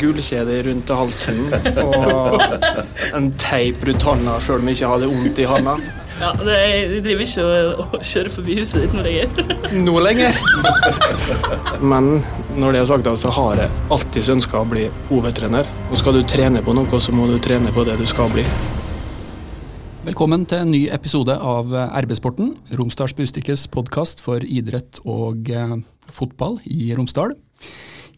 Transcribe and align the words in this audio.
gullkjede 0.00 0.60
rundt 0.66 0.90
halsen 0.96 1.40
og 1.84 2.40
en 3.16 3.30
teip 3.40 3.82
rundt 3.86 4.06
handa 4.08 4.38
sjøl 4.42 4.62
om 4.62 4.70
jeg 4.70 4.80
ikke 4.80 4.92
hadde 4.94 5.10
vondt 5.12 5.40
i 5.42 5.48
handa. 5.50 5.76
Ja, 6.20 6.30
det, 6.36 6.54
Jeg 6.54 7.02
driver 7.06 7.22
ikke 7.24 7.44
og, 7.48 7.78
og 7.80 8.02
kjører 8.04 8.32
forbi 8.34 8.56
huset 8.58 8.82
ditt 8.84 8.96
nå 8.96 9.04
lenger. 9.06 9.30
Nå 9.86 9.94
lenger. 10.04 10.40
Men 11.80 12.10
når 12.60 12.76
det 12.76 12.82
er 12.82 12.90
sagt, 12.90 13.08
så 13.22 13.32
har 13.38 13.62
jeg 13.62 13.72
alltid 13.96 14.28
ønska 14.36 14.60
å 14.60 14.68
bli 14.68 14.90
hovedtrener. 15.08 15.70
Og 15.88 15.96
skal 16.00 16.18
du 16.18 16.26
trene 16.28 16.60
på 16.64 16.76
noe, 16.76 17.00
så 17.00 17.14
må 17.16 17.28
du 17.30 17.38
trene 17.40 17.72
på 17.72 17.86
det 17.88 17.96
du 18.00 18.04
skal 18.08 18.28
bli. 18.34 18.44
Velkommen 20.04 20.44
til 20.48 20.62
en 20.64 20.70
ny 20.72 20.86
episode 20.92 21.34
av 21.36 21.72
RB-sporten, 22.04 22.54
Romsdals 22.76 23.16
Bustikkes 23.16 23.66
podkast 23.72 24.20
for 24.24 24.44
idrett 24.44 25.00
og 25.04 25.48
eh, 25.52 25.74
fotball 26.12 26.56
i 26.68 26.92
Romsdal. 26.96 27.36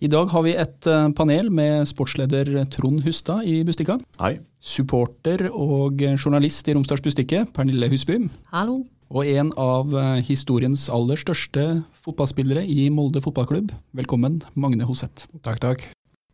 I 0.03 0.09
dag 0.11 0.33
har 0.33 0.43
vi 0.43 0.53
et 0.59 0.87
eh, 0.91 1.13
panel 1.15 1.47
med 1.55 1.85
sportsleder 1.87 2.49
Trond 2.75 3.05
Hustad 3.05 3.45
i 3.47 3.61
Bustika. 3.63 4.01
Hei. 4.19 4.33
Supporter 4.59 5.45
og 5.47 6.01
journalist 6.17 6.67
i 6.67 6.75
Romsdals 6.75 7.05
Bustikke, 7.05 7.45
Pernille 7.55 7.87
Husby. 7.93 8.17
Hallo. 8.51 8.81
Og 9.15 9.29
en 9.31 9.53
av 9.55 9.93
eh, 9.95 10.25
historiens 10.27 10.89
aller 10.91 11.21
største 11.23 11.67
fotballspillere 12.03 12.65
i 12.67 12.89
Molde 12.91 13.23
fotballklubb. 13.23 13.71
Velkommen, 13.95 14.41
Magne 14.59 14.89
Hoseth. 14.89 15.29
Takk, 15.39 15.61
takk. 15.63 15.85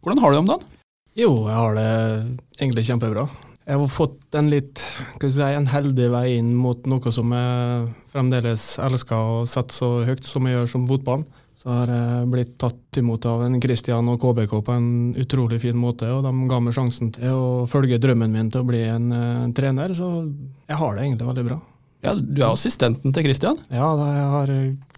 Hvordan 0.00 0.22
har 0.24 0.32
du 0.32 0.38
det 0.38 0.41
om 0.46 0.48
dagen? 0.55 0.80
Jo, 1.20 1.30
jeg 1.50 1.58
har 1.58 1.77
det 1.77 1.92
egentlig 2.62 2.86
kjempebra. 2.88 3.27
Jeg 3.69 3.82
har 3.82 3.92
fått 3.92 4.38
en 4.41 4.48
litt 4.48 4.80
skal 5.19 5.34
si, 5.34 5.44
en 5.44 5.69
heldig 5.69 6.08
vei 6.14 6.24
inn 6.38 6.55
mot 6.56 6.88
noe 6.88 7.12
som 7.12 7.36
jeg 7.36 7.84
fremdeles 8.16 8.64
elsker 8.80 9.34
og 9.42 9.52
setter 9.52 9.77
så 9.77 9.92
høyt 10.08 10.24
som 10.24 10.48
jeg 10.48 10.56
gjør 10.56 10.72
som 10.72 10.88
fotball. 10.88 11.28
Så 11.58 11.72
har 11.72 11.90
jeg 11.90 12.26
blitt 12.30 12.52
tatt 12.62 13.00
imot 13.00 13.24
av 13.26 13.40
en 13.42 13.56
Christian 13.58 14.06
og 14.12 14.20
KBK 14.22 14.52
på 14.62 14.74
en 14.76 14.90
utrolig 15.18 15.58
fin 15.64 15.78
måte, 15.78 16.06
og 16.14 16.22
de 16.22 16.30
ga 16.50 16.60
meg 16.62 16.76
sjansen 16.76 17.10
til 17.16 17.34
å 17.34 17.48
følge 17.66 17.98
drømmen 17.98 18.30
min 18.30 18.52
til 18.55 18.62
å 18.62 18.69
bli 18.69 18.84
en 18.86 19.08
uh, 19.10 19.48
trener, 19.56 19.91
så 19.98 20.12
jeg 20.22 20.78
har 20.78 20.94
det 20.94 21.02
egentlig 21.02 21.27
veldig 21.33 21.46
bra. 21.48 21.58
Ja, 22.06 22.14
Du 22.14 22.38
er 22.44 22.52
assistenten 22.52 23.10
til 23.10 23.27
Christian? 23.27 23.58
Ja, 23.74 23.91
da 23.98 24.06
jeg 24.14 24.28
har 24.36 24.52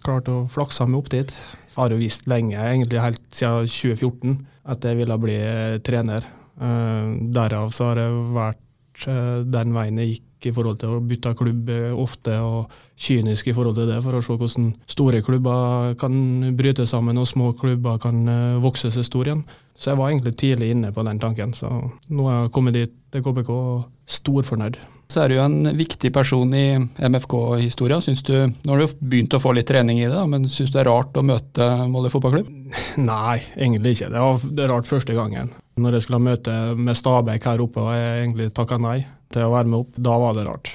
klart 0.05 0.29
å 0.29 0.43
flakse 0.53 0.85
meg 0.85 1.01
opp 1.01 1.09
dit. 1.09 1.33
Jeg 1.33 1.79
har 1.79 1.95
jo 1.95 1.97
visst 1.97 2.29
lenge, 2.29 2.59
egentlig 2.61 3.01
helt 3.01 3.23
siden 3.33 3.65
2014, 3.65 4.37
at 4.69 4.85
jeg 4.85 5.01
ville 5.01 5.17
bli 5.25 5.39
uh, 5.41 5.79
trener. 5.81 6.29
Uh, 6.61 7.17
derav 7.33 7.73
så 7.73 7.89
har 7.89 8.03
jeg 8.03 8.21
vært 8.37 8.61
den 9.05 9.73
veien 9.75 9.97
jeg 10.01 10.15
gikk 10.15 10.49
i 10.49 10.53
forhold 10.55 10.79
til 10.81 10.95
å 10.95 11.01
bytte 11.05 11.33
klubb 11.37 11.69
ofte, 12.01 12.37
og 12.41 12.71
kynisk 13.01 13.49
i 13.49 13.55
forhold 13.55 13.77
til 13.79 13.89
det, 13.89 13.99
for 14.05 14.17
å 14.17 14.21
se 14.23 14.37
hvordan 14.37 14.71
store 14.89 15.21
klubber 15.25 15.95
kan 16.01 16.15
bryte 16.57 16.85
sammen 16.89 17.19
og 17.21 17.29
små 17.29 17.51
klubber 17.57 17.99
kan 18.01 18.23
eh, 18.29 18.61
vokse 18.61 18.91
seg 18.93 19.07
store 19.07 19.31
igjen. 19.31 19.43
Så 19.81 19.91
jeg 19.91 19.97
var 19.97 20.11
egentlig 20.11 20.35
tidlig 20.37 20.73
inne 20.75 20.91
på 20.93 21.03
den 21.07 21.19
tanken. 21.21 21.55
Så 21.57 21.69
nå 22.13 22.25
har 22.27 22.43
jeg 22.43 22.51
kommet 22.53 22.75
dit 22.77 22.91
til 23.13 23.23
KBK 23.25 23.49
og 23.55 24.11
storfornøyd. 24.11 24.77
Så 25.11 25.23
er 25.23 25.31
du 25.31 25.35
jo 25.35 25.43
en 25.43 25.71
viktig 25.75 26.11
person 26.13 26.53
i 26.55 26.77
MFK-historia. 26.79 27.97
Nå 27.99 28.75
har 28.75 28.83
du 28.83 28.93
begynt 29.01 29.33
å 29.35 29.41
få 29.43 29.55
litt 29.57 29.67
trening 29.67 29.99
i 29.99 30.07
det, 30.07 30.21
men 30.29 30.45
syns 30.47 30.71
du 30.71 30.77
det 30.77 30.85
er 30.85 30.91
rart 30.91 31.17
å 31.19 31.25
møte 31.25 31.67
Molde 31.91 32.13
fotballklubb? 32.13 32.53
Nei, 33.01 33.41
egentlig 33.57 33.97
ikke. 33.97 34.11
Det 34.13 34.23
var 34.23 34.45
det 34.61 34.69
rart 34.71 34.87
første 34.91 35.17
gangen. 35.17 35.51
Når 35.79 35.95
jeg 35.95 36.03
skulle 36.03 36.19
ha 36.19 36.27
møte 36.27 36.55
med 36.75 36.97
Stabæk 36.99 37.45
her 37.47 37.61
oppe 37.63 37.83
og 37.83 37.93
jeg 37.95 38.23
egentlig 38.25 38.49
takka 38.55 38.79
nei 38.81 38.97
til 39.31 39.45
å 39.45 39.53
være 39.53 39.71
med 39.71 39.83
opp, 39.83 39.93
da 39.95 40.17
var 40.19 40.35
det 40.35 40.47
rart. 40.47 40.71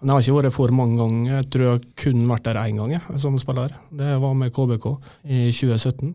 Men 0.00 0.10
jeg 0.10 0.16
har 0.16 0.24
ikke 0.24 0.38
vært 0.38 0.56
for 0.56 0.72
mange 0.74 0.96
ganger. 0.96 1.28
Jeg 1.34 1.46
tror 1.52 1.66
jeg 1.66 1.82
kun 2.00 2.24
vært 2.30 2.48
der 2.48 2.58
én 2.62 2.80
gang 2.80 2.94
jeg, 2.96 3.20
som 3.20 3.36
spiller. 3.38 3.76
Det 3.92 4.16
var 4.22 4.34
med 4.34 4.52
KBK 4.56 4.86
i 5.28 5.42
2017. 5.52 6.14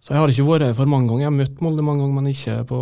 Så 0.00 0.14
jeg 0.14 0.22
har 0.22 0.32
ikke 0.32 0.48
vært 0.48 0.78
for 0.78 0.88
mange 0.88 1.10
ganger. 1.10 1.26
Jeg 1.26 1.30
har 1.30 1.36
møtt 1.36 1.62
Molde 1.62 1.84
mange 1.84 2.02
ganger, 2.02 2.16
men 2.16 2.32
ikke 2.32 2.56
på 2.70 2.80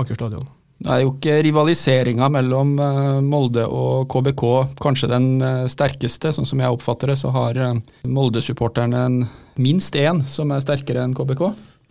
Aker 0.00 0.16
stadion. 0.16 0.48
Det 0.82 0.90
er 0.90 1.02
jo 1.04 1.12
ikke 1.12 1.34
rivaliseringa 1.46 2.26
mellom 2.32 2.72
eh, 2.82 3.18
Molde 3.22 3.68
og 3.70 4.08
KBK 4.10 4.44
kanskje 4.82 5.10
den 5.12 5.28
eh, 5.44 5.66
sterkeste. 5.70 6.32
Sånn 6.34 6.48
som 6.48 6.62
jeg 6.62 6.74
oppfatter 6.74 7.12
det, 7.12 7.18
så 7.20 7.30
har 7.34 7.60
eh, 7.60 7.76
Molde-supporterne 8.08 9.04
minst 9.62 9.94
én 10.00 10.24
som 10.32 10.50
er 10.50 10.64
sterkere 10.64 11.04
enn 11.04 11.14
KBK. 11.14 11.44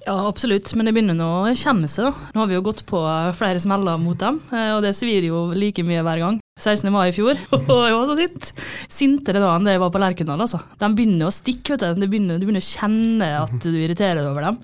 Ja, 0.06 0.28
absolutt, 0.28 0.73
men 0.73 0.88
det 0.88 0.95
begynner 0.95 1.13
nå 1.17 1.28
å 1.45 1.51
kjenne 1.53 1.88
seg. 1.89 2.16
Nå 2.34 2.41
har 2.41 2.50
vi 2.50 2.57
jo 2.57 2.63
gått 2.66 2.81
på 2.89 3.01
flere 3.38 3.62
smeller 3.62 4.01
mot 4.01 4.17
dem, 4.17 4.41
og 4.50 4.81
det 4.81 4.95
svir 4.97 5.28
jo 5.29 5.51
like 5.53 5.85
mye 5.85 6.01
hver 6.06 6.23
gang. 6.25 6.41
16. 6.61 6.91
mai 6.94 7.09
i 7.09 7.16
fjor, 7.16 7.39
og 7.57 7.81
jeg 7.88 7.97
var 7.97 8.07
så 8.09 8.17
sint. 8.19 8.51
Sintere 8.91 9.41
da 9.41 9.55
enn 9.55 9.67
det 9.67 9.75
jeg 9.75 9.83
var 9.83 9.94
på 9.94 10.01
Lerkendal. 10.01 10.44
Altså. 10.45 10.61
De 10.81 10.89
begynner 10.97 11.29
å 11.29 11.33
stikke, 11.33 11.75
vet 11.75 11.97
du. 11.97 12.07
Begynner, 12.07 12.39
du 12.39 12.47
begynner 12.47 12.63
å 12.63 12.69
kjenne 12.69 13.29
at 13.41 13.55
du 13.63 13.72
irriterer 13.73 14.22
deg 14.22 14.29
over 14.29 14.47
dem. 14.49 14.59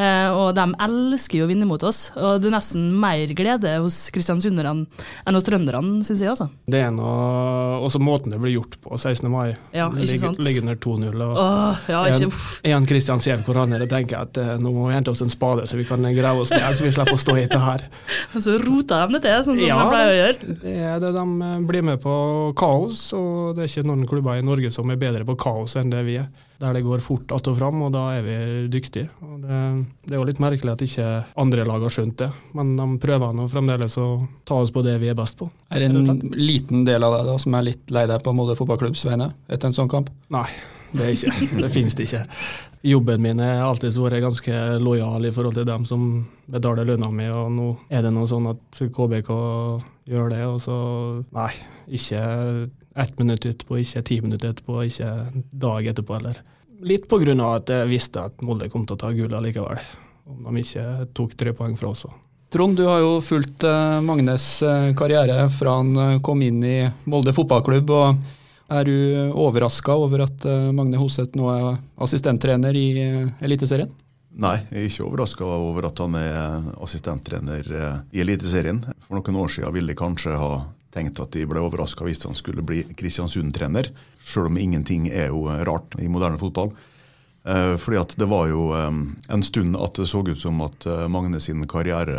Eh, 0.00 0.28
og 0.32 0.54
de 0.56 0.66
elsker 0.86 1.42
jo 1.42 1.46
å 1.46 1.50
vinne 1.50 1.68
mot 1.68 1.82
oss. 1.86 2.06
Og 2.16 2.40
det 2.42 2.48
er 2.50 2.56
nesten 2.56 2.88
mer 3.02 3.32
glede 3.36 3.74
hos 3.82 3.98
kristiansunderne 4.14 4.86
enn 5.28 5.38
hos 5.38 5.46
trønderne, 5.46 6.00
syns 6.06 6.22
jeg. 6.22 6.32
altså. 6.32 6.48
Det 6.70 6.80
er 6.86 6.92
noe, 6.94 7.82
også 7.84 8.00
måten 8.02 8.32
det 8.32 8.40
blir 8.42 8.56
gjort 8.56 8.78
på 8.82 8.96
16. 8.96 9.28
mai. 9.32 9.52
Ja, 9.76 9.90
ikke 9.92 10.20
sant? 10.22 10.40
Ligger 10.42 10.64
under 10.64 10.80
2-0. 10.82 11.26
Åh, 11.32 11.84
ja, 11.92 12.02
ikke, 12.12 12.30
en 12.72 12.88
Kristian 12.88 13.22
ser 13.22 13.42
hvor 13.46 13.60
han 13.60 13.74
er, 13.76 13.84
og 13.84 13.92
tenker 13.92 14.22
at 14.24 14.40
eh, 14.40 14.54
nå 14.62 14.72
må 14.72 14.88
vi 14.88 14.96
hente 14.96 15.12
oss 15.12 15.22
en 15.24 15.32
spade, 15.32 15.66
så 15.68 15.78
vi 15.78 15.86
kan 15.88 16.04
grave 16.16 16.44
oss 16.44 16.52
ned, 16.54 16.68
så 16.78 16.86
vi 16.86 16.92
slipper 16.94 17.16
å 17.16 17.20
stå 17.20 17.36
i 17.36 17.44
dette 17.44 17.60
her. 17.62 17.86
Og 18.32 18.38
så 18.46 18.56
roter 18.62 19.06
de 19.06 19.18
det 19.18 19.22
til, 19.26 19.38
sånn 19.48 19.60
som 19.60 19.66
ja, 19.66 19.78
de 19.78 19.92
pleier 19.92 20.12
å 20.12 20.18
gjøre. 20.20 20.56
Det 20.62 20.76
er 20.92 21.02
det 21.02 21.12
de 21.16 21.26
blir 21.66 21.84
med 21.86 22.00
på 22.02 22.14
kaos, 22.58 23.04
og 23.16 23.56
det 23.56 23.64
er 23.64 23.70
ikke 23.70 23.88
noen 23.88 24.06
klubber 24.08 24.38
i 24.38 24.44
Norge 24.44 24.70
som 24.74 24.90
er 24.90 25.00
bedre 25.00 25.26
på 25.28 25.36
kaos 25.40 25.76
enn 25.80 25.92
det 25.92 26.02
vi 26.06 26.16
er. 26.20 26.30
Der 26.62 26.76
det 26.76 26.84
går 26.86 26.98
fort 27.02 27.32
att 27.32 27.48
og 27.50 27.56
fram, 27.58 27.80
og 27.82 27.92
da 27.92 28.04
er 28.14 28.22
vi 28.22 28.34
dyktige. 28.70 29.08
Og 29.20 29.40
det, 29.42 29.60
det, 30.06 30.14
er 30.14 30.20
jo 30.20 30.26
litt 30.28 30.38
merkelig 30.38 30.72
at 30.72 30.84
ikke 30.86 31.06
andre 31.42 31.64
lag 31.66 31.82
har 31.82 31.90
skjønt 31.90 32.18
det, 32.20 32.28
men 32.54 32.76
de 32.78 32.86
prøver 33.02 33.34
nå 33.34 33.48
fremdeles 33.50 33.98
å 33.98 34.06
ta 34.46 34.60
oss 34.62 34.70
på 34.70 34.84
det 34.86 34.94
vi 35.02 35.10
er 35.10 35.18
best 35.18 35.40
på. 35.40 35.50
Er 35.74 35.82
det 35.82 35.90
en 35.90 36.20
liten 36.38 36.84
del 36.86 37.02
av 37.02 37.16
deg 37.18 37.32
da 37.32 37.38
som 37.42 37.58
er 37.58 37.66
litt 37.66 37.90
lei 37.90 38.06
deg 38.06 38.22
på 38.22 38.36
Molde 38.36 38.54
fotballklubbs 38.60 39.02
vegne 39.08 39.32
etter 39.48 39.72
en 39.72 39.74
sånn 39.80 39.90
kamp? 39.90 40.12
Nei, 40.30 40.46
det 40.92 41.08
er 41.08 41.16
ikke. 41.16 41.50
Det 41.64 41.72
finnes 41.74 41.98
det 41.98 42.06
ikke 42.06 42.26
jobben 42.82 43.22
min 43.22 43.40
har 43.40 43.62
alltid 43.64 43.96
vært 43.98 44.22
ganske 44.24 44.60
lojal 44.82 45.26
i 45.26 45.32
forhold 45.34 45.54
til 45.58 45.66
dem 45.68 45.84
som 45.86 46.06
betaler 46.50 46.88
lønna 46.88 47.10
mi, 47.14 47.28
og 47.30 47.50
nå 47.54 47.68
er 47.92 48.02
det 48.04 48.12
noe 48.14 48.28
sånn 48.28 48.48
at 48.50 48.80
KBK 48.94 49.30
gjør 50.10 50.32
det, 50.34 50.42
og 50.50 50.58
så 50.64 50.78
nei, 51.34 51.52
ikke 51.98 52.22
ett 53.02 53.14
minutt 53.20 53.46
etterpå, 53.48 53.78
ikke 53.80 54.02
ti 54.08 54.18
minutter 54.24 54.52
etterpå, 54.52 54.82
ikke 54.88 55.12
dag 55.62 55.92
etterpå 55.92 56.18
heller. 56.18 56.42
Litt 56.82 57.06
på 57.08 57.20
grunn 57.22 57.40
av 57.40 57.60
at 57.60 57.70
jeg 57.70 57.90
visste 57.92 58.26
at 58.26 58.42
Molde 58.42 58.68
kom 58.72 58.84
til 58.86 58.98
å 58.98 59.02
ta 59.04 59.12
gull 59.14 59.38
likevel, 59.46 59.80
om 60.28 60.44
de 60.50 60.66
ikke 60.66 61.08
tok 61.14 61.38
tre 61.38 61.54
poeng 61.56 61.78
fra 61.78 61.94
oss. 61.94 62.06
Trond, 62.52 62.76
du 62.76 62.84
har 62.84 62.98
jo 63.00 63.14
fulgt 63.24 63.64
eh, 63.64 64.00
Magnes 64.04 64.44
eh, 64.66 64.90
karriere 64.98 65.46
fra 65.54 65.78
han 65.78 65.94
eh, 65.96 66.18
kom 66.20 66.42
inn 66.44 66.58
i 66.66 66.78
Molde 67.08 67.32
fotballklubb. 67.32 67.92
og 67.96 68.41
er 68.70 68.84
du 68.86 68.94
overraska 69.38 69.94
over 69.98 70.26
at 70.26 70.44
eh, 70.48 70.68
Magne 70.74 71.00
Hoseth 71.00 71.38
nå 71.38 71.48
er 71.52 71.80
assistenttrener 72.02 72.76
i 72.78 72.86
eh, 73.02 73.32
Eliteserien? 73.44 73.90
Nei, 74.32 74.56
jeg 74.70 74.78
er 74.78 74.88
ikke 74.88 75.06
overraska 75.08 75.44
over 75.44 75.90
at 75.90 75.98
han 76.00 76.16
er 76.16 76.70
assistenttrener 76.82 77.66
eh, 77.68 77.98
i 78.16 78.22
Eliteserien. 78.24 78.80
For 79.04 79.18
noen 79.18 79.42
år 79.42 79.52
siden 79.56 79.74
ville 79.76 79.92
jeg 79.92 80.00
kanskje 80.00 80.38
ha 80.40 80.54
tenkt 80.92 81.20
at 81.24 81.32
de 81.32 81.44
ble 81.48 81.60
overraska 81.60 82.04
hvis 82.04 82.24
han 82.28 82.36
skulle 82.36 82.64
bli 82.64 82.82
Kristiansund-trener, 82.96 83.88
sjøl 84.20 84.50
om 84.50 84.58
ingenting 84.60 85.08
er 85.08 85.30
jo 85.32 85.46
rart 85.48 85.96
i 86.00 86.08
moderne 86.12 86.40
fotball. 86.40 86.74
Eh, 87.44 87.76
fordi 87.76 87.98
at 87.98 88.12
det 88.16 88.26
var 88.30 88.46
jo 88.46 88.68
eh, 88.76 88.90
en 89.34 89.42
stund 89.42 89.74
at 89.74 89.96
det 89.98 90.06
så 90.06 90.20
ut 90.22 90.38
som 90.38 90.60
at 90.62 90.86
eh, 90.86 91.08
Magne 91.10 91.40
sin 91.42 91.64
karriere 91.66 92.14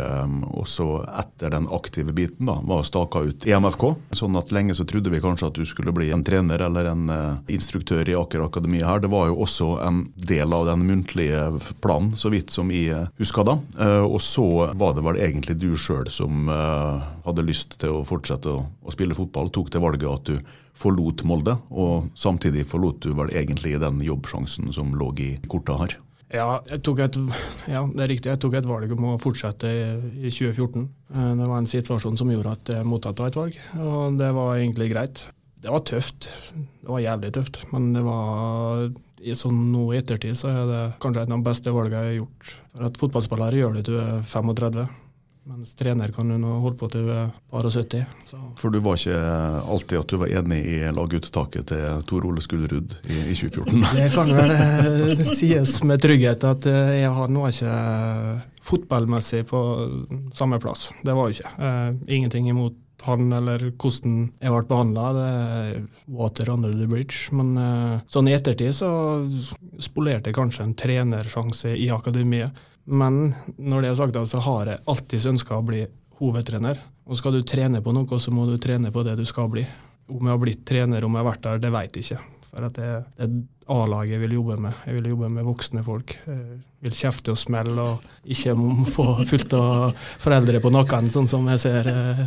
også 0.52 0.88
etter 1.08 1.54
den 1.54 1.68
aktive 1.72 2.12
biten 2.12 2.50
da, 2.50 2.58
var 2.60 2.84
staka 2.84 3.22
ut 3.24 3.46
i 3.48 3.54
MFK. 3.56 3.86
Sånn 4.12 4.36
at 4.36 4.52
lenge 4.52 4.76
så 4.76 4.84
trodde 4.88 5.12
vi 5.12 5.22
kanskje 5.24 5.48
at 5.48 5.56
du 5.56 5.64
skulle 5.68 5.94
bli 5.96 6.10
en 6.12 6.24
trener 6.26 6.66
eller 6.66 6.90
en 6.90 7.08
instruktør 7.48 8.08
i 8.08 8.16
Aker 8.18 8.44
Akademi 8.44 8.82
her. 8.84 9.00
Det 9.00 9.12
var 9.12 9.30
jo 9.30 9.38
også 9.46 9.70
en 9.86 10.02
del 10.14 10.52
av 10.52 10.68
den 10.68 10.84
muntlige 10.88 11.46
planen, 11.84 12.12
så 12.20 12.28
vidt 12.32 12.52
som 12.52 12.72
jeg 12.72 13.06
husker 13.20 13.46
da. 13.48 13.56
Og 14.04 14.20
så 14.22 14.46
var 14.76 14.96
det 14.96 15.04
vel 15.06 15.20
egentlig 15.22 15.56
du 15.60 15.70
sjøl 15.80 16.08
som 16.12 16.48
hadde 16.50 17.46
lyst 17.46 17.78
til 17.80 18.00
å 18.00 18.04
fortsette 18.06 18.52
å 18.52 18.94
spille 18.94 19.16
fotball, 19.16 19.52
tok 19.52 19.72
det 19.72 19.82
valget 19.82 20.10
at 20.10 20.32
du 20.32 20.54
forlot 20.74 21.22
Molde, 21.28 21.56
og 21.70 22.10
samtidig 22.18 22.66
forlot 22.66 23.02
du 23.04 23.12
vel 23.14 23.30
egentlig 23.34 23.76
den 23.82 24.00
jobbsjansen 24.04 24.72
som 24.74 24.94
lå 24.98 25.12
i 25.22 25.30
korta 25.50 25.78
her? 25.82 25.96
Ja, 26.34 26.58
et, 26.66 26.88
ja, 27.70 27.84
det 27.86 28.02
er 28.02 28.10
riktig. 28.10 28.32
Jeg 28.32 28.40
tok 28.42 28.56
et 28.58 28.66
valg 28.66 28.90
om 28.96 29.06
å 29.12 29.20
fortsette 29.22 29.70
i 29.70 30.32
2014. 30.32 30.88
Eh, 31.14 31.30
det 31.38 31.46
var 31.46 31.60
en 31.60 31.70
situasjon 31.70 32.18
som 32.18 32.32
gjorde 32.32 32.56
at 32.56 32.72
jeg 32.74 32.88
måtte 32.90 33.12
ta 33.14 33.28
et 33.30 33.38
valg, 33.38 33.58
og 33.78 34.18
det 34.18 34.32
var 34.34 34.56
egentlig 34.56 34.90
greit. 34.90 35.22
Det 35.62 35.70
var 35.70 35.84
tøft. 35.86 36.28
Det 36.54 36.90
var 36.90 37.04
jævlig 37.04 37.30
tøft, 37.38 37.62
men 37.70 37.92
det 37.94 38.02
var 38.04 38.90
sånn 39.38 39.70
nå 39.72 39.86
i 39.94 40.00
ettertid 40.02 40.36
så 40.36 40.50
er 40.50 40.66
det 40.68 40.82
kanskje 41.00 41.22
et 41.22 41.30
av 41.30 41.38
de 41.38 41.46
beste 41.46 41.72
valgene 41.72 42.02
jeg 42.02 42.10
har 42.10 42.18
gjort. 42.18 42.50
For 42.74 42.88
at 42.90 43.00
Fotballspillere 43.00 43.60
gjør 43.62 43.78
det 43.78 43.86
til 43.86 43.96
du 43.96 44.02
er 44.02 44.26
35. 44.28 44.84
Mens 45.44 45.74
trener 45.76 46.08
kan 46.08 46.28
du 46.28 46.38
nå 46.40 46.54
holde 46.62 46.78
på 46.80 46.88
til 46.88 47.02
du 47.04 47.10
er 47.12 47.32
par 47.52 47.66
og 47.68 47.74
70. 47.74 48.06
Så. 48.30 48.38
For 48.56 48.72
du 48.72 48.78
var 48.80 48.96
ikke 48.96 49.18
alltid 49.74 49.98
at 50.00 50.14
du 50.14 50.20
var 50.22 50.32
enig 50.40 50.60
i 50.72 50.78
laguttaket 50.96 51.68
til 51.68 52.04
Tor 52.08 52.24
Ole 52.24 52.40
Skullerud 52.40 52.94
i, 53.04 53.18
i 53.28 53.36
2014? 53.36 53.84
Det 53.92 54.06
kan 54.14 54.32
vel 54.32 54.54
eh, 54.54 55.20
sies 55.36 55.76
med 55.84 56.00
trygghet 56.00 56.48
at 56.48 56.70
eh, 56.70 56.94
jeg 57.02 57.12
har 57.18 57.36
nå 57.36 57.44
ikke 57.50 57.74
fotballmessig 58.64 59.44
på 59.50 59.60
samme 60.32 60.60
plass. 60.64 60.88
Det 61.04 61.12
var 61.12 61.28
jeg 61.28 61.42
ikke. 61.42 61.54
Eh, 61.68 62.16
ingenting 62.16 62.48
imot 62.48 62.80
han 63.04 63.32
eller 63.36 63.66
hvordan 63.68 64.18
jeg 64.40 64.52
ble 64.54 64.66
behandla. 64.70 65.08
Er 65.20 65.82
water 66.08 66.50
under 66.54 66.72
the 66.72 66.88
bridge. 66.88 67.28
Men 67.36 67.56
eh, 67.60 68.04
sånn 68.08 68.30
i 68.30 68.36
ettertid 68.36 68.72
så 68.76 68.90
spolerte 69.82 70.32
jeg 70.32 70.38
kanskje 70.38 70.70
en 70.70 70.78
trenersjanse 70.78 71.74
i 71.76 71.90
akademiet. 71.92 72.64
Men 72.84 73.34
når 73.56 73.82
det 73.82 73.90
er 73.90 73.98
sagt, 74.00 74.18
så 74.28 74.42
har 74.44 74.70
jeg 74.72 74.82
alltid 74.90 75.30
ønska 75.34 75.58
å 75.58 75.66
bli 75.66 75.86
hovedtrener. 76.20 76.82
Og 77.04 77.18
skal 77.18 77.36
du 77.36 77.42
trene 77.46 77.82
på 77.84 77.92
noe, 77.96 78.20
så 78.20 78.32
må 78.32 78.46
du 78.48 78.56
trene 78.60 78.92
på 78.92 79.04
det 79.04 79.16
du 79.18 79.24
skal 79.28 79.50
bli. 79.52 79.64
Om 80.08 80.20
jeg 80.20 80.34
har 80.34 80.40
blitt 80.40 80.64
trener, 80.68 81.04
om 81.04 81.16
jeg 81.16 81.24
har 81.24 81.30
vært 81.32 81.44
der, 81.46 81.60
det 81.64 81.72
vet 81.72 81.96
jeg 81.96 82.06
ikke. 82.06 82.22
For 82.54 82.68
det 82.70 82.86
er 82.86 83.34
A-laget 83.74 84.12
jeg 84.12 84.20
vil 84.20 84.36
jobbe 84.36 84.58
med. 84.60 84.80
Jeg 84.86 84.98
vil 84.98 85.08
jobbe 85.10 85.30
med 85.32 85.46
voksne 85.48 85.82
folk. 85.82 86.12
Jeg 86.28 86.60
vil 86.84 86.94
kjefte 86.94 87.32
og 87.32 87.40
smelle 87.40 87.74
og 87.80 88.30
ikke 88.30 88.54
få 88.92 89.06
fullt 89.30 89.56
av 89.56 90.04
foreldre 90.22 90.60
på 90.62 90.72
nakken, 90.74 91.08
sånn 91.12 91.28
som 91.30 91.48
jeg 91.50 91.62
ser 91.64 91.88
eh, 91.90 92.24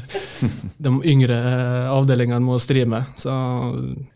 de 0.81 0.93
yngre 1.13 1.37
avdelingene 1.93 2.43
må 2.43 2.57
stri 2.61 2.83
med. 2.89 3.07
Så 3.21 3.31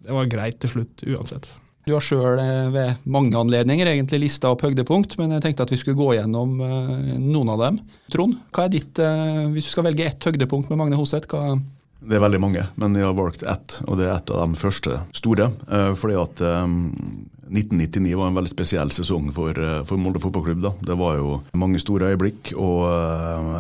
det 0.02 0.18
var 0.18 0.32
greit 0.34 0.60
til 0.64 0.74
slutt 0.76 1.06
uansett. 1.06 1.52
Du 1.88 1.96
har 1.96 2.06
sjøl 2.06 2.40
ved 2.74 3.02
mange 3.10 3.34
anledninger 3.40 3.90
egentlig 3.90 4.20
lista 4.28 4.52
opp 4.54 4.62
høydepunkt, 4.68 5.18
men 5.18 5.34
jeg 5.34 5.46
tenkte 5.48 5.66
at 5.66 5.74
vi 5.74 5.80
skulle 5.82 5.98
gå 5.98 6.12
gjennom 6.20 6.56
noen 6.62 7.50
av 7.50 7.62
dem. 7.64 7.80
Trond, 8.14 8.38
hva 8.54 8.68
er 8.68 8.74
ditt, 8.76 9.02
hvis 9.56 9.68
du 9.68 9.72
skal 9.74 9.88
velge 9.90 10.06
ett 10.06 10.30
høydepunkt 10.30 10.70
med 10.70 10.78
Magne 10.82 11.00
Hoseth, 11.00 11.30
hva 11.32 11.58
det 12.02 12.16
er 12.18 12.24
veldig 12.24 12.40
mange, 12.42 12.64
men 12.82 12.96
jeg 12.98 13.06
har 13.06 13.14
valgt 13.14 13.44
ett, 13.46 13.76
og 13.86 14.00
det 14.00 14.08
er 14.08 14.16
et 14.16 14.32
av 14.34 14.50
de 14.50 14.58
første 14.58 14.96
store. 15.14 15.52
Fordi 16.02 16.16
at 16.18 16.40
1999 16.42 18.16
var 18.18 18.32
en 18.32 18.40
veldig 18.40 18.50
spesiell 18.50 18.94
sesong 18.96 19.30
for, 19.36 19.54
for 19.86 20.02
Molde 20.02 20.22
fotballklubb. 20.24 20.64
Da. 20.66 20.72
Det 20.90 20.98
var 20.98 21.20
jo 21.20 21.36
mange 21.62 21.82
store 21.84 22.10
øyeblikk, 22.10 22.56
og 22.58 22.88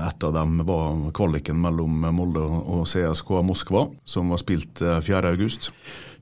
et 0.07 0.25
av 0.25 0.33
dem 0.39 0.63
var 0.65 1.12
kvaliken 1.13 1.62
mellom 1.62 2.01
Molde 2.18 2.41
og 2.41 2.88
CSKA 2.89 3.44
Moskva, 3.45 3.85
som 4.01 4.33
var 4.33 4.41
spilt 4.41 4.81
4.8. 4.81 5.69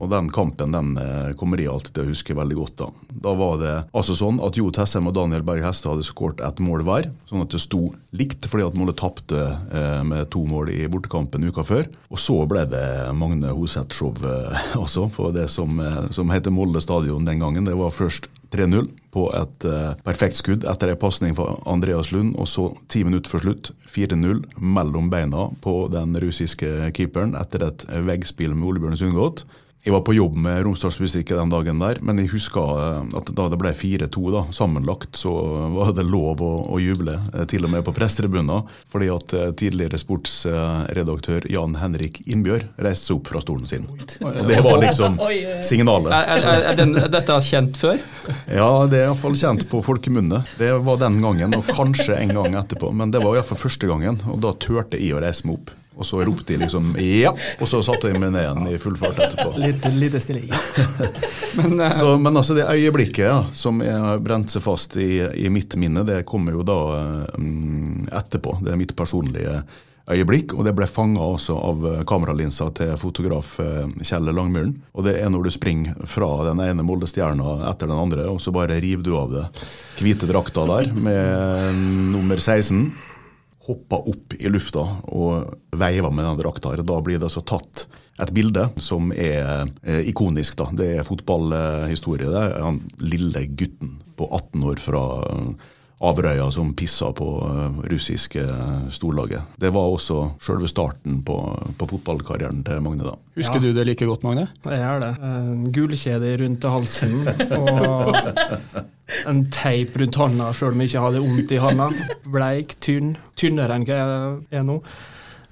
Og 0.00 0.10
den 0.12 0.30
kampen 0.32 0.72
den 0.72 0.94
kommer 1.36 1.60
jeg 1.60 1.68
alltid 1.70 1.92
til 1.96 2.06
å 2.06 2.10
huske 2.10 2.36
veldig 2.36 2.56
godt. 2.56 2.80
Da 2.80 3.10
Da 3.20 3.34
var 3.36 3.58
det 3.60 3.74
altså 3.92 4.14
sånn 4.16 4.40
at 4.44 4.56
Jo 4.56 4.70
Tessem 4.72 5.08
og 5.10 5.14
Daniel 5.16 5.44
Berg 5.46 5.64
Heste 5.64 5.90
hadde 5.90 6.06
skåret 6.06 6.40
ett 6.44 6.62
mål 6.64 6.84
hver, 6.86 7.10
sånn 7.28 7.44
at 7.44 7.52
det 7.52 7.60
sto 7.60 7.90
likt, 8.16 8.46
fordi 8.48 8.66
at 8.66 8.78
Molde 8.78 8.96
tapte 8.98 9.38
eh, 9.38 10.02
med 10.06 10.30
to 10.32 10.42
mål 10.48 10.72
i 10.72 10.86
bortekampen 10.90 11.44
uka 11.46 11.64
før. 11.66 11.88
Og 12.10 12.20
så 12.20 12.38
ble 12.50 12.64
det 12.70 12.84
Magne 13.16 13.52
Hoseth-show 13.54 14.14
eh, 14.24 15.10
på 15.16 15.30
det 15.36 15.48
som, 15.52 15.80
eh, 15.84 16.10
som 16.14 16.32
heter 16.32 16.54
Molde 16.54 16.82
stadion 16.82 17.28
den 17.28 17.42
gangen. 17.42 17.68
Det 17.68 17.76
var 17.78 17.94
først 17.94 18.30
3-0 18.50 18.88
på 19.14 19.28
et 19.38 19.64
uh, 19.70 19.92
perfekt 20.02 20.34
skudd 20.40 20.64
etter 20.66 20.90
en 20.90 20.98
pasning 20.98 21.36
fra 21.38 21.52
Andreas 21.70 22.10
Lund, 22.10 22.32
og 22.34 22.48
så 22.50 22.64
ti 22.90 23.04
minutter 23.06 23.30
før 23.30 23.44
slutt 23.44 23.70
4-0 23.86 24.40
mellom 24.58 25.06
beina 25.10 25.44
på 25.62 25.84
den 25.92 26.18
russiske 26.18 26.90
keeperen 26.96 27.36
etter 27.38 27.68
et 27.68 27.84
veggspill 28.08 28.56
med 28.56 28.72
Ole 28.72 28.82
Bjørn 28.82 28.98
Sundgodt. 28.98 29.44
Jeg 29.80 29.94
var 29.94 30.02
på 30.04 30.12
jobb 30.12 30.34
med 30.36 30.58
Romsdals 30.66 30.98
Bustikke 31.00 31.38
den 31.38 31.48
dagen 31.48 31.78
der, 31.80 31.96
men 32.04 32.18
jeg 32.20 32.28
husker 32.34 33.06
at 33.16 33.30
da 33.32 33.46
det 33.48 33.56
ble 33.62 33.70
4-2 33.72 34.42
sammenlagt, 34.52 35.16
så 35.16 35.32
var 35.72 35.94
det 35.96 36.04
lov 36.04 36.42
å, 36.44 36.50
å 36.68 36.80
juble, 36.82 37.14
til 37.48 37.64
og 37.64 37.72
med 37.72 37.86
på 37.86 37.94
pressetribunen. 37.96 38.68
Fordi 38.92 39.08
at 39.14 39.32
tidligere 39.56 39.96
sportsredaktør 40.02 41.48
Jan 41.48 41.78
Henrik 41.80 42.20
Innbjørg 42.26 42.68
reiste 42.84 43.08
seg 43.08 43.22
opp 43.22 43.32
fra 43.32 43.40
stolen 43.40 43.64
sin. 43.64 43.88
Og 44.20 44.36
Det 44.52 44.60
var 44.68 44.84
liksom 44.84 45.16
signalet. 45.70 46.12
Er, 46.12 46.28
er, 46.36 46.68
er, 46.74 46.78
den, 46.82 46.94
er 47.00 47.08
dette 47.16 47.40
kjent 47.48 47.80
før? 47.80 48.04
Ja, 48.60 48.84
det 48.90 49.00
er 49.00 49.08
iallfall 49.08 49.34
kjent 49.38 49.64
på 49.70 49.80
folkemunne. 49.82 50.44
Det 50.60 50.74
var 50.84 51.00
den 51.00 51.22
gangen, 51.24 51.56
og 51.56 51.72
kanskje 51.72 52.20
en 52.20 52.36
gang 52.36 52.60
etterpå. 52.60 52.92
Men 52.92 53.16
det 53.16 53.24
var 53.24 53.40
iallfall 53.40 53.64
første 53.64 53.88
gangen, 53.88 54.20
og 54.28 54.44
da 54.44 54.52
turte 54.60 55.00
jeg 55.00 55.16
å 55.16 55.24
reise 55.24 55.48
meg 55.48 55.56
opp. 55.56 55.72
Og 55.98 56.06
så 56.06 56.22
ropte 56.24 56.52
de 56.52 56.62
liksom 56.62 56.94
'ja', 56.96 57.34
og 57.60 57.68
så 57.68 57.82
satte 57.82 58.08
de 58.08 58.18
meg 58.18 58.30
ned 58.32 58.44
igjen 58.44 58.68
i 58.70 58.78
full 58.78 58.96
fart 58.96 59.18
etterpå. 59.18 59.56
Litt, 59.58 59.84
lite 59.94 60.20
stille. 60.22 60.46
Ja. 60.46 60.60
men, 61.58 61.80
uh, 61.80 61.90
så, 61.90 62.14
men, 62.18 62.36
altså 62.36 62.54
det 62.54 62.68
øyeblikket 62.70 63.26
ja, 63.26 63.44
som 63.52 63.82
har 63.82 64.22
brent 64.22 64.50
seg 64.50 64.62
fast 64.62 64.96
i, 64.96 65.18
i, 65.34 65.50
mitt 65.50 65.74
minne, 65.76 66.06
det 66.06 66.22
kommer 66.24 66.54
jo 66.56 66.64
da 66.64 66.80
um, 67.34 68.06
etterpå. 68.06 68.60
Det 68.62 68.72
er 68.72 68.80
mitt 68.80 68.94
personlige 68.96 69.60
øyeblikk, 70.10 70.54
og 70.54 70.64
det 70.66 70.74
ble 70.78 70.86
fanga 70.90 71.26
også 71.36 71.54
av 71.58 71.84
kameralinsa 72.08 72.70
til 72.74 72.96
fotograf 72.98 73.52
Kjell 74.02 74.30
Langmyren. 74.34 74.72
Og 74.94 75.04
det 75.06 75.18
er 75.20 75.28
når 75.30 75.46
du 75.46 75.50
springer 75.54 76.00
fra 76.08 76.30
den 76.48 76.62
ene 76.64 76.86
Molde-stjerna 76.86 77.60
etter 77.70 77.90
den 77.90 77.98
andre, 77.98 78.24
og 78.30 78.40
så 78.42 78.50
bare 78.54 78.80
river 78.82 79.06
du 79.06 79.12
av 79.18 79.30
det 79.36 79.44
hvite 80.00 80.26
drakta 80.26 80.64
der 80.66 80.90
med 80.96 81.78
nummer 82.16 82.40
16 82.40 83.09
hoppa 83.70 84.00
opp 84.10 84.36
i 84.38 84.50
lufta 84.50 84.82
og 85.14 85.76
veiva 85.78 86.10
med 86.12 86.26
den 86.26 86.40
drakta. 86.42 86.74
Da 86.82 87.00
blir 87.04 87.20
det 87.20 87.28
altså 87.30 87.44
tatt 87.46 87.86
et 88.20 88.32
bilde 88.36 88.66
som 88.82 89.12
er 89.14 89.68
eh, 89.82 90.02
ikonisk. 90.10 90.58
da. 90.60 90.68
Det 90.76 90.88
er 90.98 91.06
fotballhistorie. 91.06 92.30
Det 92.30 92.46
er 92.50 92.64
han 92.66 92.80
lille 93.00 93.46
gutten 93.48 93.98
på 94.18 94.28
18 94.28 94.66
år 94.72 94.82
fra 94.82 95.04
Averøya 96.00 96.46
som 96.48 96.70
pissa 96.72 97.10
på 97.12 97.26
russiske 97.90 98.40
storlaget. 98.88 99.58
Det 99.60 99.68
var 99.74 99.90
også 99.92 100.30
selve 100.40 100.68
starten 100.70 101.18
på, 101.26 101.36
på 101.76 101.88
fotballkarrieren 101.90 102.62
til 102.64 102.80
Magne. 102.80 103.04
da. 103.04 103.18
Husker 103.36 103.60
ja. 103.60 103.66
du 103.66 103.76
det 103.76 103.84
like 103.84 104.08
godt, 104.08 104.24
Magne? 104.24 104.46
Jeg 104.64 104.80
gjør 104.80 105.04
det. 105.04 105.12
Gullkjede 105.76 106.32
rundt 106.40 106.64
halsen 106.72 107.28
og 107.58 108.16
en 109.28 109.44
teip 109.52 109.96
rundt 110.00 110.16
hånda 110.22 110.50
sjøl 110.56 110.72
om 110.72 110.80
jeg 110.80 110.92
ikke 110.92 111.04
hadde 111.04 111.24
vondt 111.26 111.52
i 111.52 111.62
hånda. 111.66 111.90
Bleik, 112.32 112.76
tynn. 112.80 113.14
Tynnere 113.36 113.76
enn 113.76 113.84
hva 113.88 114.00
jeg 114.00 114.60
er 114.62 114.64
nå. 114.66 114.80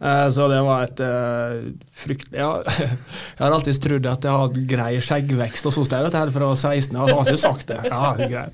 Eh, 0.00 0.30
så 0.30 0.46
det 0.48 0.58
var 0.62 0.84
et 0.86 1.00
uh, 1.02 1.72
fryktelig 1.98 2.38
ja, 2.38 2.60
Jeg 3.38 3.40
har 3.40 3.50
alltid 3.50 3.80
trodd 3.82 4.04
at 4.06 4.26
jeg 4.28 4.40
hadde 4.42 4.60
grei 4.70 4.90
skjeggvekst 5.02 5.66
og 5.66 5.74
sånt 5.74 5.90
fra 5.90 6.50
16. 6.54 6.94
Jeg 6.94 7.00
har 7.00 7.14
alltid 7.16 7.40
sagt 7.40 7.66
det. 7.72 7.80
Ja, 7.88 8.12
det. 8.18 8.44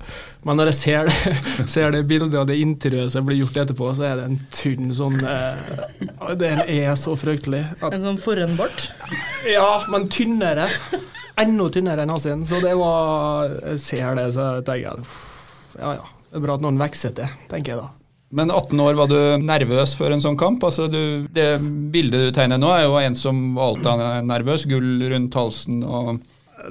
Men 0.45 0.57
når 0.57 0.71
jeg 0.71 0.77
ser 0.79 1.11
det, 1.11 1.35
ser 1.73 1.93
det 1.93 2.05
bildet 2.09 2.39
og 2.41 2.49
det 2.49 2.57
interiøret 2.63 3.13
som 3.13 3.27
blir 3.27 3.43
gjort 3.43 3.59
etterpå, 3.65 3.91
så 3.93 4.07
er 4.09 4.21
det 4.21 4.29
en 4.31 4.39
tynn 4.55 4.89
sånn 4.97 5.19
uh, 5.21 6.33
Den 6.39 6.63
er 6.65 6.95
så 6.97 7.13
fryktelig. 7.19 7.61
At, 7.77 7.93
en 7.93 8.09
sånn 8.09 8.21
forhenbart? 8.21 8.87
Ja, 9.45 9.85
men 9.93 10.09
tynnere. 10.09 10.71
Enda 11.37 11.69
tynnere 11.69 12.05
enn 12.05 12.15
hans. 12.15 12.25
Så 12.49 12.63
det 12.63 12.73
var 12.79 13.53
Jeg 13.59 13.81
ser 13.83 14.17
det, 14.17 14.31
så 14.33 14.49
tenker 14.65 14.87
jeg 14.87 15.07
ja 15.75 15.89
ja, 15.97 16.05
det 16.29 16.39
er 16.39 16.43
bra 16.45 16.55
at 16.55 16.63
noen 16.63 16.77
vokser 16.79 17.11
til, 17.15 17.31
tenker 17.51 17.73
jeg 17.73 17.81
da. 17.81 18.04
Men 18.33 18.49
18 18.51 18.79
år, 18.81 18.95
var 18.97 19.09
du 19.11 19.17
nervøs 19.43 19.93
før 19.95 20.15
en 20.15 20.23
sånn 20.23 20.37
kamp? 20.39 20.63
Altså 20.65 20.87
du, 20.91 21.27
det 21.33 21.59
bildet 21.93 22.25
du 22.25 22.31
tegner 22.35 22.59
nå, 22.59 22.71
er 22.73 22.87
jo 22.87 22.97
en 22.99 23.17
som 23.17 23.43
alltid 23.61 23.91
er 24.07 24.25
nervøs. 24.25 24.65
Gull 24.69 25.05
rundt 25.11 25.37
halsen 25.37 25.83
og 25.85 26.17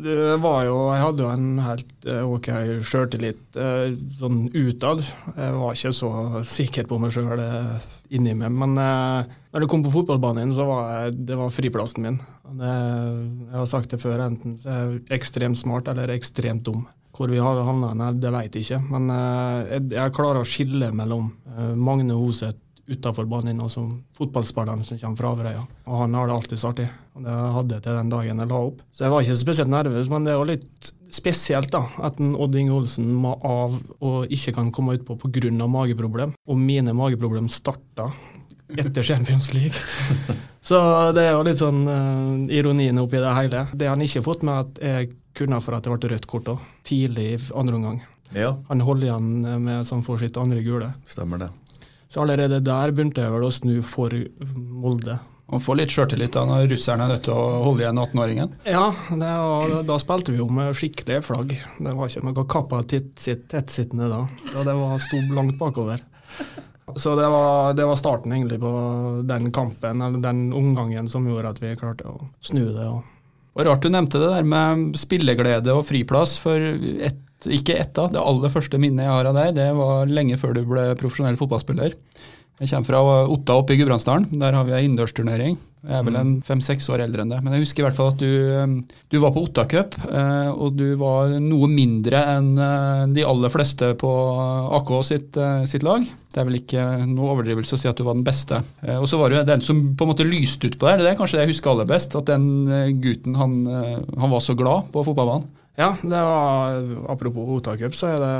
det 0.02 0.36
var 0.42 0.64
jo, 0.66 0.76
Jeg 0.90 1.02
hadde 1.04 1.22
jo 1.22 1.30
en 1.30 1.50
helt 1.62 2.06
eh, 2.10 2.22
ok 2.26 2.48
sjøltillit 2.86 3.58
eh, 3.60 3.92
sånn 4.18 4.48
utad. 4.50 5.04
Jeg 5.36 5.58
var 5.60 5.76
ikke 5.76 5.92
så 5.94 6.10
sikker 6.48 6.88
på 6.90 6.98
meg 7.02 7.14
sjøl 7.14 7.38
eh, 7.38 7.84
inni 8.16 8.34
meg. 8.38 8.50
Men 8.54 8.74
når 8.74 9.62
det 9.62 9.68
kom 9.70 9.84
på 9.84 9.92
fotballbanen, 9.94 10.50
så 10.56 10.66
var 10.66 10.90
jeg, 10.90 11.14
det 11.30 11.38
var 11.38 11.54
friplassen 11.54 12.08
min. 12.08 12.18
Det, 12.58 12.72
jeg 12.72 13.60
har 13.60 13.70
sagt 13.70 13.94
det 13.94 14.02
før, 14.02 14.26
enten 14.26 14.58
så 14.58 14.72
er 14.72 14.82
jeg 14.96 15.20
ekstremt 15.20 15.60
smart 15.60 15.90
eller 15.92 16.14
ekstremt 16.16 16.66
dum. 16.66 16.84
Hvor 17.14 17.30
vi 17.30 17.38
har 17.38 17.60
havna, 17.62 18.10
det 18.10 18.30
vet 18.34 18.56
jeg 18.58 18.66
ikke. 18.66 18.80
Men 18.90 19.10
jeg, 19.14 19.84
jeg 19.94 20.14
klarer 20.16 20.42
å 20.42 20.48
skille 20.48 20.90
mellom 20.96 21.30
Magne 21.78 22.16
Hoseth 22.18 22.58
utafor 22.86 23.24
banen 23.28 23.62
og 23.64 23.70
som 23.72 23.88
fotballspilleren 24.18 24.84
som 24.84 24.98
kommer 25.00 25.20
fra 25.20 25.32
Averøya. 25.32 25.62
Og 25.88 26.02
han 26.02 26.16
har 26.18 26.28
det 26.28 26.36
alltid 26.36 26.64
artig. 26.68 26.88
Og 27.14 27.24
det 27.24 27.36
hadde 27.56 27.76
jeg 27.76 27.84
til 27.86 27.98
den 27.98 28.12
dagen 28.12 28.42
jeg 28.42 28.50
la 28.50 28.60
opp. 28.68 28.84
Så 28.92 29.06
jeg 29.06 29.14
var 29.14 29.24
ikke 29.24 29.40
spesielt 29.40 29.72
nervøs, 29.72 30.10
men 30.12 30.26
det 30.26 30.34
er 30.34 30.38
jo 30.38 30.48
litt 30.50 30.92
spesielt 31.14 31.70
da, 31.72 31.84
at 32.04 32.20
Odd 32.20 32.56
Inge 32.58 32.74
Olsen 32.74 33.10
må 33.22 33.36
av 33.46 33.76
og 34.04 34.32
ikke 34.34 34.56
kan 34.56 34.72
komme 34.74 34.98
utpå 34.98 35.16
pga. 35.22 35.52
mageproblem. 35.66 36.34
Og 36.46 36.58
mine 36.58 36.92
mageproblem 36.92 37.48
starta 37.48 38.10
etter 38.74 39.02
Champions 39.02 39.52
League. 39.54 39.76
Så 40.68 40.78
det 41.14 41.26
er 41.26 41.34
jo 41.36 41.44
litt 41.44 41.60
sånn 41.60 41.84
uh, 41.86 42.52
ironien 42.52 42.98
oppi 42.98 43.20
det 43.20 43.34
hele. 43.36 43.66
Det 43.72 43.88
han 43.88 44.00
ikke 44.00 44.20
har 44.20 44.26
fått 44.26 44.44
med 44.48 44.60
at 44.64 44.80
jeg 44.80 45.12
kunne 45.34 45.60
for 45.62 45.76
at 45.76 45.84
det 45.86 45.92
ble 45.94 46.12
rødt 46.14 46.30
kort 46.30 46.50
òg, 46.54 46.64
tidlig 46.86 47.28
i 47.34 47.42
andre 47.58 47.78
omgang. 47.80 48.00
Ja. 48.34 48.54
Han 48.68 48.82
holder 48.82 49.10
igjen 49.10 49.60
med 49.62 49.84
som 49.86 50.02
får 50.02 50.24
sitt 50.24 50.40
andre 50.40 50.62
gule. 50.64 50.92
Stemmer 51.06 51.44
det. 51.44 51.50
Så 52.08 52.22
allerede 52.22 52.60
der 52.62 52.92
begynte 52.94 53.24
jeg 53.24 53.32
vel 53.34 53.46
å 53.46 53.52
snu 53.52 53.78
for 53.82 54.14
Molde. 54.54 55.18
Man 55.50 55.60
får 55.60 55.76
litt 55.76 55.92
sjøltillit 55.92 56.36
når 56.48 56.68
russerne 56.70 57.04
er 57.04 57.12
nødt 57.14 57.24
til 57.26 57.34
å 57.36 57.64
holde 57.66 57.84
igjen 57.84 58.00
18-åringen? 58.00 58.52
Ja, 58.70 58.86
var, 59.10 59.74
da 59.86 59.96
spilte 60.00 60.32
vi 60.32 60.40
jo 60.40 60.46
med 60.48 60.72
skikkelige 60.78 61.24
flagg. 61.26 61.52
Det 61.52 61.92
var 61.94 62.10
ikke 62.10 62.24
noe 62.24 62.46
kappa 62.48 62.80
tettsittende 62.88 64.08
da. 64.10 64.22
da. 64.54 64.64
Det 64.70 64.76
var 64.78 65.02
sto 65.04 65.20
langt 65.36 65.58
bakover. 65.60 66.00
Så 66.96 67.14
det 67.18 67.26
var, 67.28 67.74
det 67.76 67.84
var 67.88 67.98
starten 67.98 68.32
egentlig 68.32 68.60
på 68.62 68.72
den 69.26 69.50
kampen, 69.52 70.02
eller 70.04 70.22
den 70.24 70.46
omgangen 70.56 71.08
som 71.10 71.26
gjorde 71.28 71.54
at 71.54 71.62
vi 71.62 71.74
klarte 71.80 72.08
å 72.08 72.28
snu 72.44 72.64
det. 72.70 72.86
og 72.88 73.02
Og 73.54 73.66
Rart 73.68 73.84
du 73.84 73.90
nevnte 73.92 74.18
det 74.18 74.30
der 74.32 74.46
med 74.46 74.96
spilleglede 74.98 75.74
og 75.74 75.84
friplass, 75.86 76.36
for 76.42 76.58
et, 76.58 77.20
ikke 77.46 77.76
ett 77.78 77.98
av 78.00 78.10
det 78.14 78.22
aller 78.22 78.50
første 78.50 78.80
minnet 78.82 79.06
jeg 79.06 79.14
har 79.14 79.28
av 79.30 79.36
deg, 79.38 79.52
det 79.58 79.68
var 79.78 80.10
lenge 80.10 80.38
før 80.40 80.56
du 80.56 80.64
ble 80.66 80.88
profesjonell 80.98 81.38
fotballspiller. 81.38 81.94
Jeg 82.62 82.70
kommer 82.70 82.88
fra 82.88 83.02
Otta 83.34 83.56
oppe 83.58 83.74
i 83.74 83.78
Gudbrandsdalen. 83.80 84.28
Der 84.42 84.54
har 84.54 84.66
vi 84.66 84.74
ei 84.74 84.84
innendørsturnering. 84.86 85.56
Jeg 85.84 85.98
er 85.98 86.04
vel 86.06 86.16
en 86.16 86.32
fem-seks 86.44 86.86
år 86.94 87.02
eldre 87.04 87.24
enn 87.24 87.32
det. 87.32 87.38
Men 87.44 87.54
jeg 87.54 87.66
husker 87.66 87.82
i 87.82 87.86
hvert 87.86 87.96
fall 87.98 88.12
at 88.14 88.20
du, 88.22 88.84
du 89.12 89.16
var 89.20 89.34
på 89.34 89.42
Ottacup, 89.44 89.96
eh, 90.08 90.50
og 90.50 90.78
du 90.78 90.86
var 91.00 91.34
noe 91.42 91.68
mindre 91.68 92.22
enn 92.34 92.52
eh, 92.56 93.02
de 93.16 93.26
aller 93.28 93.52
fleste 93.52 93.90
på 94.00 94.12
AK 94.80 94.92
sitt, 95.04 95.36
eh, 95.36 95.66
sitt 95.68 95.84
lag. 95.84 96.06
Det 96.34 96.40
er 96.40 96.48
vel 96.48 96.60
ikke 96.62 96.86
noe 97.10 97.34
overdrivelse 97.34 97.76
å 97.76 97.82
si 97.82 97.90
at 97.90 98.00
du 98.00 98.06
var 98.06 98.16
den 98.16 98.24
beste. 98.26 98.62
Og 98.96 99.04
så 99.10 99.20
var 99.20 99.30
du 99.30 99.38
den 99.46 99.62
som 99.62 99.82
på 99.94 100.06
en 100.06 100.10
måte 100.10 100.26
lyste 100.26 100.66
ut 100.66 100.78
på 100.80 100.88
deg, 100.88 101.04
Det 101.04 101.12
er 101.12 101.18
kanskje 101.20 101.38
det 101.38 101.44
jeg 101.44 101.54
husker 101.54 101.74
aller 101.74 101.90
best. 101.90 102.16
At 102.18 102.32
den 102.32 102.48
gutten, 103.04 103.36
han, 103.38 103.60
han 103.68 104.32
var 104.32 104.42
så 104.42 104.56
glad 104.58 104.88
på 104.94 105.04
fotballbanen. 105.06 105.46
Ja, 105.78 105.90
det 106.00 106.10
var, 106.22 106.76
apropos 107.10 107.50
Otta 107.56 107.74
så 107.98 108.12
er 108.12 108.20
det 108.22 108.34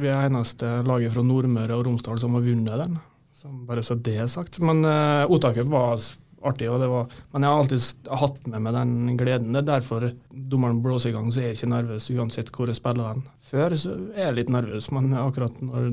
vi 0.00 0.08
er 0.08 0.24
eneste 0.24 0.78
laget 0.88 1.12
fra 1.12 1.24
Nordmøre 1.24 1.76
og 1.76 1.84
Romsdal 1.84 2.20
som 2.20 2.38
har 2.38 2.44
vunnet 2.46 2.80
den. 2.80 2.96
Så 3.36 3.50
bare 3.68 3.84
så 3.84 3.96
det 3.96 4.16
er 4.22 4.30
sagt. 4.30 4.60
Men 4.64 4.80
uh, 4.86 5.28
Otta 5.28 5.52
var 5.68 6.00
artig, 6.48 6.68
var, 6.70 7.12
men 7.32 7.44
jeg 7.44 7.52
har 7.52 7.62
alltid 7.62 8.10
hatt 8.22 8.40
med 8.50 8.64
meg 8.64 8.76
den 8.76 9.16
gleden. 9.20 9.52
Det 9.54 9.62
er 9.62 9.70
derfor 9.70 10.08
dommeren 10.30 10.82
blåser 10.84 11.12
i 11.12 11.16
gang, 11.16 11.30
så 11.32 11.42
er 11.42 11.50
jeg 11.50 11.60
ikke 11.60 11.72
nervøs 11.74 12.10
uansett 12.14 12.52
hvor 12.54 12.70
jeg 12.70 12.78
spiller 12.78 13.16
den. 13.16 13.24
Før 13.52 13.76
så 13.78 13.96
er 14.14 14.28
jeg 14.28 14.38
litt 14.40 14.52
nervøs, 14.52 14.90
men 14.94 15.12
akkurat 15.18 15.58
når 15.64 15.90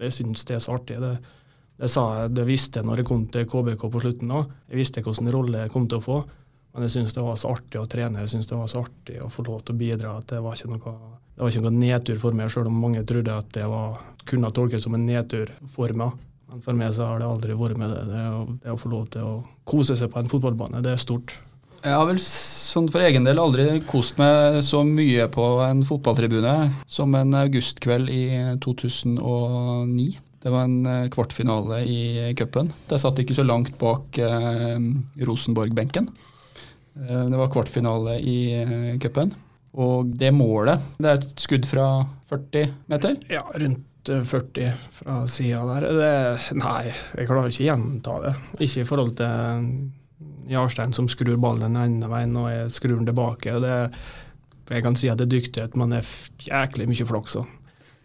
jeg 0.00 0.16
syns 0.18 0.46
det 0.48 0.58
er 0.58 0.64
så 0.64 0.76
artig. 0.78 1.00
Det, 1.02 1.12
det, 1.80 1.90
sa 1.90 2.06
jeg, 2.20 2.34
det 2.38 2.46
visste 2.48 2.80
jeg 2.80 2.88
når 2.88 3.02
jeg 3.02 3.10
kom 3.10 3.26
til 3.32 3.46
KBK 3.50 3.84
på 3.86 4.02
slutten 4.06 4.34
òg. 4.34 4.56
Jeg 4.70 4.80
visste 4.80 5.04
hvilken 5.04 5.34
rolle 5.34 5.64
jeg 5.66 5.74
kom 5.74 5.88
til 5.90 6.02
å 6.02 6.06
få. 6.06 6.18
Men 6.74 6.88
jeg 6.88 6.96
syns 6.96 7.14
det 7.14 7.22
var 7.22 7.36
så 7.38 7.52
artig 7.54 7.78
å 7.78 7.86
trene, 7.86 8.24
jeg 8.24 8.32
syns 8.32 8.48
det 8.50 8.56
var 8.58 8.70
så 8.70 8.80
artig 8.82 9.20
å 9.22 9.30
få 9.30 9.44
lov 9.46 9.60
til 9.62 9.76
å 9.76 9.78
bidra. 9.78 10.16
at 10.18 10.32
Det 10.32 10.40
var 10.42 10.58
ikke 10.58 10.72
noe, 10.72 10.94
var 11.38 11.52
ikke 11.52 11.66
noe 11.68 11.76
nedtur 11.78 12.18
for 12.18 12.34
meg, 12.34 12.50
sjøl 12.50 12.66
om 12.66 12.80
mange 12.82 13.04
trodde 13.06 13.30
at 13.30 13.52
det 13.54 13.68
var, 13.70 14.00
kunne 14.26 14.50
tolkes 14.50 14.82
som 14.82 14.96
en 14.98 15.06
nedtur 15.06 15.52
for 15.70 15.94
meg. 15.94 16.16
Men 16.54 16.62
for 16.62 16.78
meg 16.78 16.92
så 16.94 17.08
har 17.08 17.18
det 17.18 17.26
aldri 17.26 17.54
vært 17.58 17.78
med 17.82 17.90
det. 17.90 18.02
Det 18.06 18.24
å, 18.30 18.42
det 18.62 18.70
å 18.70 18.78
få 18.78 18.90
lov 18.92 19.08
til 19.10 19.26
å 19.26 19.30
kose 19.66 19.96
seg 19.98 20.06
på 20.12 20.20
en 20.20 20.28
fotballbane, 20.30 20.82
det 20.86 20.92
er 20.92 21.00
stort. 21.02 21.32
Jeg 21.82 21.96
har 21.98 22.06
vel 22.06 22.20
sånn 22.22 22.86
for 22.94 23.02
egen 23.02 23.24
del 23.26 23.40
aldri 23.42 23.80
kost 23.88 24.14
meg 24.20 24.60
så 24.62 24.84
mye 24.86 25.26
på 25.34 25.48
en 25.64 25.82
fotballtribune 25.84 26.52
som 26.86 27.16
en 27.18 27.34
augustkveld 27.40 28.12
i 28.12 28.22
2009. 28.62 30.06
Det 30.44 30.52
var 30.52 30.68
en 30.68 31.08
kvartfinale 31.10 31.80
i 31.90 31.98
cupen. 32.38 32.70
Jeg 32.86 33.02
satt 33.02 33.18
ikke 33.18 33.34
så 33.34 33.44
langt 33.48 33.74
bak 33.80 34.20
eh, 34.22 34.78
Rosenborg-benken. 35.26 36.06
Eh, 37.00 37.24
det 37.32 37.40
var 37.40 37.50
kvartfinale 37.50 38.20
i 38.22 38.36
eh, 38.60 38.92
cupen. 39.02 39.34
Og 39.74 40.14
det 40.22 40.30
målet, 40.36 40.86
det 41.02 41.10
er 41.10 41.18
et 41.18 41.42
skudd 41.42 41.66
fra 41.66 41.88
40 42.30 42.70
meter? 42.94 43.18
Ja, 43.32 43.42
rundt 43.58 43.82
40 44.08 44.72
fra 44.98 45.18
sida 45.30 45.62
der. 45.68 45.88
Det, 45.98 46.54
nei, 46.60 46.92
jeg 46.92 47.28
klarer 47.28 47.50
ikke 47.50 47.64
å 47.64 47.68
gjenta 47.70 48.16
det. 48.24 48.34
Ikke 48.58 48.82
i 48.82 48.88
forhold 48.88 49.16
til 49.18 49.90
Jarstein 50.50 50.92
som 50.92 51.08
skrur 51.08 51.36
ballen 51.40 51.66
den 51.72 51.80
ene 51.80 52.10
veien 52.10 52.36
og 52.36 52.50
jeg 52.52 52.70
skrur 52.74 52.96
den 52.98 53.08
tilbake. 53.08 53.58
Det, 53.64 53.76
jeg 54.70 54.84
kan 54.84 54.96
si 54.98 55.10
at 55.12 55.20
det 55.20 55.28
er 55.28 55.36
dyktighet, 55.36 55.76
men 55.80 55.92
det 55.92 56.02
er 56.02 56.48
jæklig 56.48 56.88
mye 56.90 57.06
flaks 57.08 57.38
òg. 57.40 57.52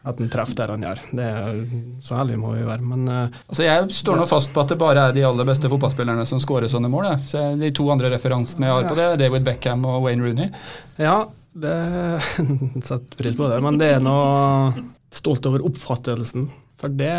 At 0.07 0.21
han 0.21 0.29
treffer 0.31 0.55
der 0.55 0.71
han 0.71 0.83
gjør. 0.85 0.99
Det 1.11 1.25
er 1.27 1.57
Så 2.01 2.15
heldig 2.15 2.37
må 2.39 2.53
vi 2.55 2.61
være. 2.63 2.85
Men 2.87 3.01
uh, 3.11 3.39
altså 3.51 3.65
Jeg 3.65 3.89
står 3.97 4.21
nå 4.21 4.27
fast 4.29 4.53
på 4.55 4.61
at 4.63 4.71
det 4.71 4.77
bare 4.79 5.09
er 5.09 5.17
de 5.17 5.25
aller 5.27 5.47
beste 5.47 5.67
fotballspillerne 5.71 6.23
som 6.27 6.39
skårer 6.39 6.71
sånne 6.71 6.91
mål. 6.91 7.09
Så 7.27 7.49
De 7.59 7.73
to 7.75 7.89
andre 7.91 8.13
referansene 8.13 8.69
jeg 8.69 8.77
har 8.77 8.87
på 8.87 8.95
det, 8.95 9.09
er 9.09 9.19
David 9.19 9.43
Beckham 9.49 9.83
og 9.89 10.05
Wayne 10.07 10.23
Rooney. 10.23 10.47
Ja, 10.95 11.17
det 11.51 11.75
setter 12.87 13.19
pris 13.19 13.35
på 13.35 13.51
det. 13.51 13.59
Men 13.65 13.81
det 13.81 13.91
er 13.97 14.03
noe 14.03 14.87
stolt 15.13 15.45
over 15.49 15.63
oppfattelsen. 15.67 16.47
For 16.79 16.93
det 16.93 17.11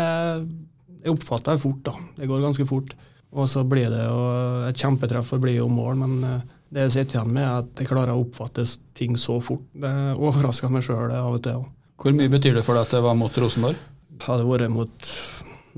jeg 1.01 1.15
oppfatter 1.15 1.55
jeg 1.55 1.63
fort, 1.63 1.81
da. 1.87 1.93
Det 2.17 2.29
går 2.29 2.43
ganske 2.43 2.65
fort. 2.69 2.93
Og 3.31 3.47
så 3.49 3.63
blir 3.67 3.89
det 3.89 4.03
jo 4.03 4.23
et 4.67 4.81
kjempetreff 4.81 5.31
og 5.33 5.43
blir 5.43 5.61
jo 5.61 5.69
mål, 5.71 5.95
men 6.01 6.17
eh, 6.27 6.41
det 6.71 6.87
jeg 6.87 6.95
sitter 6.97 7.19
igjen 7.19 7.35
med, 7.35 7.45
er 7.45 7.61
at 7.63 7.81
jeg 7.81 7.89
klarer 7.89 8.13
å 8.13 8.23
oppfatte 8.25 8.65
ting 8.97 9.15
så 9.19 9.37
fort. 9.43 9.63
Det 9.71 9.91
overrasker 10.17 10.71
meg 10.71 10.85
sjøl 10.85 11.13
av 11.15 11.37
og 11.37 11.43
til. 11.45 11.63
Hvor 12.01 12.17
mye 12.17 12.31
betyr 12.31 12.57
det 12.57 12.65
for 12.67 12.77
deg 12.77 12.87
at 12.87 12.95
det 12.97 13.03
var 13.05 13.17
mot 13.17 13.39
Rosenborg? 13.43 13.79
Hadde 14.21 14.43
det 14.43 14.49
vært 14.51 14.73
mot 14.73 15.07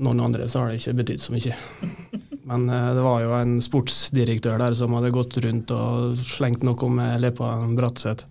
noen 0.04 0.24
andre, 0.26 0.48
så 0.50 0.60
har 0.60 0.72
det 0.72 0.80
ikke 0.80 0.98
betydd 1.00 1.22
så 1.22 1.34
mye. 1.34 1.56
Men 2.50 2.66
eh, 2.68 2.90
det 2.98 3.06
var 3.06 3.22
jo 3.22 3.38
en 3.38 3.56
sportsdirektør 3.64 4.58
der 4.60 4.76
som 4.76 4.98
hadde 4.98 5.14
gått 5.14 5.38
rundt 5.44 5.72
og 5.74 6.18
slengt 6.18 6.66
noe 6.66 6.90
med 6.92 7.22
leppa 7.22 7.54
Bratseth 7.78 8.26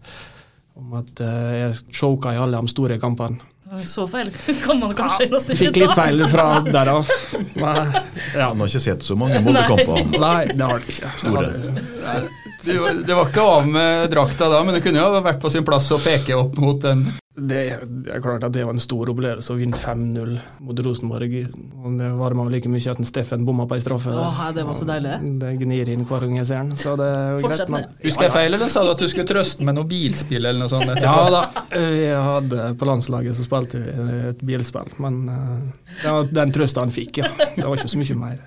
om 0.78 0.94
at 1.00 1.22
eh, 1.24 1.56
jeg 1.62 1.82
choka 1.94 2.34
i 2.34 2.42
alle 2.42 2.60
de 2.60 2.74
store 2.74 3.00
kampene. 3.02 3.53
Så 3.88 4.06
feil 4.08 4.30
kan 4.66 4.80
man 4.80 4.94
kanskje 4.98 5.28
ja, 5.32 5.40
Fikk 5.58 5.80
litt 5.82 5.96
feil 5.98 6.26
fra 6.32 6.48
der 6.68 6.92
òg. 6.94 7.12
Ja. 7.58 8.48
Han 8.50 8.62
har 8.62 8.70
ikke 8.70 8.82
sett 8.84 9.06
så 9.06 9.18
mange 9.20 9.42
moldekamper. 9.46 10.06
Nei, 10.18 10.46
det 10.54 10.64
har 10.64 10.80
han 10.80 10.88
ikke. 10.90 11.14
Store. 11.22 12.42
Det, 12.64 13.04
det 13.08 13.16
var 13.18 13.28
ikke 13.28 13.44
av 13.44 13.68
med 13.68 14.08
drakta 14.14 14.48
da, 14.52 14.62
men 14.64 14.78
det 14.78 14.84
kunne 14.86 15.02
jo 15.02 15.20
vært 15.26 15.42
på 15.44 15.52
sin 15.52 15.66
plass 15.68 15.90
å 15.92 16.00
peke 16.00 16.38
opp 16.40 16.56
mot 16.62 16.80
den. 16.84 17.02
det 17.34 17.60
er 17.74 18.22
klart 18.22 18.44
at 18.46 18.54
det 18.54 18.64
var 18.64 18.76
en 18.76 18.80
stor 18.82 19.10
opplevelse 19.12 19.52
å 19.52 19.58
vinne 19.58 19.76
5-0 19.80 20.36
mot 20.64 20.82
Rosenborg. 20.86 21.34
Og 21.82 21.98
det 22.00 22.12
varma 22.20 22.46
like 22.54 22.70
mye 22.72 22.94
at 22.94 23.02
en 23.02 23.10
Steffen 23.10 23.44
bomma 23.48 23.66
på 23.68 23.76
ei 23.76 23.84
straffe. 23.84 24.14
Åh, 24.14 24.44
det 24.56 24.64
var 24.68 24.78
så 24.80 24.88
deilig. 24.88 25.18
Det 25.42 25.52
gnir 25.64 25.92
inn 25.96 26.06
hver 26.08 26.24
gang 26.28 26.38
jeg 26.40 26.50
ser 26.52 26.62
den. 26.62 26.78
Så 26.80 26.96
det 27.00 27.10
er 27.10 27.42
greit. 27.44 27.74
med 27.74 28.00
Husker 28.06 28.30
jeg 28.30 28.36
feil, 28.38 28.54
eller 28.54 28.72
sa 28.72 28.86
du 28.86 28.94
at 28.94 29.04
du 29.04 29.10
skulle 29.12 29.28
trøste 29.34 29.68
med 29.68 29.80
noe 29.80 29.90
bilspill 29.90 30.46
eller 30.46 30.64
noe 30.64 30.72
sånt? 30.72 30.88
etterpå? 30.94 31.04
Ja 31.04 31.34
da, 31.34 31.68
vi 31.74 32.08
hadde 32.30 32.72
på 32.80 32.90
landslaget 32.94 33.36
så 33.40 33.48
spilte 33.50 33.82
vi 33.84 34.24
et 34.30 34.46
bilspill, 34.46 34.94
men 35.04 35.22
eh, 35.34 35.60
det 36.04 36.16
var 36.16 36.34
den 36.40 36.56
trøsta 36.56 36.86
han 36.86 36.94
fikk, 36.94 37.24
ja. 37.26 37.34
Det 37.58 37.66
var 37.66 37.76
ikke 37.76 37.92
så 37.92 38.04
mye 38.06 38.20
mer. 38.24 38.42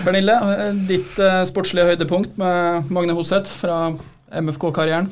Pernille, 0.00 0.34
ditt 0.88 1.18
eh, 1.20 1.42
sportslige 1.48 1.92
høydepunkt 1.92 2.38
med 2.40 2.88
Magne 2.92 3.14
Hoseth 3.16 3.52
fra 3.52 3.92
MFK-karrieren? 4.32 5.10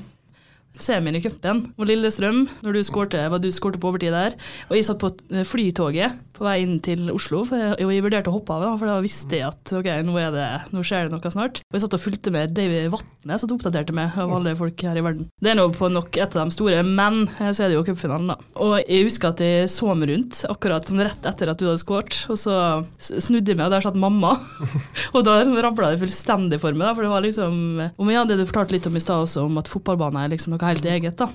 Semien 0.79 1.17
i 1.17 1.23
cupen 1.23 1.65
mot 1.77 1.89
Lillestrøm, 1.89 2.45
når 2.65 2.77
du 2.77 2.83
skårte, 2.87 3.23
var 3.33 3.43
du 3.43 3.51
skårte 3.53 3.81
på 3.81 3.91
overtid 3.91 4.15
der. 4.15 4.37
Og 4.69 4.77
jeg 4.77 4.87
satt 4.87 5.01
på 5.03 5.13
flytoget 5.49 6.19
på 6.37 6.47
vei 6.47 6.61
inn 6.63 6.79
til 6.85 7.11
Oslo, 7.13 7.43
og 7.45 7.81
jeg 7.83 8.05
vurderte 8.05 8.31
å 8.31 8.37
hoppe 8.39 8.57
av, 8.57 8.79
for 8.81 8.89
da 8.89 8.97
visste 9.05 9.37
jeg 9.37 9.51
at 9.51 9.73
ok, 9.77 9.89
nå, 10.07 10.17
det, 10.33 10.47
nå, 10.73 10.85
skjer 10.87 11.09
det 11.09 11.13
noe 11.13 11.33
snart. 11.33 11.61
Og 11.69 11.77
jeg 11.77 11.85
satt 11.85 11.97
og 11.99 12.01
fulgte 12.03 12.33
med 12.33 12.55
David 12.57 12.89
Vatne, 12.95 13.37
som 13.37 13.53
oppdaterte 13.57 13.95
meg 13.97 14.17
av 14.21 14.33
alle 14.39 14.55
folk 14.57 14.85
her 14.87 14.97
i 14.97 15.05
verden. 15.05 15.29
Det 15.41 15.53
er 15.53 15.59
nå 15.59 15.67
på 15.77 15.91
nok 15.93 16.17
et 16.17 16.37
av 16.37 16.49
de 16.49 16.55
store, 16.57 16.81
men 16.87 17.27
så 17.29 17.67
er 17.67 17.73
det 17.73 17.77
jo 17.77 17.85
cupfinalen, 17.91 18.33
da. 18.33 18.39
Og 18.63 18.79
jeg 18.81 19.05
husker 19.09 19.35
at 19.35 19.43
jeg 19.45 19.69
så 19.73 19.93
meg 19.93 20.15
rundt 20.15 20.41
akkurat 20.49 20.89
sånn 20.89 21.05
rett 21.05 21.29
etter 21.29 21.53
at 21.53 21.61
du 21.61 21.67
hadde 21.69 21.83
skåret, 21.83 22.23
og 22.33 22.41
så 22.41 22.57
snudde 22.97 23.53
jeg 23.53 23.61
meg, 23.61 23.67
og 23.69 23.77
der 23.77 23.85
satt 23.85 24.01
mamma. 24.01 24.33
og 25.15 25.27
da 25.27 25.41
rabla 25.45 25.93
det 25.93 26.01
fullstendig 26.01 26.61
for 26.63 26.73
meg, 26.77 26.89
da, 26.89 26.95
for 26.97 27.05
det 27.05 27.13
var 27.13 27.25
liksom 27.27 27.59
Om 28.01 28.11
jeg 28.11 28.23
hadde 28.23 28.49
fortalt 28.49 28.73
litt 28.73 28.87
om 28.89 28.97
i 28.97 29.03
stad 29.03 29.27
også, 29.27 29.45
om 29.45 29.61
at 29.61 29.69
fotballbane 29.69 30.25
er 30.25 30.33
liksom 30.33 30.57
noe 30.61 30.75
helt 30.75 30.85
eget, 30.87 31.17
da. 31.21 31.29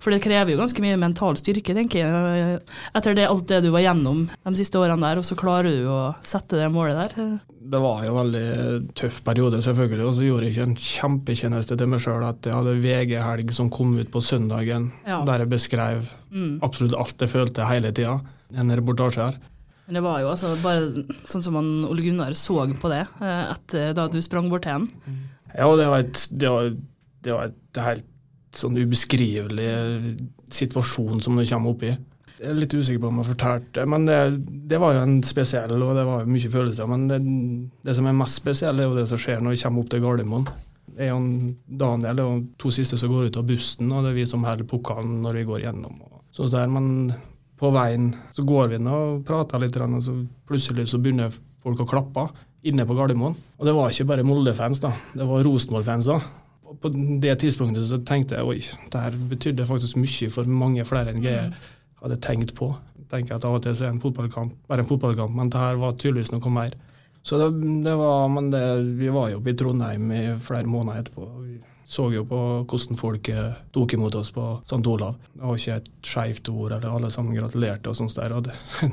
For 0.00 0.08
det 0.10 0.22
krever 0.24 0.54
jo 0.54 0.58
ganske 0.62 0.80
mye 0.80 0.96
mental 0.96 1.36
styrke, 1.36 1.74
tenker 1.76 2.00
jeg, 2.00 2.60
etter 2.96 3.14
det, 3.18 3.26
alt 3.28 3.44
det 3.50 3.58
du 3.66 3.68
var 3.74 3.82
gjennom 3.84 4.22
de 4.32 4.52
siste 4.56 4.78
årene 4.80 5.04
der, 5.04 5.18
og 5.20 5.26
så 5.28 5.36
klarer 5.36 5.68
du 5.68 5.84
å 5.92 5.98
sette 6.24 6.56
det 6.56 6.70
målet 6.72 6.96
der. 7.12 7.34
Det 7.66 7.80
var 7.82 8.06
jo 8.06 8.14
en 8.14 8.20
veldig 8.22 8.94
tøff 8.96 9.18
periode, 9.26 9.60
selvfølgelig, 9.66 10.06
og 10.08 10.14
så 10.16 10.24
gjorde 10.24 10.46
jeg 10.48 10.54
ikke 10.56 10.68
en 10.70 10.78
kjempetjeneste 10.80 11.76
til 11.76 11.90
meg 11.92 12.00
sjøl 12.00 12.24
at 12.24 12.48
jeg 12.48 12.56
hadde 12.56 12.76
VG-helg 12.86 13.52
som 13.52 13.68
kom 13.74 13.92
ut 14.00 14.10
på 14.14 14.22
søndagen, 14.24 14.88
Ja. 15.06 15.20
der 15.28 15.44
jeg 15.44 15.52
beskrev 15.52 16.08
Mm. 16.32 16.58
absolutt 16.62 16.96
alt 16.98 17.18
jeg 17.20 17.28
følte 17.28 17.68
hele 17.68 17.92
tida. 17.92 18.20
En 18.56 18.70
reportasje 18.70 19.22
her. 19.28 19.36
Men 19.86 19.94
det 19.94 20.02
var 20.02 20.20
jo 20.20 20.28
altså 20.32 20.56
bare 20.62 21.04
sånn 21.28 21.42
som 21.44 21.54
han 21.54 21.84
Ole 21.84 22.02
Gunnar 22.02 22.32
så 22.34 22.64
på 22.80 22.88
det 22.90 23.04
eh, 23.20 23.52
etter 23.52 23.92
da 23.94 24.08
du 24.08 24.18
sprang 24.20 24.48
bort 24.50 24.62
til 24.66 24.72
ham. 24.72 24.88
Ja, 25.54 25.68
det 25.76 25.86
var 25.86 25.98
et, 26.00 26.26
det 26.32 26.48
var, 26.50 26.70
det 27.22 27.32
var 27.32 27.44
et 27.52 27.82
helt 27.84 28.04
sånn 28.54 28.76
ubeskrivelig 28.78 29.70
situasjon 30.52 31.22
som 31.24 31.38
du 31.38 31.44
kommer 31.48 31.74
opp 31.74 31.82
i. 31.86 31.94
Jeg 32.36 32.52
er 32.52 32.58
litt 32.58 32.74
usikker 32.76 33.00
på 33.00 33.08
om 33.08 33.22
jeg 33.22 33.36
har 33.40 33.86
men 33.88 34.04
det, 34.04 34.16
det 34.68 34.78
var 34.80 34.92
jo 34.92 35.04
en 35.06 35.20
spesiell, 35.24 35.72
og 35.72 35.94
det 35.96 36.04
var 36.04 36.24
jo 36.24 36.32
mye 36.34 36.50
følelser. 36.52 36.88
Men 36.90 37.06
det, 37.08 37.20
det 37.86 37.94
som 37.96 38.08
er 38.08 38.18
mest 38.18 38.36
spesielt, 38.42 38.80
er 38.80 38.90
jo 38.90 38.98
det 38.98 39.06
som 39.08 39.20
skjer 39.20 39.40
når 39.40 39.54
vi 39.54 39.60
kommer 39.62 39.84
opp 39.84 39.92
til 39.94 40.02
Gardermoen. 40.04 40.50
Er 40.96 41.10
jo 41.10 41.16
en 41.16 41.30
Daniel 41.64 42.20
og 42.24 42.44
to 42.60 42.72
siste 42.72 42.98
som 43.00 43.12
går 43.12 43.30
ut 43.30 43.40
av 43.40 43.48
bussen, 43.48 43.88
og 43.88 44.04
det 44.04 44.12
er 44.12 44.18
vi 44.20 44.28
som 44.28 44.44
holder 44.44 44.68
pokalen 44.68 45.22
når 45.24 45.40
vi 45.40 45.46
går 45.48 45.64
gjennom. 45.64 45.96
Og 46.04 46.36
sånn 46.36 46.52
der. 46.52 46.72
Men 46.76 46.90
på 47.56 47.72
veien 47.72 48.10
så 48.36 48.44
går 48.44 48.74
vi 48.74 48.82
nå 48.84 48.96
og 49.14 49.24
prater 49.28 49.62
litt, 49.62 49.80
og 49.80 50.02
så 50.04 50.18
plutselig 50.48 50.90
så 50.92 51.00
begynner 51.00 51.32
folk 51.64 51.80
å 51.80 51.88
klappe 51.88 52.28
inne 52.68 52.84
på 52.84 52.96
Gardermoen. 52.98 53.36
Og 53.56 53.68
det 53.68 53.74
var 53.76 53.92
ikke 53.92 54.10
bare 54.12 54.26
Molde-fans, 54.26 54.82
da. 54.84 54.92
Det 55.16 55.24
var 55.24 55.44
Rosenborg-fans. 55.46 56.12
da. 56.12 56.20
På 56.82 56.90
det 56.92 57.36
tidspunktet 57.42 57.86
så 57.88 58.00
tenkte 58.02 58.38
jeg 58.38 58.48
oi, 58.48 58.58
det 58.92 59.02
her 59.02 59.16
betydde 59.30 59.68
faktisk 59.68 59.98
mye 60.00 60.30
for 60.32 60.50
mange 60.50 60.84
flere 60.88 61.12
enn 61.12 61.24
jeg 61.24 61.52
hadde 62.02 62.18
tenkt 62.22 62.54
på. 62.58 62.72
tenker 63.10 63.34
jeg 63.34 63.38
at 63.38 63.46
av 63.46 63.54
og 63.54 63.62
til 63.62 63.76
er 63.76 63.92
en 63.92 64.02
fotballkamp 64.02 64.56
bare 64.66 64.82
en 64.82 64.88
fotballkamp, 64.88 65.34
men 65.36 65.50
det 65.50 65.62
her 65.62 65.78
var 65.78 65.94
tydeligvis 65.94 66.32
noe 66.34 66.50
mer. 66.50 66.74
Så 67.26 67.38
det, 67.38 67.48
det 67.84 67.94
var, 67.98 68.28
men 68.30 68.50
det, 68.50 68.62
vi 68.98 69.08
var 69.10 69.30
jo 69.32 69.40
i 69.42 69.54
Trondheim 69.58 70.12
i 70.14 70.24
flere 70.42 70.66
måneder 70.70 71.02
etterpå. 71.02 71.26
Vi 71.42 71.56
så 71.86 72.08
jo 72.10 72.24
på 72.26 72.38
hvordan 72.66 72.98
folk 72.98 73.28
eh, 73.30 73.52
tok 73.74 73.94
imot 73.94 74.16
oss 74.18 74.32
på 74.34 74.44
St. 74.64 74.82
Olav. 74.90 75.20
Det 75.32 75.44
var 75.44 75.60
ikke 75.60 75.76
et 75.80 75.92
skeivt 76.02 76.50
ord, 76.50 76.74
eller 76.74 76.90
alle 76.90 77.10
sammen 77.14 77.36
gratulerte 77.36 77.92
og 77.92 77.98
sånt 77.98 78.16
der. 78.18 78.34
Og 78.34 78.48
det, 78.48 78.56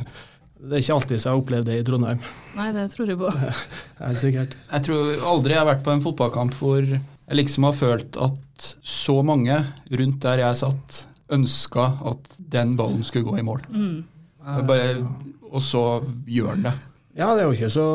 det 0.62 0.78
er 0.78 0.84
ikke 0.84 0.98
alltid 1.00 1.16
så 1.18 1.30
jeg 1.30 1.34
har 1.34 1.42
opplevd 1.42 1.70
det 1.72 1.80
i 1.80 1.88
Trondheim. 1.88 2.22
Nei, 2.58 2.68
det 2.76 2.86
tror 2.94 3.10
jeg 3.10 3.20
på. 3.22 3.32
Helt 4.04 4.22
sikkert. 4.22 4.54
Jeg 4.70 4.88
tror 4.90 5.26
aldri 5.32 5.56
jeg 5.56 5.64
har 5.64 5.72
vært 5.72 5.86
på 5.88 5.96
en 5.96 6.06
fotballkamp 6.06 6.58
hvor 6.60 6.94
jeg 7.28 7.40
liksom 7.40 7.68
har 7.70 7.76
følt 7.78 8.18
at 8.22 8.70
så 8.86 9.20
mange 9.26 9.58
rundt 9.92 10.22
der 10.24 10.44
jeg 10.44 10.60
satt, 10.60 11.04
ønska 11.34 11.86
at 12.12 12.34
den 12.38 12.76
ballen 12.78 13.04
skulle 13.08 13.30
gå 13.30 13.40
i 13.40 13.46
mål. 13.46 13.64
Mm. 13.72 14.02
Det 14.44 14.66
Bare, 14.68 14.90
og 15.50 15.62
så 15.64 15.84
gjør 16.28 16.58
den 16.58 16.68
det. 16.68 16.74
Ja, 17.14 17.30
det 17.36 17.44
er 17.44 17.48
jo 17.48 17.56
ikke 17.56 17.70
så 17.70 17.88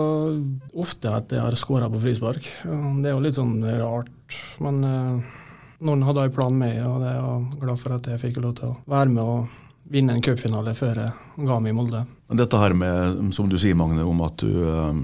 ofte 0.78 1.10
at 1.10 1.32
jeg 1.34 1.42
har 1.42 1.56
skåra 1.58 1.88
på 1.90 2.00
frispark. 2.02 2.44
Det 2.62 3.10
er 3.10 3.16
jo 3.16 3.22
litt 3.22 3.36
sånn 3.36 3.56
rart. 3.80 4.36
Men 4.62 4.78
eh, 4.86 5.38
noen 5.84 6.04
hadde 6.06 6.28
en 6.28 6.34
plan 6.34 6.54
med, 6.54 6.78
og 6.86 7.02
det 7.02 7.10
er 7.10 7.18
jeg 7.18 7.62
glad 7.64 7.80
for 7.82 7.96
at 7.96 8.06
jeg 8.12 8.22
fikk 8.22 8.38
lov 8.44 8.54
til 8.60 8.70
å 8.70 8.76
være 8.88 9.12
med 9.12 9.24
og 9.24 9.56
vinne 9.88 10.14
en 10.14 10.22
cupfinale 10.22 10.74
før 10.76 11.02
jeg 11.02 11.46
ga 11.48 11.58
meg 11.64 11.72
i 11.72 11.76
Molde. 11.76 12.04
Dette 12.38 12.60
her 12.60 12.74
med, 12.76 13.20
som 13.34 13.48
du 13.50 13.56
sier 13.60 13.76
Magne, 13.78 14.04
om 14.06 14.22
at 14.26 14.42
du 14.44 14.50
um, 14.62 15.02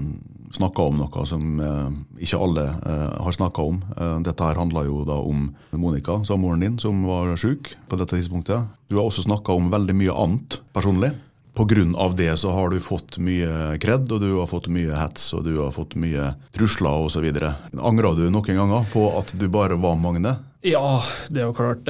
snakka 0.55 0.87
om 0.89 0.99
noe 0.99 1.25
som 1.27 1.59
eh, 1.61 2.23
ikke 2.25 2.39
alle 2.41 2.65
eh, 2.71 3.13
har 3.25 3.35
snakka 3.35 3.65
om. 3.65 3.81
Eh, 3.95 4.17
dette 4.25 4.47
her 4.47 4.59
handla 4.59 4.85
jo 4.87 5.03
da 5.07 5.19
om 5.19 5.49
Monica, 5.75 6.21
samboeren 6.27 6.63
din, 6.63 6.79
som 6.81 7.03
var 7.07 7.35
sjuk 7.39 7.73
på 7.89 7.99
dette 7.99 8.17
tidspunktet. 8.17 8.67
Du 8.89 8.97
har 8.97 9.05
også 9.05 9.25
snakka 9.27 9.55
om 9.55 9.71
veldig 9.73 9.95
mye 9.97 10.17
annet 10.25 10.59
personlig. 10.75 11.13
Av 11.55 12.11
det 12.19 12.33
så 12.35 12.51
har 12.51 12.73
du 12.73 12.81
fått 12.83 13.15
mye 13.23 13.77
kred, 13.79 14.09
og 14.11 14.19
du 14.19 14.33
har 14.35 14.49
fått 14.51 14.67
mye 14.67 14.91
hets, 14.91 15.29
og 15.37 15.45
du 15.47 15.53
har 15.61 15.71
fått 15.71 15.95
mye 15.95 16.33
trusler 16.51 17.07
osv. 17.07 17.29
Angra 17.79 18.11
du 18.11 18.25
noen 18.27 18.59
ganger 18.59 18.83
på 18.91 19.07
at 19.15 19.31
du 19.39 19.47
bare 19.47 19.79
var 19.79 19.95
Magne? 19.95 20.35
Ja, 20.67 20.99
det 21.29 21.45
er 21.45 21.47
jo 21.47 21.55
klart. 21.55 21.87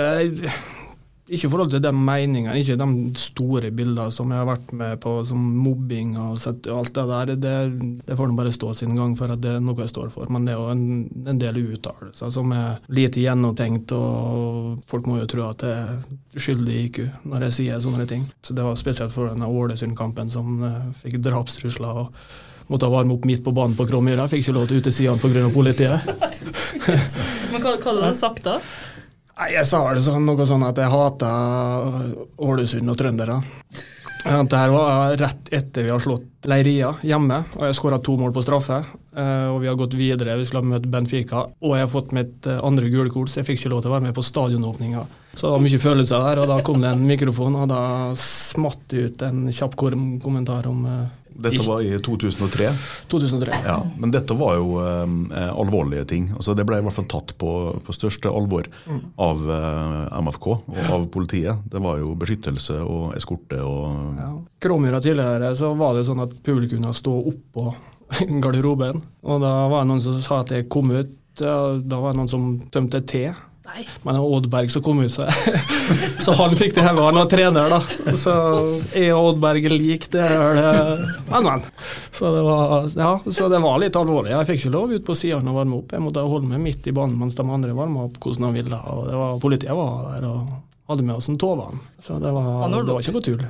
Det, 1.26 1.34
ikke 1.34 1.48
i 1.48 1.50
forhold 1.50 1.72
til 1.74 1.82
de 1.82 1.92
meningene, 1.92 2.54
ikke 2.60 2.78
de 2.78 2.88
store 3.18 3.72
bildene 3.74 4.14
som 4.14 4.30
jeg 4.30 4.42
har 4.44 4.50
vært 4.50 4.74
med 4.78 5.00
på, 5.02 5.14
som 5.26 5.42
mobbing 5.66 6.14
og 6.22 6.38
alt 6.46 6.94
det 6.94 7.06
der. 7.12 7.34
Det, 7.42 7.54
det 8.06 8.18
får 8.18 8.30
nå 8.30 8.38
bare 8.38 8.54
stå 8.54 8.74
sin 8.78 8.94
gang 8.98 9.16
for 9.18 9.34
at 9.34 9.42
det 9.42 9.56
er 9.56 9.64
noe 9.66 9.82
jeg 9.82 9.94
står 9.94 10.14
for. 10.14 10.30
Men 10.30 10.46
det 10.46 10.54
er 10.54 10.62
jo 10.62 10.70
en, 10.70 10.86
en 11.34 11.42
del 11.42 11.62
uttalelser 11.64 12.34
som 12.36 12.54
er 12.54 12.78
lite 12.94 13.24
gjennomtenkt, 13.24 13.96
og 13.98 14.86
folk 14.92 15.10
må 15.10 15.20
jo 15.24 15.30
tro 15.34 15.48
at 15.50 15.66
jeg 15.66 15.82
er 15.82 16.42
skyldig 16.46 16.76
i 16.76 16.88
IQ 16.90 17.04
når 17.26 17.48
jeg 17.48 17.58
sier 17.60 17.82
sånne 17.82 18.06
ting. 18.10 18.26
Så 18.46 18.54
Det 18.54 18.66
var 18.66 18.78
spesielt 18.78 19.14
for 19.16 19.34
denne 19.34 19.50
Ålesund-kampen 19.50 20.30
som 20.30 20.60
eh, 20.62 20.82
fikk 21.02 21.24
drapstrusler. 21.26 22.06
og 22.06 22.70
Måtte 22.70 22.90
varme 22.90 23.14
opp 23.14 23.26
midt 23.30 23.44
på 23.46 23.54
banen 23.54 23.76
på 23.78 23.86
Kråmyra. 23.90 24.26
Fikk 24.30 24.46
ikke 24.46 24.56
lov 24.58 24.70
til 24.70 24.80
ut 24.82 24.88
til 24.88 24.94
sidene 24.94 25.22
pga. 25.22 25.50
politiet. 25.54 26.06
Men 27.52 27.62
hva, 27.62 27.76
hva 27.78 27.92
hadde 27.92 28.14
du 28.14 28.18
sagt 28.18 28.46
da? 28.46 28.60
Nei, 29.36 29.50
Jeg 29.52 29.68
sa 29.68 29.82
vel 29.90 30.00
sånn, 30.04 30.24
noe 30.28 30.46
sånn 30.48 30.64
at 30.64 30.78
jeg 30.80 30.92
hata 30.92 31.32
Ålesund 32.40 32.92
og 32.94 32.98
trøndere. 33.00 33.42
Det 34.26 34.58
her 34.58 34.72
var 34.74 35.12
rett 35.22 35.52
etter 35.54 35.84
vi 35.86 35.92
har 35.94 36.00
slått 36.02 36.48
Leiria 36.50 36.88
hjemme, 37.06 37.44
og 37.60 37.66
jeg 37.68 37.76
skåra 37.78 38.00
to 38.02 38.16
mål 38.18 38.32
på 38.34 38.42
straffe. 38.42 38.80
eh, 39.16 39.48
Og 39.54 39.60
vi 39.62 39.68
har 39.68 39.76
gått 39.78 39.94
videre, 39.94 40.38
vi 40.40 40.46
skulle 40.46 40.64
ha 40.64 40.70
møtt 40.72 40.88
Benfica. 40.90 41.44
Og 41.62 41.76
jeg 41.78 41.86
har 41.86 41.92
fått 41.92 42.12
mitt 42.12 42.48
eh, 42.48 42.58
andre 42.64 42.90
gule 42.90 43.12
kort, 43.14 43.30
så 43.30 43.42
jeg 43.44 43.46
fikk 43.52 43.60
ikke 43.60 43.70
lov 43.76 43.84
til 43.84 43.92
å 43.92 43.94
være 43.94 44.08
med 44.08 44.16
på 44.18 44.24
stadionåpninga. 44.26 45.04
Så 45.36 45.46
det 45.46 45.52
var 45.54 45.62
mye 45.68 45.84
følelser 45.84 46.26
der, 46.26 46.42
og 46.42 46.48
da 46.50 46.58
kom 46.66 46.82
det 46.82 46.90
en 46.96 47.06
mikrofon, 47.06 47.56
og 47.62 47.70
da 47.70 47.84
smatt 48.18 48.82
det 48.90 49.04
ut 49.12 49.22
en 49.30 49.46
kjapp 49.54 49.76
kommentar 49.78 50.66
om 50.72 50.86
eh, 50.90 51.06
Dette 51.36 51.64
var 51.68 51.82
i 51.84 51.98
2003. 52.00 52.70
2003. 53.12 53.58
Ja, 53.66 53.78
Men 54.00 54.12
dette 54.14 54.36
var 54.40 54.56
jo 54.56 54.78
eh, 54.80 55.50
alvorlige 55.52 56.06
ting. 56.08 56.30
Altså, 56.36 56.56
det 56.56 56.64
ble 56.68 56.80
i 56.80 56.86
hvert 56.86 56.96
fall 56.96 57.10
tatt 57.12 57.34
på, 57.42 57.50
på 57.84 57.96
største 57.96 58.32
alvor 58.32 58.70
av 59.20 59.44
eh, 59.52 60.20
MFK 60.22 60.48
og 60.56 60.80
av 60.96 61.08
politiet. 61.12 61.66
Det 61.72 61.82
var 61.84 62.00
jo 62.00 62.14
beskyttelse 62.20 62.80
og 62.84 63.16
eskorte 63.20 63.60
og 63.64 64.22
Ja. 64.22 64.32
Kråmyra 64.66 65.02
tidligere 65.04 65.52
så 65.60 65.74
var 65.78 65.94
det 65.98 66.06
sånn 66.08 66.24
at 66.24 66.32
publikum 66.46 66.80
kunne 66.80 66.94
stå 66.96 67.12
oppå 67.34 67.68
garderoben. 68.44 69.04
Og 69.26 69.44
da 69.44 69.52
var 69.72 69.84
det 69.84 69.92
noen 69.92 70.02
som 70.04 70.18
sa 70.24 70.40
at 70.44 70.56
jeg 70.56 70.70
kom 70.72 70.92
ut. 70.96 71.12
Da 71.36 72.00
var 72.00 72.14
det 72.14 72.20
noen 72.22 72.32
som 72.32 72.48
tømte 72.72 73.04
te. 73.08 73.28
Nei. 73.66 73.84
Men 74.06 74.20
Oddberg 74.22 74.70
som 74.72 74.84
kom 74.86 75.00
ut, 75.02 75.12
så, 75.12 75.26
så 76.26 76.36
han 76.38 76.54
fikk 76.56 76.76
det 76.76 76.84
her. 76.86 76.94
Han 77.02 77.18
var 77.18 77.30
trener, 77.32 77.74
da. 77.74 77.80
Så 78.18 78.36
jeg 78.94 79.16
og 79.16 79.32
Oddberg 79.32 79.68
lik, 79.74 80.08
det 80.14 80.22
er 80.22 80.60
det 80.60 80.70
Men, 81.32 81.50
men. 81.50 81.66
Så 82.14 82.32
det, 82.36 82.44
var, 82.46 82.88
ja, 82.96 83.12
så 83.26 83.50
det 83.52 83.62
var 83.66 83.82
litt 83.82 83.98
alvorlig. 84.00 84.36
Jeg 84.36 84.50
fikk 84.52 84.64
ikke 84.64 84.76
lov 84.78 84.96
ut 84.96 85.08
på 85.10 85.18
sidene 85.18 85.52
og 85.52 85.60
varme 85.60 85.82
opp. 85.82 85.98
Jeg 85.98 86.06
måtte 86.06 86.24
holde 86.30 86.52
meg 86.54 86.64
midt 86.64 86.88
i 86.88 86.96
banen 86.96 87.18
mens 87.20 87.38
de 87.38 87.48
andre 87.48 87.76
varma 87.76 88.06
opp 88.08 88.22
hvordan 88.22 88.50
de 88.52 88.62
ville. 88.62 88.82
Og 88.94 89.10
det 89.10 89.20
var, 89.20 89.38
politiet 89.44 89.78
var 89.82 90.10
der 90.14 90.30
og 90.30 90.56
hadde 90.92 91.08
med 91.10 91.18
oss 91.18 91.32
en 91.34 91.42
Tovan. 91.42 91.82
Så 92.06 92.22
det 92.22 92.32
var, 92.32 92.68
det 92.70 92.86
var 92.94 93.02
ikke 93.02 93.18
noe 93.18 93.30
tull. 93.32 93.48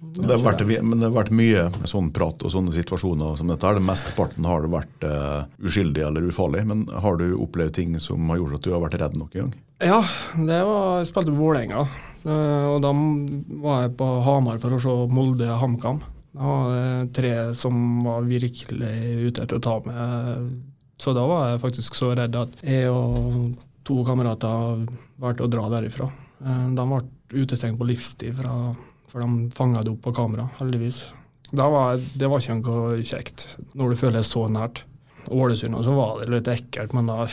Det 0.00 0.30
har, 0.30 0.42
vært, 0.44 0.60
men 0.82 1.00
det 1.00 1.08
har 1.08 1.14
vært 1.16 1.32
mye 1.34 1.64
sånn 1.90 2.12
prat 2.14 2.42
og 2.46 2.52
sånne 2.54 2.70
situasjoner 2.76 3.34
som 3.38 3.48
dette. 3.50 3.66
her. 3.66 3.80
Mesteparten 3.82 4.46
har 4.46 4.62
det 4.62 4.70
vært 4.70 5.06
uh, 5.06 5.48
uskyldig 5.58 6.04
eller 6.06 6.28
ufarlig. 6.30 6.62
Men 6.70 6.84
har 7.02 7.18
du 7.18 7.32
opplevd 7.34 7.74
ting 7.80 7.96
som 8.02 8.28
har 8.30 8.38
gjort 8.38 8.60
at 8.60 8.68
du 8.68 8.70
har 8.76 8.84
vært 8.84 8.98
redd 9.02 9.16
noen 9.18 9.32
gang? 9.34 9.50
Ja, 9.82 9.98
det 10.38 10.60
var, 10.66 11.00
jeg 11.00 11.10
spilte 11.10 11.34
på 11.34 11.40
Vålerenga. 11.42 11.82
Uh, 12.22 12.76
Og 12.76 12.78
da 12.84 12.92
var 13.64 13.82
jeg 13.88 13.96
på 13.98 14.08
Hamar 14.26 14.62
for 14.62 14.76
å 14.76 14.80
se 14.82 14.94
Molde-HamKam. 15.18 16.00
Da 16.38 16.46
var 16.46 16.72
det 16.76 17.12
tre 17.18 17.34
som 17.58 17.78
var 18.06 18.26
virkelig 18.28 18.94
ute 19.26 19.42
etter 19.42 19.58
å 19.58 19.64
ta 19.64 19.78
meg. 19.86 20.52
Så 20.98 21.14
da 21.14 21.24
var 21.26 21.52
jeg 21.52 21.62
faktisk 21.62 21.94
så 21.98 22.12
redd 22.18 22.34
at 22.38 22.54
jeg 22.62 22.90
og 22.90 23.56
to 23.86 24.02
kamerater 24.06 24.84
valgte 25.18 25.46
å 25.46 25.50
dra 25.50 25.66
derifra. 25.74 26.06
Uh, 26.38 26.68
De 26.78 26.86
ble 26.86 27.02
utestengt 27.42 27.78
på 27.80 27.86
livstid, 27.88 28.36
fra, 28.38 28.54
for 29.08 29.24
de 29.24 29.48
fanga 29.56 29.84
det 29.84 29.94
opp 29.94 30.02
på 30.04 30.14
kamera, 30.16 30.48
heldigvis. 30.58 31.06
Var, 31.52 32.02
det 32.20 32.28
var 32.28 32.42
ikke 32.42 32.58
noe 32.60 32.98
kjekt, 33.06 33.46
når 33.72 33.94
du 33.94 34.00
føler 34.02 34.20
det 34.20 34.28
så 34.28 34.44
nært. 34.52 34.84
Ålesund 35.32 35.76
så 35.84 35.94
var 35.96 36.20
det 36.20 36.32
litt 36.32 36.50
ekkelt, 36.52 36.94
men 36.96 37.08
da 37.08 37.24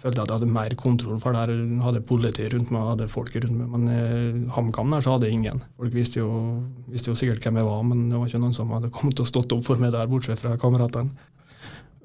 følte 0.00 0.16
jeg 0.16 0.24
at 0.24 0.30
jeg 0.30 0.38
hadde 0.38 0.54
mer 0.54 0.74
kontroll, 0.80 1.18
for 1.20 1.36
der 1.36 1.50
hadde 1.84 2.02
politi 2.08 2.46
rundt 2.52 2.70
meg, 2.72 2.86
hadde 2.94 3.08
folk 3.12 3.34
rundt 3.36 3.56
meg. 3.56 3.72
Men 3.74 3.88
i 3.92 4.52
HamKam 4.54 4.94
der 4.94 5.04
så 5.04 5.16
hadde 5.16 5.28
jeg 5.28 5.40
ingen. 5.40 5.64
Folk 5.80 5.96
visste 5.96 6.22
jo, 6.22 6.30
visste 6.88 7.12
jo 7.12 7.18
sikkert 7.20 7.44
hvem 7.44 7.60
jeg 7.60 7.68
var, 7.68 7.82
men 7.84 8.06
det 8.08 8.20
var 8.20 8.30
ikke 8.30 8.40
noen 8.44 8.56
som 8.56 8.72
hadde 8.76 8.92
kommet 8.96 9.20
og 9.20 9.28
stått 9.28 9.52
opp 9.56 9.66
for 9.66 9.80
meg 9.80 9.92
der, 9.96 10.08
bortsett 10.08 10.40
fra 10.40 10.56
kameratene. 10.60 11.28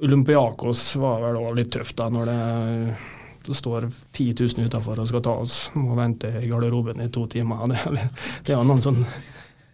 Olympiakos 0.04 0.90
var 1.00 1.22
vel 1.24 1.40
òg 1.40 1.54
litt 1.56 1.72
tøft 1.72 1.96
da, 2.00 2.10
når 2.12 2.28
det, 2.28 2.40
det 3.46 3.58
står 3.58 3.88
10 3.90 4.34
000 4.40 4.68
utafor 4.70 5.00
og 5.02 5.08
skal 5.10 5.24
ta 5.26 5.38
oss. 5.46 5.58
Må 5.78 5.96
vente 5.98 6.32
i 6.42 6.50
garderoben 6.50 7.02
i 7.04 7.10
to 7.14 7.28
timer. 7.32 7.66
Det, 7.72 7.80
er 7.82 7.98
det 8.46 8.54
er 8.54 8.60
jo 8.60 8.68
noen 8.68 8.84
sånne 8.84 9.08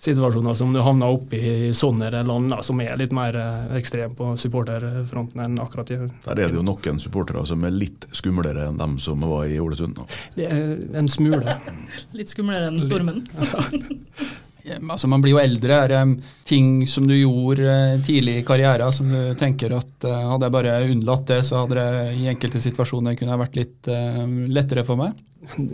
situasjoner 0.02 0.54
som 0.58 0.74
du 0.74 0.80
havner 0.82 1.14
oppi 1.14 1.38
i 1.38 1.74
sånne 1.78 2.10
land 2.26 2.50
da, 2.50 2.62
som 2.66 2.80
er 2.82 2.98
litt 2.98 3.14
mer 3.14 3.36
ekstreme 3.38 3.82
ekstrem 3.82 4.16
på 4.18 4.32
supporterfronten 4.40 5.44
enn 5.44 5.60
akkurat 5.62 5.92
i 5.94 6.00
Der 6.26 6.40
er 6.40 6.50
det 6.50 6.58
jo 6.58 6.66
noen 6.66 7.02
supportere 7.02 7.44
som 7.46 7.64
er 7.68 7.76
litt 7.76 8.08
skumlere 8.18 8.66
enn 8.70 8.80
dem 8.82 8.98
som 9.04 9.22
var 9.22 9.46
i 9.46 9.60
Ålesund. 9.62 10.02
Det 10.36 10.48
er 10.50 10.78
en 10.98 11.10
smule. 11.12 11.58
Litt 12.18 12.34
skumlere 12.34 12.72
enn 12.72 12.82
stormen. 12.86 13.22
Altså, 14.70 15.10
man 15.10 15.24
blir 15.24 15.36
jo 15.36 15.42
eldre. 15.42 15.80
Er 15.84 15.92
det 15.92 16.02
ting 16.48 16.86
som 16.90 17.08
du 17.10 17.16
gjorde 17.16 17.66
eh, 17.66 17.98
tidlig 18.06 18.40
i 18.40 18.46
karrieren 18.46 18.94
som 18.94 19.10
du 19.10 19.34
tenker 19.40 19.74
at 19.78 20.08
eh, 20.08 20.30
hadde 20.32 20.48
jeg 20.48 20.56
bare 20.58 20.78
unnlatt 20.88 21.28
det, 21.32 21.42
så 21.48 21.64
hadde 21.64 21.80
det 21.80 22.16
i 22.20 22.30
enkelte 22.32 22.62
situasjoner 22.64 23.18
kunne 23.20 23.40
vært 23.42 23.60
litt 23.60 23.92
eh, 23.92 24.24
lettere 24.54 24.86
for 24.88 25.02
meg? 25.02 25.18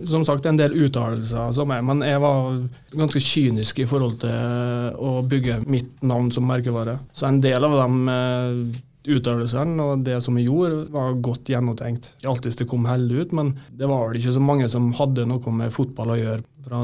Som 0.08 0.23
sagt, 0.23 0.45
en 0.47 0.60
del 0.60 0.78
uttalelser 0.86 1.52
som 1.56 1.71
er, 1.76 1.82
men 1.84 2.00
jeg 2.06 2.21
var 2.23 2.62
ganske 2.95 3.19
kynisk 3.19 3.82
i 3.84 3.88
forhold 3.89 4.21
til 4.21 5.02
å 5.04 5.17
bygge 5.28 5.60
mitt 5.67 6.06
navn 6.08 6.30
som 6.32 6.47
merkevare. 6.47 6.95
Så 7.12 7.28
en 7.28 7.41
del 7.43 7.67
av 7.67 7.76
de 7.76 8.78
uttalelsene 9.08 9.84
og 9.84 10.06
det 10.08 10.19
som 10.23 10.38
jeg 10.39 10.47
gjorde, 10.47 10.86
var 10.93 11.19
godt 11.23 11.52
gjennomtenkt. 11.52 12.13
Ikke 12.17 12.32
alltid 12.32 12.58
det 12.62 12.69
kom 12.71 12.88
heldig 12.88 13.26
ut, 13.26 13.36
men 13.39 13.54
det 13.76 13.89
var 13.91 14.08
vel 14.08 14.19
ikke 14.21 14.36
så 14.36 14.43
mange 14.43 14.67
som 14.71 14.93
hadde 14.97 15.28
noe 15.28 15.54
med 15.60 15.76
fotball 15.76 16.15
å 16.15 16.19
gjøre 16.21 16.45
fra 16.67 16.84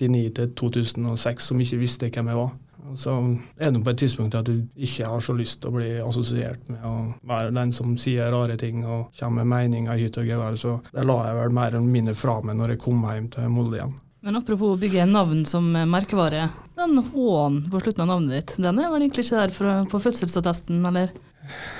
99 0.00 0.34
til 0.38 0.52
2006 0.60 1.50
som 1.50 1.60
ikke 1.60 1.80
visste 1.80 2.10
hvem 2.10 2.30
jeg 2.32 2.40
var. 2.40 2.52
Så 3.00 3.14
er 3.56 3.72
det 3.72 3.80
på 3.84 3.90
et 3.94 3.98
tidspunkt 4.02 4.34
at 4.36 4.46
du 4.46 4.66
ikke 4.76 5.08
har 5.08 5.22
så 5.24 5.32
lyst 5.34 5.62
til 5.62 5.70
å 5.70 5.76
bli 5.78 5.90
assosiert 6.04 6.68
med 6.68 6.84
å 6.84 6.94
være 7.26 7.54
den 7.56 7.72
som 7.72 7.96
sier 7.98 8.28
rare 8.32 8.58
ting 8.60 8.84
og 8.84 9.08
kommer 9.18 9.42
med 9.42 9.54
meninger 9.54 9.96
i 9.96 10.04
hytt 10.04 10.18
og 10.20 10.28
gevær, 10.28 10.58
så 10.60 10.76
det 10.92 11.06
la 11.08 11.16
jeg 11.30 11.38
vel 11.40 11.56
mer 11.56 11.72
eller 11.72 11.94
mindre 11.96 12.16
fra 12.18 12.40
meg 12.44 12.58
når 12.60 12.74
jeg 12.74 12.82
kom 12.84 13.06
hjem 13.08 13.30
til 13.32 13.48
Molde 13.52 13.80
igjen. 13.80 13.94
Men 14.24 14.38
apropos 14.40 14.76
å 14.76 14.80
bygge 14.80 15.04
navn 15.08 15.42
som 15.48 15.66
merkevare. 15.68 16.46
Den 16.78 16.96
H-en 16.96 17.58
på 17.72 17.80
slutten 17.82 18.04
av 18.06 18.12
navnet 18.14 18.36
ditt, 18.38 18.54
den 18.56 18.80
er 18.80 18.92
vel 18.92 19.02
egentlig 19.04 19.26
ikke 19.26 19.40
der 19.42 19.52
for, 19.52 19.88
på 19.92 20.00
fødselsattesten, 20.06 20.84
eller? 20.88 21.12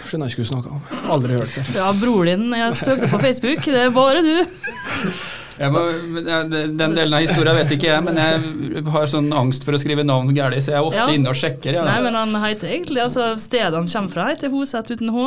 Skjønner 0.05 0.29
ikke 0.29 0.43
hva 0.43 0.45
du 0.45 0.51
snakker 0.51 0.75
om. 0.77 0.83
Aldri 1.15 1.39
hørt 1.39 1.55
før. 1.55 1.71
Ja, 1.77 1.87
bror 1.97 2.29
din, 2.29 2.51
jeg 2.53 2.77
søkte 2.81 3.09
på 3.13 3.23
Facebook, 3.23 3.65
det 3.65 3.87
er 3.87 3.95
bare 3.97 4.25
du. 4.25 4.35
Jeg 5.59 5.71
må, 5.71 5.83
den 6.25 6.95
delen 6.97 7.15
av 7.15 7.23
historien 7.23 7.57
vet 7.61 7.75
ikke 7.77 7.91
jeg, 7.93 8.03
men 8.07 8.19
jeg 8.19 8.85
har 8.91 9.11
sånn 9.11 9.29
angst 9.37 9.67
for 9.67 9.77
å 9.77 9.81
skrive 9.81 10.03
navn 10.07 10.33
galt, 10.35 10.59
så 10.65 10.73
jeg 10.75 10.81
er 10.81 10.89
ofte 10.89 11.05
Ja. 11.05 11.09
inne 11.15 11.31
og 11.31 11.39
sjekker. 11.39 11.77
Ja. 11.79 11.85
Nei, 11.87 12.01
men 12.03 12.15
han 12.19 12.35
heter 12.43 12.73
egentlig 12.73 13.05
altså 13.05 13.33
Stedet 13.39 13.75
han 13.75 13.87
kommer 13.87 14.11
fra, 14.17 14.29
heter 14.33 14.51
Hoset 14.51 14.91
uten 14.91 15.13
H. 15.15 15.27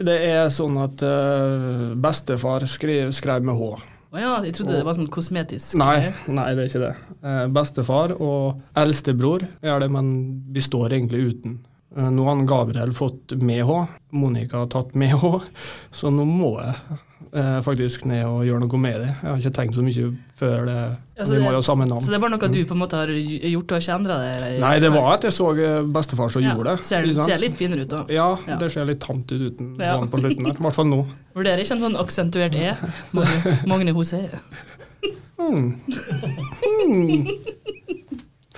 Det 0.00 0.16
er 0.30 0.48
sånn 0.48 0.78
at 0.80 1.02
uh, 1.04 1.92
bestefar 2.00 2.64
skrev, 2.64 3.10
skrev 3.12 3.44
med 3.44 3.58
H. 3.60 3.74
Å 4.10 4.18
ja, 4.18 4.30
jeg 4.42 4.56
trodde 4.56 4.74
det 4.74 4.86
var 4.86 4.96
sånn 4.96 5.10
kosmetisk. 5.12 5.76
Nei, 5.78 6.08
nei, 6.26 6.48
det 6.58 6.64
er 6.64 6.70
ikke 6.72 6.80
det. 6.82 6.94
Eh, 7.22 7.44
bestefar 7.54 8.16
og 8.18 8.58
eldstebror 8.80 9.44
er 9.62 9.84
det, 9.84 9.86
men 9.94 10.08
vi 10.50 10.64
står 10.64 10.96
egentlig 10.96 11.20
uten. 11.28 11.60
Eh, 11.94 12.08
nå 12.10 12.24
har 12.26 12.40
Gabriel 12.50 12.90
fått 12.96 13.36
med 13.38 13.62
H, 13.68 13.76
Monica 14.10 14.64
har 14.64 14.72
tatt 14.72 14.96
med 14.98 15.14
H, 15.20 15.30
så 15.94 16.10
nå 16.10 16.26
må 16.26 16.56
jeg 16.58 16.74
eh, 16.74 17.04
faktisk 17.62 18.04
ned 18.10 18.24
og 18.26 18.40
gjøre 18.42 18.60
noe 18.64 18.78
med 18.82 18.96
det. 19.04 19.10
Jeg 19.22 19.28
har 19.30 19.36
ikke 19.38 19.52
tenkt 19.54 19.76
så 19.76 19.84
mye 19.86 20.08
før 20.34 20.64
det. 20.66 20.78
Ja, 21.20 21.26
vi 21.30 21.38
må 21.44 21.52
jo 21.54 21.60
samme 21.62 21.86
navn. 21.86 22.02
Så 22.02 22.10
det 22.10 22.16
er 22.18 22.22
bare 22.24 22.32
noe 22.34 22.48
du 22.50 22.58
på 22.66 22.74
en 22.74 22.80
måte 22.80 22.98
har 22.98 23.12
gjort 23.12 23.74
og 23.76 23.78
ikke 23.84 23.94
endra 23.94 24.16
det? 24.24 24.30
eller? 24.36 24.56
Nei, 24.64 24.72
det 24.82 24.90
var 24.94 25.06
at 25.14 25.26
jeg 25.28 25.36
så 25.36 25.46
eh, 25.54 25.76
bestefar 25.94 26.32
som 26.34 26.42
Ja, 26.42 26.56
gjorde 26.56 26.74
det. 26.74 26.84
Ser, 26.88 27.06
ser 27.14 27.38
litt 27.44 27.54
finere 27.60 27.84
ut 27.86 27.92
da. 27.92 28.02
Ja, 28.10 28.28
Ja. 28.48 28.56
det 28.58 28.72
ser 28.74 28.84
litt 28.88 29.00
tamt 29.04 29.30
ut 29.30 29.40
uten 29.52 29.76
Ja. 29.78 29.94
på 30.02 30.18
slutten 30.18 30.44
der. 30.50 30.58
I 30.58 30.64
hvert 30.66 30.74
fall 30.80 30.90
nå. 30.90 31.00
Vurderer 31.38 31.62
ikke 31.62 31.76
en 31.78 31.84
sånn 31.86 31.98
aksentuert 32.02 32.54
E. 32.58 32.74
Magne, 33.14 33.56
Magne 33.70 33.94
Hosé. 33.94 34.24
Mm. 35.38 35.76
Mm. 36.90 37.28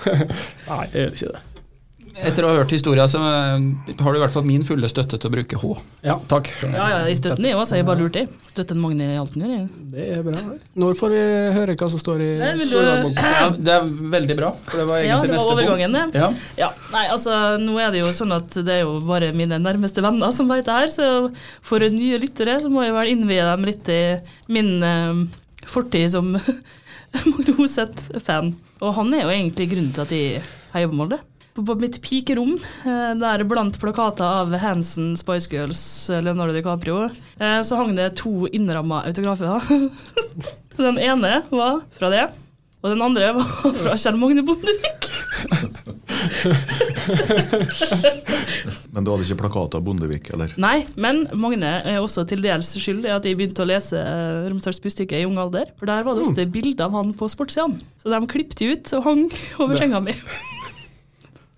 Nei, 0.02 0.84
jeg 0.92 1.02
gjør 1.04 1.12
ikke 1.16 1.32
det. 1.36 1.42
Etter 2.20 2.44
å 2.44 2.50
ha 2.52 2.58
hørt 2.60 2.72
historien, 2.74 3.08
så 3.08 3.18
eh, 3.24 3.94
har 4.02 4.12
du 4.12 4.18
i 4.18 4.20
hvert 4.20 4.34
fall 4.34 4.44
min 4.44 4.62
fulle 4.66 4.88
støtte 4.90 5.16
til 5.16 5.30
å 5.30 5.32
bruke 5.32 5.56
H. 5.58 5.70
Ja, 6.04 6.16
takk. 6.28 6.50
Ja, 6.62 6.84
ja, 6.92 6.98
i 7.08 7.14
støtten 7.16 7.46
jeg 7.48 7.56
også. 7.56 7.78
Jeg 7.78 7.86
bare 7.88 8.02
lurte, 8.04 8.24
i. 8.26 8.48
Støtter 8.52 8.76
Magne 8.76 9.06
i 9.14 9.16
alt 9.16 9.32
han 9.32 9.44
gjør, 9.46 9.52
jeg. 9.54 9.68
Det 9.94 10.06
er 10.18 10.26
bra. 10.26 10.42
Når 10.82 10.98
får 11.00 11.14
vi 11.14 11.22
høre 11.56 11.76
hva 11.80 11.88
som 11.94 12.02
står 12.02 12.24
i 12.26 12.30
Nei, 12.42 12.50
du- 12.60 12.76
Ja, 13.38 13.46
det 13.56 13.74
er 13.78 13.88
veldig 14.16 14.36
bra, 14.42 14.50
for 14.68 14.82
det 14.82 14.86
var 14.90 15.00
egentlig 15.00 15.08
Ja, 15.08 15.20
det 15.22 15.32
var 15.32 15.38
neste 15.38 15.54
overgangen, 15.56 15.96
punkt. 15.98 16.20
Ja. 16.20 16.28
Ja, 16.60 16.70
nei, 16.92 17.04
altså, 17.16 17.38
nå 17.62 17.78
er 17.80 17.94
det 17.96 18.02
jo 18.04 18.12
sånn 18.20 18.36
at 18.36 18.58
det 18.60 18.76
er 18.76 18.84
jo 18.84 18.98
bare 19.08 19.32
mine 19.36 19.58
nærmeste 19.62 20.04
venner 20.04 20.34
som 20.36 20.52
vet 20.52 20.68
det 20.68 20.76
her, 20.82 20.92
så 20.92 21.08
for 21.64 21.80
nye 21.88 22.20
lyttere 22.22 22.58
så 22.62 22.70
må 22.72 22.84
jeg 22.84 22.94
vel 22.98 23.12
innvie 23.16 23.48
dem 23.48 23.64
litt 23.70 23.88
i 23.92 24.00
min 24.52 24.74
eh, 24.84 25.24
fortid 25.70 26.12
som 26.12 26.34
Magne 27.26 27.56
Hoseth-fan. 27.58 28.52
Og 28.82 28.94
han 28.96 29.12
er 29.16 29.26
jo 29.26 29.32
egentlig 29.34 29.68
grunnen 29.72 29.92
til 29.96 30.04
at 30.06 30.12
jeg 30.16 30.42
heier 30.72 30.88
på 30.88 30.96
Molde. 30.96 31.18
På, 31.52 31.64
på 31.66 31.76
mitt 31.80 31.98
pikerom, 32.04 32.54
eh, 32.88 33.12
der 33.20 33.44
blant 33.44 33.76
plakater 33.80 34.24
av 34.24 34.54
Hansen, 34.62 35.12
Spice 35.20 35.52
Girls, 35.52 35.82
Leonardo 36.08 36.54
DiCaprio, 36.56 37.10
eh, 37.38 37.60
så 37.60 37.76
hang 37.76 37.96
det 37.96 38.14
to 38.22 38.48
innramma 38.48 39.02
autografer. 39.08 39.60
Den 40.80 40.98
ene 40.98 41.42
var 41.50 41.82
fra 41.92 42.08
det, 42.08 42.24
og 42.80 42.90
den 42.90 43.02
andre 43.04 43.34
var 43.36 43.50
fra 43.76 43.96
Kjell 44.00 44.16
Magne 44.16 44.42
Bondevik. 44.46 45.12
Men 48.92 49.04
du 49.04 49.10
hadde 49.12 49.24
ikke 49.26 49.40
plakat 49.42 49.74
av 49.76 49.82
Bondevik, 49.84 50.30
eller? 50.34 50.48
Nei, 50.60 50.84
men 51.00 51.16
Magne 51.38 51.72
er 51.88 51.98
også 52.00 52.24
til 52.28 52.42
dels 52.44 52.68
skyld 52.76 53.06
i 53.06 53.14
at 53.14 53.24
jeg 53.26 53.36
begynte 53.38 53.64
å 53.64 53.68
lese 53.68 53.96
uh, 53.98 54.48
Romsdals 54.48 54.80
Bustikke 54.84 55.18
i 55.18 55.26
ung 55.28 55.38
alder. 55.42 55.66
For 55.80 55.86
der 55.90 56.04
var 56.06 56.12
det 56.16 56.26
ofte 56.28 56.52
bilder 56.52 56.84
av 56.88 56.92
han 56.98 57.08
på 57.16 57.24
sportssidene. 57.32 57.78
Så 58.02 58.06
de 58.12 58.18
klippet 58.30 58.60
ut 58.62 58.86
og 58.98 59.02
hang 59.08 59.22
over 59.62 59.74
senga 59.78 59.98
mi. 60.04 60.14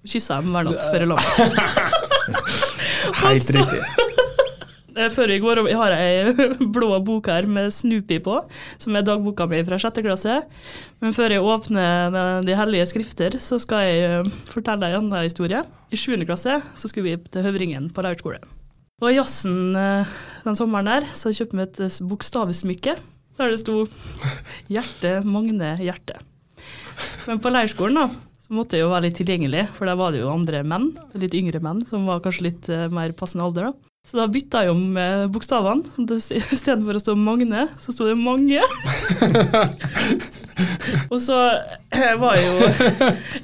Kyssa 0.05 0.41
dem 0.43 0.53
hver 0.55 0.67
natt 0.69 0.83
før 0.91 1.05
jeg 1.05 1.11
la 1.11 1.19
meg. 1.21 1.95
Helt 3.25 3.51
riktig. 3.57 3.81
eh, 4.99 5.09
Før 5.13 5.31
vi 5.33 5.39
går 5.43 5.61
har 5.71 5.95
Jeg 5.97 6.35
ei 6.35 6.67
blå 6.77 6.91
bok 7.05 7.29
her 7.33 7.49
med 7.51 7.73
Snoopy 7.75 8.19
på, 8.25 8.37
som 8.81 8.97
er 8.99 9.07
dagboka 9.07 9.47
mi 9.51 9.63
fra 9.67 9.79
sjette 9.81 10.05
klasse. 10.05 10.41
Men 11.03 11.17
før 11.17 11.35
jeg 11.37 11.45
åpner 11.45 12.19
de- 12.45 12.59
hellige 12.59 12.89
skrifter, 12.93 13.39
så 13.43 13.59
skal 13.63 13.87
jeg 13.89 14.05
eh, 14.11 14.35
fortelle 14.53 14.93
en 14.93 15.01
annen 15.07 15.25
historie. 15.27 15.63
I 15.93 16.01
sjuende 16.01 16.29
klasse 16.29 16.61
så 16.77 16.91
skulle 16.91 17.11
vi 17.11 17.17
til 17.33 17.47
Høvringen 17.47 17.91
på 17.95 18.05
leirskole. 18.05 18.43
Og 19.03 19.11
i 19.11 19.17
jazzen 19.17 19.75
eh, 19.77 20.15
den 20.45 20.57
sommeren 20.59 20.87
der, 20.93 21.09
så 21.17 21.33
kjøpte 21.35 21.59
vi 21.59 21.65
et 21.67 21.81
bokstavesmykke 21.81 22.07
bokstavsmykke 22.13 22.97
der 23.35 23.51
det 23.51 23.59
sto 23.65 23.81
'Hjerte 24.71 25.17
Magne 25.27 25.73
Hjerte'. 25.81 26.21
Men 27.27 27.41
på 27.43 27.51
leirskolen 27.51 27.99
da, 27.99 28.05
så 28.45 28.53
måtte 28.53 28.77
jeg 28.77 28.85
jo 28.85 28.91
være 28.93 29.07
litt 29.09 29.17
tilgjengelig, 29.17 29.63
for 29.73 29.89
der 29.89 29.97
var 29.97 30.13
det 30.13 30.21
jo 30.21 30.29
andre 30.33 30.61
menn, 30.69 30.91
litt 31.17 31.33
yngre 31.39 31.63
menn, 31.65 31.81
som 31.89 32.05
var 32.09 32.21
kanskje 32.25 32.45
litt 32.51 32.69
eh, 32.69 32.89
mer 32.93 33.15
passende 33.17 33.47
alder. 33.47 33.71
da. 33.71 33.91
Så 34.05 34.19
da 34.19 34.27
bytta 34.29 34.67
jeg 34.67 34.73
om 34.75 34.83
bokstavene. 35.33 35.81
så 35.95 36.05
det- 36.05 36.43
Istedenfor 36.53 36.99
å 36.99 37.01
stå 37.01 37.15
Magne, 37.17 37.71
så 37.81 37.95
sto 37.95 38.05
det 38.05 38.19
Mange. 38.21 38.61
og 41.13 41.19
så 41.25 41.39
eh, 41.95 42.13
var 42.21 42.37
jeg 42.37 42.47
jo 42.47 42.55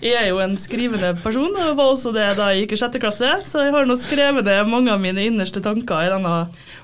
Jeg 0.04 0.14
er 0.20 0.28
jo 0.28 0.38
en 0.44 0.56
skrivende 0.60 1.14
person, 1.24 1.48
og 1.48 1.72
var 1.78 1.88
også 1.94 2.12
det 2.14 2.28
da 2.38 2.50
jeg 2.52 2.66
gikk 2.66 2.76
i 2.76 2.80
sjette 2.82 3.00
klasse, 3.02 3.30
så 3.46 3.64
jeg 3.64 3.72
har 3.74 3.88
nå 3.88 3.96
skrevet 3.98 4.44
ned 4.46 4.68
mange 4.70 4.92
av 4.92 5.00
mine 5.02 5.24
innerste 5.30 5.62
tanker 5.64 6.04
i 6.06 6.12
denne 6.12 6.34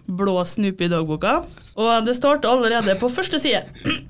blå 0.08 0.38
Snoopy-dagboka. 0.46 1.40
Og 1.76 2.06
det 2.06 2.14
starter 2.16 2.48
allerede 2.48 2.94
på 2.96 3.08
første 3.12 3.38
side, 3.40 3.60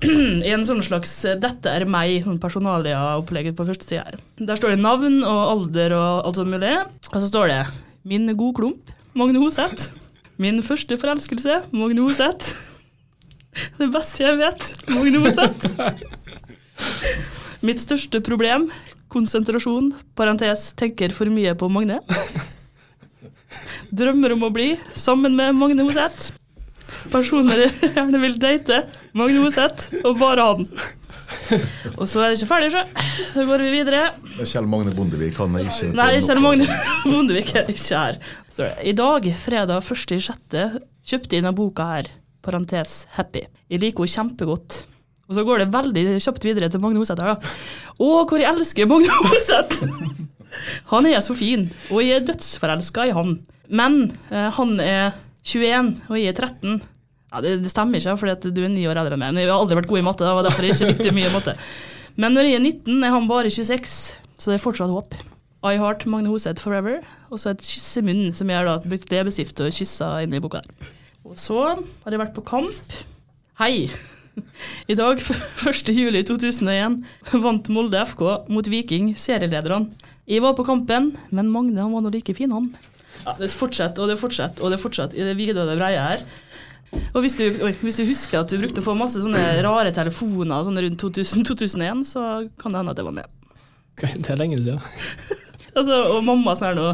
i 0.47 0.53
en 0.55 0.63
sånn 0.67 0.79
slags 0.85 1.11
'dette 1.27 1.67
er 1.67 1.83
meg', 1.83 2.21
sånn 2.23 2.39
personalia-opplegget 2.39 3.57
på 3.57 3.65
første 3.67 3.89
side 3.89 4.05
her. 4.05 4.21
Der 4.39 4.55
står 4.55 4.75
det 4.75 4.83
navn 4.85 5.19
og 5.27 5.41
alder 5.51 5.97
og 5.97 6.29
alt 6.29 6.39
sånt 6.39 6.53
mulig. 6.53 6.71
Og 7.11 7.19
så 7.19 7.27
står 7.27 7.51
det 7.51 7.59
'Min 8.07 8.31
god 8.39 8.55
klump', 8.55 8.93
Magne 9.13 9.43
Hoseth. 9.43 9.91
'Min 10.39 10.63
første 10.63 10.95
forelskelse', 10.95 11.67
Magne 11.75 12.07
Hoseth. 12.07 12.55
Det 13.79 13.91
beste 13.91 14.23
jeg 14.23 14.37
vet, 14.37 14.63
Magne 14.87 15.19
Hoseth. 15.25 15.75
Mitt 17.65 17.81
største 17.81 18.21
problem, 18.21 18.69
konsentrasjon, 19.09 19.91
parentes, 20.15 20.71
tenker 20.77 21.11
for 21.11 21.25
mye 21.25 21.55
på 21.57 21.67
Magne. 21.67 21.99
Drømmer 23.91 24.35
om 24.37 24.43
å 24.47 24.53
bli 24.53 24.75
sammen 24.93 25.35
med 25.35 25.57
Magne 25.57 25.83
Hoseth. 25.83 26.37
Personer 27.11 27.63
jeg 27.65 27.91
gjerne 27.95 28.21
vil 28.21 28.37
date, 28.41 28.83
Magne 29.17 29.43
Oseth 29.47 29.91
og 30.03 30.17
bare 30.19 30.47
han. 30.51 30.67
Og 31.97 32.05
så 32.07 32.21
er 32.23 32.31
det 32.31 32.37
ikke 32.39 32.49
ferdig, 32.49 32.69
så. 32.73 32.83
Så 33.33 33.45
går 33.47 33.63
vi 33.65 33.71
videre. 33.73 34.03
Kjell 34.39 34.67
Magne 34.69 34.93
Bondevik 34.95 35.39
han 35.41 35.55
er 35.59 35.67
ikke 35.67 35.91
Nei, 35.97 36.11
Kjell 36.23 36.41
Magne 36.43 36.67
Bondevik 37.11 37.53
er 37.57 37.71
ikke 37.71 38.03
her. 38.03 38.19
Så, 38.53 38.69
I 38.83 38.93
dag, 38.97 39.27
fredag 39.43 39.81
1.6., 39.83 40.77
kjøpte 41.07 41.37
jeg 41.37 41.43
denne 41.43 41.55
boka 41.55 41.87
her, 41.91 42.11
parentes 42.43 43.01
happy. 43.17 43.45
Jeg 43.71 43.83
liker 43.83 44.03
henne 44.05 44.15
kjempegodt. 44.15 44.81
Og 45.27 45.35
så 45.35 45.43
går 45.43 45.65
det 45.65 45.71
veldig 45.73 46.05
kjapt 46.23 46.45
videre 46.47 46.69
til 46.71 46.79
Magne 46.83 47.01
Hoseth 47.01 47.23
her, 47.23 47.35
da. 47.35 47.55
Å, 47.99 48.11
hvor 48.23 48.39
jeg 48.39 48.47
elsker 48.53 48.87
Magne 48.89 49.21
Hoseth! 49.25 49.81
Han 50.89 51.05
er 51.05 51.19
så 51.21 51.35
fin, 51.37 51.67
og 51.91 51.99
jeg 52.01 52.21
er 52.21 52.27
dødsforelska 52.29 53.09
i 53.09 53.15
han. 53.15 53.35
Men 53.67 53.97
eh, 54.31 54.47
han 54.55 54.77
er 54.79 55.17
21, 55.47 55.93
og 56.09 56.17
jeg 56.19 56.33
er 56.33 56.35
13. 56.35 56.81
Ja, 57.31 57.41
det, 57.43 57.53
det 57.63 57.71
stemmer 57.71 57.99
ikke, 57.99 58.15
for 58.19 58.49
du 58.51 58.61
er 58.63 58.71
ni 58.71 58.83
år 58.87 58.99
eldre 58.99 59.15
enn 59.15 59.23
meg. 59.23 59.39
Jeg 59.39 59.51
har 59.51 59.61
aldri 59.61 59.77
vært 59.79 59.89
god 59.91 60.01
i 60.01 60.05
matte, 60.07 60.25
det 60.27 60.35
var 60.35 60.47
derfor 60.47 60.67
jeg 60.67 60.75
ikke 60.75 60.91
likte 60.91 61.15
mye 61.15 61.31
matte. 61.31 61.55
Men 62.19 62.35
når 62.35 62.49
jeg 62.49 62.57
er 62.57 62.63
19, 62.65 63.03
er 63.05 63.13
han 63.13 63.29
bare 63.29 63.51
26, 63.53 63.95
så 64.37 64.51
det 64.51 64.57
er 64.57 64.63
fortsatt 64.63 64.91
håp. 64.91 65.17
I 65.67 65.79
Heart 65.79 66.05
Magne 66.07 66.31
Hoseth 66.31 66.63
Forever, 66.63 67.01
og 67.31 67.41
så 67.41 67.51
et 67.51 67.63
kyssemunn, 67.65 68.29
som 68.35 68.51
jeg 68.51 68.59
har 68.59 68.83
brukt 68.87 69.11
leppestift 69.11 69.59
og 69.63 69.73
kyssa 69.75 70.11
i 70.23 70.41
boka 70.43 70.61
her. 70.63 70.91
Og 71.27 71.35
så 71.39 71.59
har 71.73 72.13
jeg 72.13 72.21
vært 72.21 72.35
på 72.35 72.45
kamp. 72.47 72.97
Hei! 73.59 73.87
I 74.91 74.95
dag, 74.95 75.19
1. 75.67 75.89
juli 75.97 76.21
2001, 76.27 76.99
vant 77.43 77.71
Molde 77.73 78.03
FK 78.11 78.21
mot 78.53 78.69
Viking, 78.71 79.11
serielederne. 79.17 79.91
Jeg 80.27 80.43
var 80.43 80.55
på 80.57 80.65
kampen, 80.67 81.13
men 81.31 81.49
Magne 81.51 81.81
han 81.81 81.93
var 81.95 82.05
nå 82.05 82.11
like 82.13 82.35
fin, 82.37 82.53
han. 82.53 82.69
Ja, 83.27 83.33
det 83.41 83.51
fortsetter 83.51 84.05
og 84.05 84.11
det 84.11 84.19
fortsetter 84.21 84.63
og 84.63 84.71
det 84.71 84.79
fortsetter 84.79 85.19
i 85.19 85.25
det 85.27 85.35
vide 85.39 85.59
og 85.59 85.67
det 85.67 85.79
breie 85.79 85.99
her. 85.99 86.23
Og 87.11 87.19
hvis 87.19 87.35
du, 87.35 87.43
hvis 87.83 87.97
du 87.99 88.05
husker 88.07 88.39
at 88.39 88.51
du 88.51 88.61
brukte 88.61 88.79
å 88.79 88.85
få 88.85 88.95
masse 88.95 89.19
sånne 89.19 89.41
rare 89.65 89.91
telefoner 89.95 90.63
sånn 90.63 90.79
rundt 90.85 91.03
2000-2001, 91.03 92.05
så 92.07 92.23
kan 92.61 92.71
det 92.71 92.79
hende 92.79 92.93
at 92.95 93.01
det 93.01 93.05
var 93.09 93.17
med. 93.17 93.33
Det 93.99 94.31
er 94.31 94.39
lenge 94.39 94.61
siden. 94.63 94.79
Altså, 95.77 95.93
og 96.09 96.23
mamma 96.25 96.55
sånn 96.57 96.71
her 96.71 96.77
nå 96.77 96.85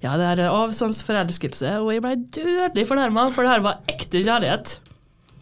Ja, 0.00 0.14
det 0.16 0.28
er 0.30 0.46
avstandsforelskelse. 0.48 1.74
Og 1.82 1.90
jeg 1.92 2.00
ble 2.00 2.14
dødelig 2.32 2.86
fornærma, 2.88 3.26
for 3.34 3.44
det 3.44 3.52
her 3.52 3.66
var 3.66 3.82
ekte 3.90 4.22
kjærlighet. 4.24 4.78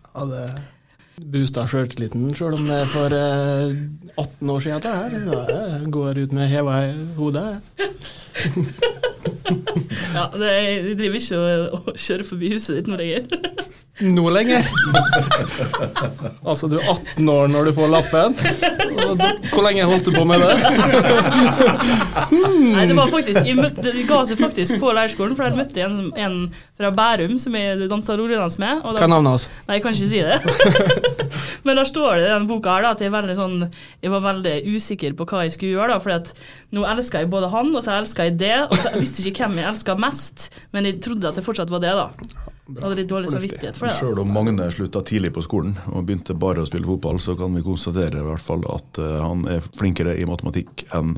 Ja, 0.08 0.24
det 0.32 1.28
boosta 1.30 1.62
sjøltilliten, 1.70 2.26
sjøl 2.34 2.56
om 2.58 2.66
det 2.66 2.80
er 2.82 2.90
for 2.90 3.14
eh, 3.14 3.78
18 4.18 4.50
år 4.54 4.64
siden. 4.64 4.82
Det 4.82 4.96
her. 4.98 5.14
Da 5.30 5.78
går 5.94 6.24
ut 6.24 6.34
med 6.34 6.50
heva 6.50 6.80
hode. 7.20 7.44
Ja, 10.14 10.24
det, 10.35 10.48
Jeg 10.50 10.96
driver 10.98 11.18
ikke 11.18 11.38
og, 11.38 11.74
og 11.88 11.98
kjører 11.98 12.26
forbi 12.28 12.52
huset 12.54 12.78
ditt 12.78 12.90
når 12.90 13.04
jeg 13.04 13.24
lenger. 13.28 13.68
Noe 13.98 14.30
lenger. 14.30 14.62
altså, 16.46 16.68
du 16.70 16.76
er 16.78 16.84
18 16.92 17.28
år 17.32 17.48
når 17.50 17.68
du 17.68 17.72
får 17.74 17.88
lappen. 17.90 18.37
Hvor 19.50 19.64
lenge 19.66 19.87
holdt 19.90 20.06
du 20.06 20.12
på 20.14 20.24
med 20.28 20.44
det? 20.44 20.54
Nei, 22.30 22.84
det 22.87 22.94
var 22.98 23.11
faktisk, 23.11 23.40
jeg 23.42 23.56
møtte, 23.58 23.92
ga 24.08 24.20
seg 24.28 24.38
faktisk 24.40 24.78
på 24.82 24.92
leirskolen, 24.94 25.34
for 25.38 25.48
jeg 25.48 25.58
møtte 25.58 25.82
en, 25.87 25.98
en 26.14 26.37
fra 26.78 26.92
Bærum 26.94 27.38
som 27.42 27.56
jeg 27.58 27.88
dansa 27.90 28.14
roledans 28.18 28.58
med. 28.62 28.84
Og 28.84 28.98
Hva 28.98 29.08
er 29.08 29.12
navnet 29.14 29.34
hans? 29.34 29.48
Nei, 29.66 29.78
jeg 29.78 29.87
kan 29.87 29.96
ikke 29.96 30.12
si 30.12 30.22
det. 30.22 30.38
Men 31.66 31.80
der 31.80 31.88
står 31.88 32.20
det 32.20 32.28
i 32.28 32.30
denne 32.30 32.50
boka 32.50 32.76
her 32.76 32.87
da, 32.87 32.92
at 32.94 33.02
jeg, 33.02 33.38
sånn, 33.38 33.64
jeg 34.04 34.14
var 34.14 34.22
veldig 34.28 34.54
usikker 34.76 35.16
på 35.18 35.26
hva 35.28 35.42
jeg 35.46 35.56
skulle 35.56 35.74
gjøre. 35.74 35.96
da, 35.96 36.02
fordi 36.04 36.20
at 36.20 36.30
nå 36.76 36.87
elska 36.87 37.24
jeg 37.24 37.32
både 37.32 37.50
han, 37.54 37.74
og 37.74 37.82
så 37.84 37.98
elska 37.98 38.28
jeg 38.28 38.38
det. 38.44 38.54
Og 38.68 38.76
så 38.78 38.92
jeg 38.94 39.02
visste 39.02 39.26
ikke 39.32 39.48
hvem 39.48 39.58
jeg 39.62 39.70
elska 39.72 39.98
mest, 39.98 40.48
men 40.76 40.87
jeg 40.88 41.00
trodde 41.04 41.32
at 41.32 41.38
det 41.38 41.46
fortsatt 41.46 41.74
var 41.74 41.82
det. 41.82 41.96
da. 41.98 42.54
Jeg 42.68 42.85
hadde 42.85 42.98
litt 42.98 43.09
dårlig 43.09 43.31
samvittighet 43.33 43.78
for 43.78 43.88
det. 43.88 43.94
da. 43.94 44.00
Sjøl 44.02 44.18
om 44.20 44.33
Magne 44.35 44.68
slutta 44.74 45.00
tidlig 45.09 45.33
på 45.33 45.44
skolen 45.44 45.72
og 45.88 46.04
begynte 46.04 46.37
bare 46.37 46.61
å 46.61 46.68
spille 46.68 46.85
fotball, 46.85 47.16
så 47.22 47.33
kan 47.38 47.57
vi 47.57 47.64
konstatere 47.64 48.20
i 48.20 48.26
hvert 48.26 48.44
fall 48.44 48.64
at 48.68 49.00
eh, 49.00 49.18
han 49.24 49.46
er 49.48 49.64
flinkere 49.64 50.18
i 50.20 50.28
matematikk 50.28 50.85
enn 50.96 51.16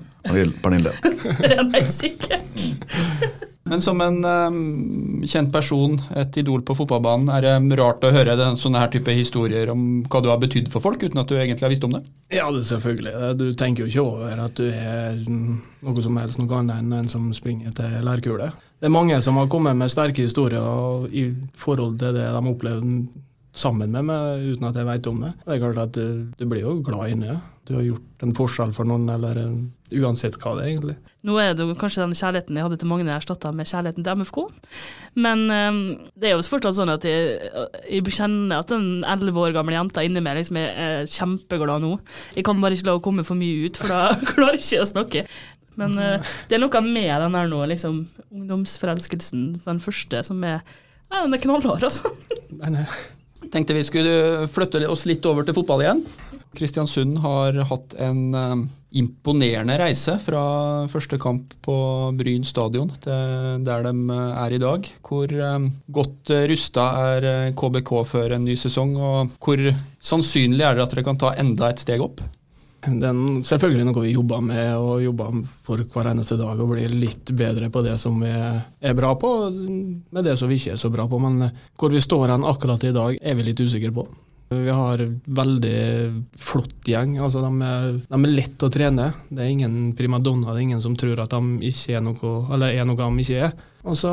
Pernille. 0.63 0.95
Det 1.03 1.51
er 1.51 1.65
helt 1.75 1.91
sikkert. 1.91 2.69
Men 3.71 3.83
som 3.83 4.01
en 4.03 4.25
um, 4.25 5.25
kjent 5.31 5.53
person, 5.55 5.93
et 6.19 6.39
idol 6.41 6.63
på 6.67 6.75
fotballbanen, 6.75 7.29
er 7.31 7.45
det 7.45 7.79
rart 7.79 8.03
å 8.03 8.11
høre 8.11 8.35
den, 8.39 8.57
sånne 8.59 8.81
her 8.83 8.91
type 8.91 9.15
historier 9.15 9.71
om 9.71 10.01
hva 10.11 10.23
du 10.25 10.27
har 10.33 10.41
betydd 10.43 10.67
for 10.73 10.83
folk, 10.83 11.05
uten 11.05 11.23
at 11.23 11.31
du 11.31 11.37
egentlig 11.37 11.69
har 11.69 11.75
visst 11.75 11.87
om 11.87 11.95
det? 11.95 12.01
Ja, 12.35 12.49
det 12.51 12.65
er 12.65 12.67
selvfølgelig. 12.73 13.13
Du 13.39 13.47
tenker 13.55 13.85
jo 13.85 13.93
ikke 13.93 14.07
over 14.09 14.43
at 14.47 14.59
du 14.59 14.67
er 14.73 15.21
noe 15.29 16.03
som 16.03 16.19
helst 16.19 16.43
noe 16.43 16.59
annet 16.59 16.83
enn 16.83 16.99
en 16.99 17.13
som 17.13 17.31
springer 17.37 17.77
til 17.79 17.95
lærkule. 18.07 18.51
Det 18.81 18.89
er 18.89 18.95
mange 18.95 19.19
som 19.21 19.37
har 19.37 19.51
kommet 19.53 19.77
med 19.77 19.93
sterke 19.93 20.25
historier 20.25 21.09
i 21.13 21.27
forhold 21.61 21.99
til 22.01 22.17
det 22.17 22.31
de 22.33 22.53
opplevde 22.55 23.03
sammen 23.53 23.91
med 23.91 24.07
meg, 24.07 24.45
uten 24.55 24.69
at 24.69 24.79
jeg 24.79 24.87
vet 24.87 25.09
om 25.11 25.25
det. 25.25 25.33
Det 25.43 25.57
er 25.57 25.63
klart 25.65 25.81
at 25.83 25.97
du, 25.99 26.31
du 26.39 26.45
blir 26.49 26.63
jo 26.65 26.79
glad 26.87 27.13
inni 27.13 27.29
det. 27.29 27.41
Du 27.69 27.75
har 27.77 27.85
gjort 27.85 28.25
en 28.25 28.33
forskjell 28.35 28.73
for 28.75 28.89
noen, 28.89 29.05
eller 29.13 29.37
uansett 30.01 30.39
hva 30.41 30.57
det 30.57 30.65
er, 30.65 30.71
egentlig. 30.71 30.95
Nå 31.27 31.37
er 31.39 31.53
det 31.55 31.67
kanskje 31.79 32.03
den 32.03 32.17
kjærligheten 32.17 32.57
jeg 32.57 32.67
hadde 32.67 32.79
til 32.81 32.91
Magne 32.91 33.13
erstatta 33.15 33.53
med 33.55 33.69
kjærligheten 33.69 34.07
til 34.07 34.19
MFK. 34.23 34.41
Men 35.21 35.45
um, 35.51 35.81
det 36.19 36.31
er 36.31 36.35
jo 36.35 36.47
fortsatt 36.49 36.79
sånn 36.79 36.95
at 36.95 37.05
jeg, 37.07 37.53
jeg 37.85 38.17
kjenner 38.17 38.63
at 38.63 38.73
den 38.73 39.05
elleve 39.05 39.45
år 39.45 39.55
gamle 39.55 39.77
jenta 39.77 40.07
inni 40.07 40.25
meg 40.25 40.41
liksom 40.41 40.59
er 40.63 41.07
kjempeglad 41.11 41.85
nå. 41.85 41.95
Jeg 42.39 42.49
kan 42.49 42.65
bare 42.65 42.79
ikke 42.79 42.89
la 42.89 42.97
henne 42.97 43.07
komme 43.07 43.27
for 43.29 43.39
mye 43.39 43.69
ut, 43.69 43.83
for 43.83 43.93
da 43.93 44.03
klarer 44.33 44.59
jeg 44.59 44.65
ikke 44.65 44.87
å 44.87 44.93
snakke. 44.95 45.27
Men 45.79 45.95
uh, 45.99 46.33
det 46.51 46.57
er 46.57 46.63
noe 46.65 46.83
med 46.85 47.13
den 47.25 47.39
der 47.39 47.51
nå, 47.51 47.63
liksom 47.71 48.03
ungdomsforelskelsen, 48.31 49.47
den 49.65 49.83
første, 49.83 50.25
som 50.27 50.43
er 50.45 50.59
ja, 51.11 51.25
Den 51.25 51.35
er 51.35 51.43
knallhard, 51.43 51.87
altså. 51.87 52.13
Nei, 52.55 52.71
nei. 52.81 52.85
Tenkte 53.51 53.75
vi 53.75 53.87
skulle 53.87 54.49
flytte 54.53 54.83
oss 54.87 55.07
litt 55.09 55.25
over 55.27 55.47
til 55.47 55.57
fotball 55.57 55.83
igjen. 55.83 56.05
Kristiansund 56.57 57.21
har 57.23 57.55
hatt 57.71 57.95
en 58.03 58.35
eh, 58.35 58.63
imponerende 58.99 59.77
reise 59.79 60.17
fra 60.23 60.43
første 60.91 61.19
kamp 61.23 61.55
på 61.63 61.77
Bryn 62.19 62.43
stadion 62.47 62.91
til 63.05 63.63
der 63.67 63.87
de 63.87 63.93
eh, 63.95 64.41
er 64.45 64.57
i 64.57 64.61
dag. 64.63 64.89
Hvor 65.07 65.31
eh, 65.31 65.69
godt 65.95 66.35
rusta 66.51 66.89
er 67.15 67.55
KBK 67.59 67.95
før 68.11 68.37
en 68.37 68.47
ny 68.49 68.59
sesong, 68.59 68.97
og 68.99 69.39
hvor 69.39 69.63
sannsynlig 70.03 70.67
er 70.67 70.79
det 70.79 70.87
at 70.89 70.97
dere 70.97 71.07
kan 71.07 71.23
ta 71.23 71.33
enda 71.39 71.71
et 71.71 71.83
steg 71.83 72.03
opp? 72.03 72.23
Er 72.81 73.17
selvfølgelig 73.45 73.85
noe 73.85 74.03
vi 74.07 74.15
jobber 74.15 74.41
med 74.45 74.71
og 74.79 75.03
jobber 75.05 75.43
for 75.67 75.83
hver 75.93 76.11
eneste 76.15 76.39
dag, 76.41 76.57
og 76.57 76.73
blir 76.73 76.95
litt 76.95 77.29
bedre 77.37 77.69
på 77.73 77.83
det 77.85 77.99
som 78.01 78.17
vi 78.23 78.31
er 78.33 78.97
bra 78.97 79.13
på, 79.21 79.35
med 79.53 80.25
det 80.25 80.39
som 80.41 80.49
vi 80.49 80.57
ikke 80.57 80.75
er 80.77 80.81
så 80.81 80.89
bra 80.93 81.05
på. 81.11 81.21
Men 81.21 81.51
hvor 81.77 81.93
vi 81.93 82.01
står 82.01 82.33
hen 82.33 82.47
akkurat 82.49 82.85
i 82.89 82.95
dag, 82.97 83.21
er 83.21 83.37
vi 83.37 83.51
litt 83.51 83.61
usikre 83.61 83.93
på. 83.93 84.07
Vi 84.51 84.71
har 84.75 84.99
veldig 85.31 85.81
flott 86.35 86.89
gjeng. 86.91 87.13
altså 87.23 87.39
De 87.45 87.51
er, 87.63 87.93
de 88.03 88.19
er 88.19 88.33
lett 88.35 88.63
å 88.67 88.71
trene. 88.73 89.05
Det 89.31 89.45
er 89.45 89.51
ingen 89.53 89.93
primadonna, 89.95 90.51
det 90.51 90.57
er 90.59 90.65
ingen 90.65 90.83
som 90.83 90.97
tror 90.99 91.23
at 91.23 91.31
de 91.31 91.69
ikke 91.69 91.95
er 91.95 92.03
noe, 92.03 92.33
eller 92.51 92.75
er 92.75 92.89
noe 92.89 92.99
de 92.99 93.23
ikke 93.23 93.45
er. 93.47 93.53
Og 93.87 93.95
så 93.97 94.11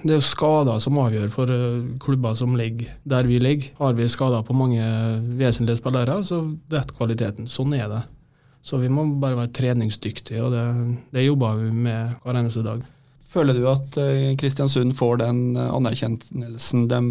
Det 0.00 0.14
er 0.14 0.16
jo 0.16 0.24
skader 0.24 0.80
som 0.82 0.96
avgjør 0.98 1.28
for 1.30 1.52
eh, 1.52 1.84
klubber 2.02 2.34
som 2.34 2.56
ligger 2.56 2.96
der 3.04 3.28
vi 3.28 3.36
ligger. 3.38 3.74
Har 3.78 3.92
vi 3.98 4.08
skader 4.08 4.42
på 4.42 4.56
mange 4.56 4.82
vesentlige 5.36 5.82
spillere, 5.82 6.16
så 6.24 6.40
detter 6.72 6.96
kvaliteten. 6.96 7.46
Sånn 7.46 7.76
er 7.76 7.90
det. 7.92 8.02
Så 8.64 8.80
vi 8.80 8.88
må 8.88 9.04
bare 9.20 9.36
være 9.36 9.52
treningsdyktige, 9.54 10.42
og 10.42 10.56
det, 10.56 10.64
det 11.12 11.26
jobber 11.26 11.60
vi 11.60 11.70
med 11.70 12.16
hver 12.24 12.40
eneste 12.40 12.64
dag. 12.64 12.80
Føler 13.36 13.52
du 13.52 13.68
at 13.68 14.00
eh, 14.00 14.32
Kristiansund 14.40 14.96
får 14.96 15.20
den 15.26 15.44
eh, 15.60 15.70
anerkjennelsen 15.76 16.88
de, 16.88 17.02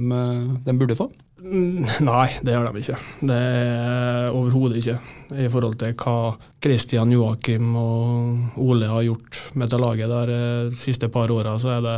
de 0.66 0.76
burde 0.82 0.98
få? 0.98 1.12
Nei, 1.44 2.28
det 2.42 2.54
gjør 2.54 2.70
de 2.72 2.82
ikke. 2.82 2.98
Det 3.28 3.36
er 3.36 4.30
overhodet 4.32 4.80
ikke. 4.80 4.96
I 5.36 5.48
forhold 5.52 5.76
til 5.82 5.96
hva 6.00 6.16
Christian, 6.64 7.12
Joakim 7.12 7.74
og 7.80 8.62
Ole 8.64 8.88
har 8.88 9.04
gjort 9.04 9.42
med 9.60 9.72
det 9.74 9.80
laget 9.82 10.14
der 10.14 10.32
eh, 10.32 10.70
de 10.72 10.80
siste 10.80 11.10
par 11.12 11.32
åra, 11.36 11.58
så 11.60 11.76
er 11.76 11.84
det 11.86 11.98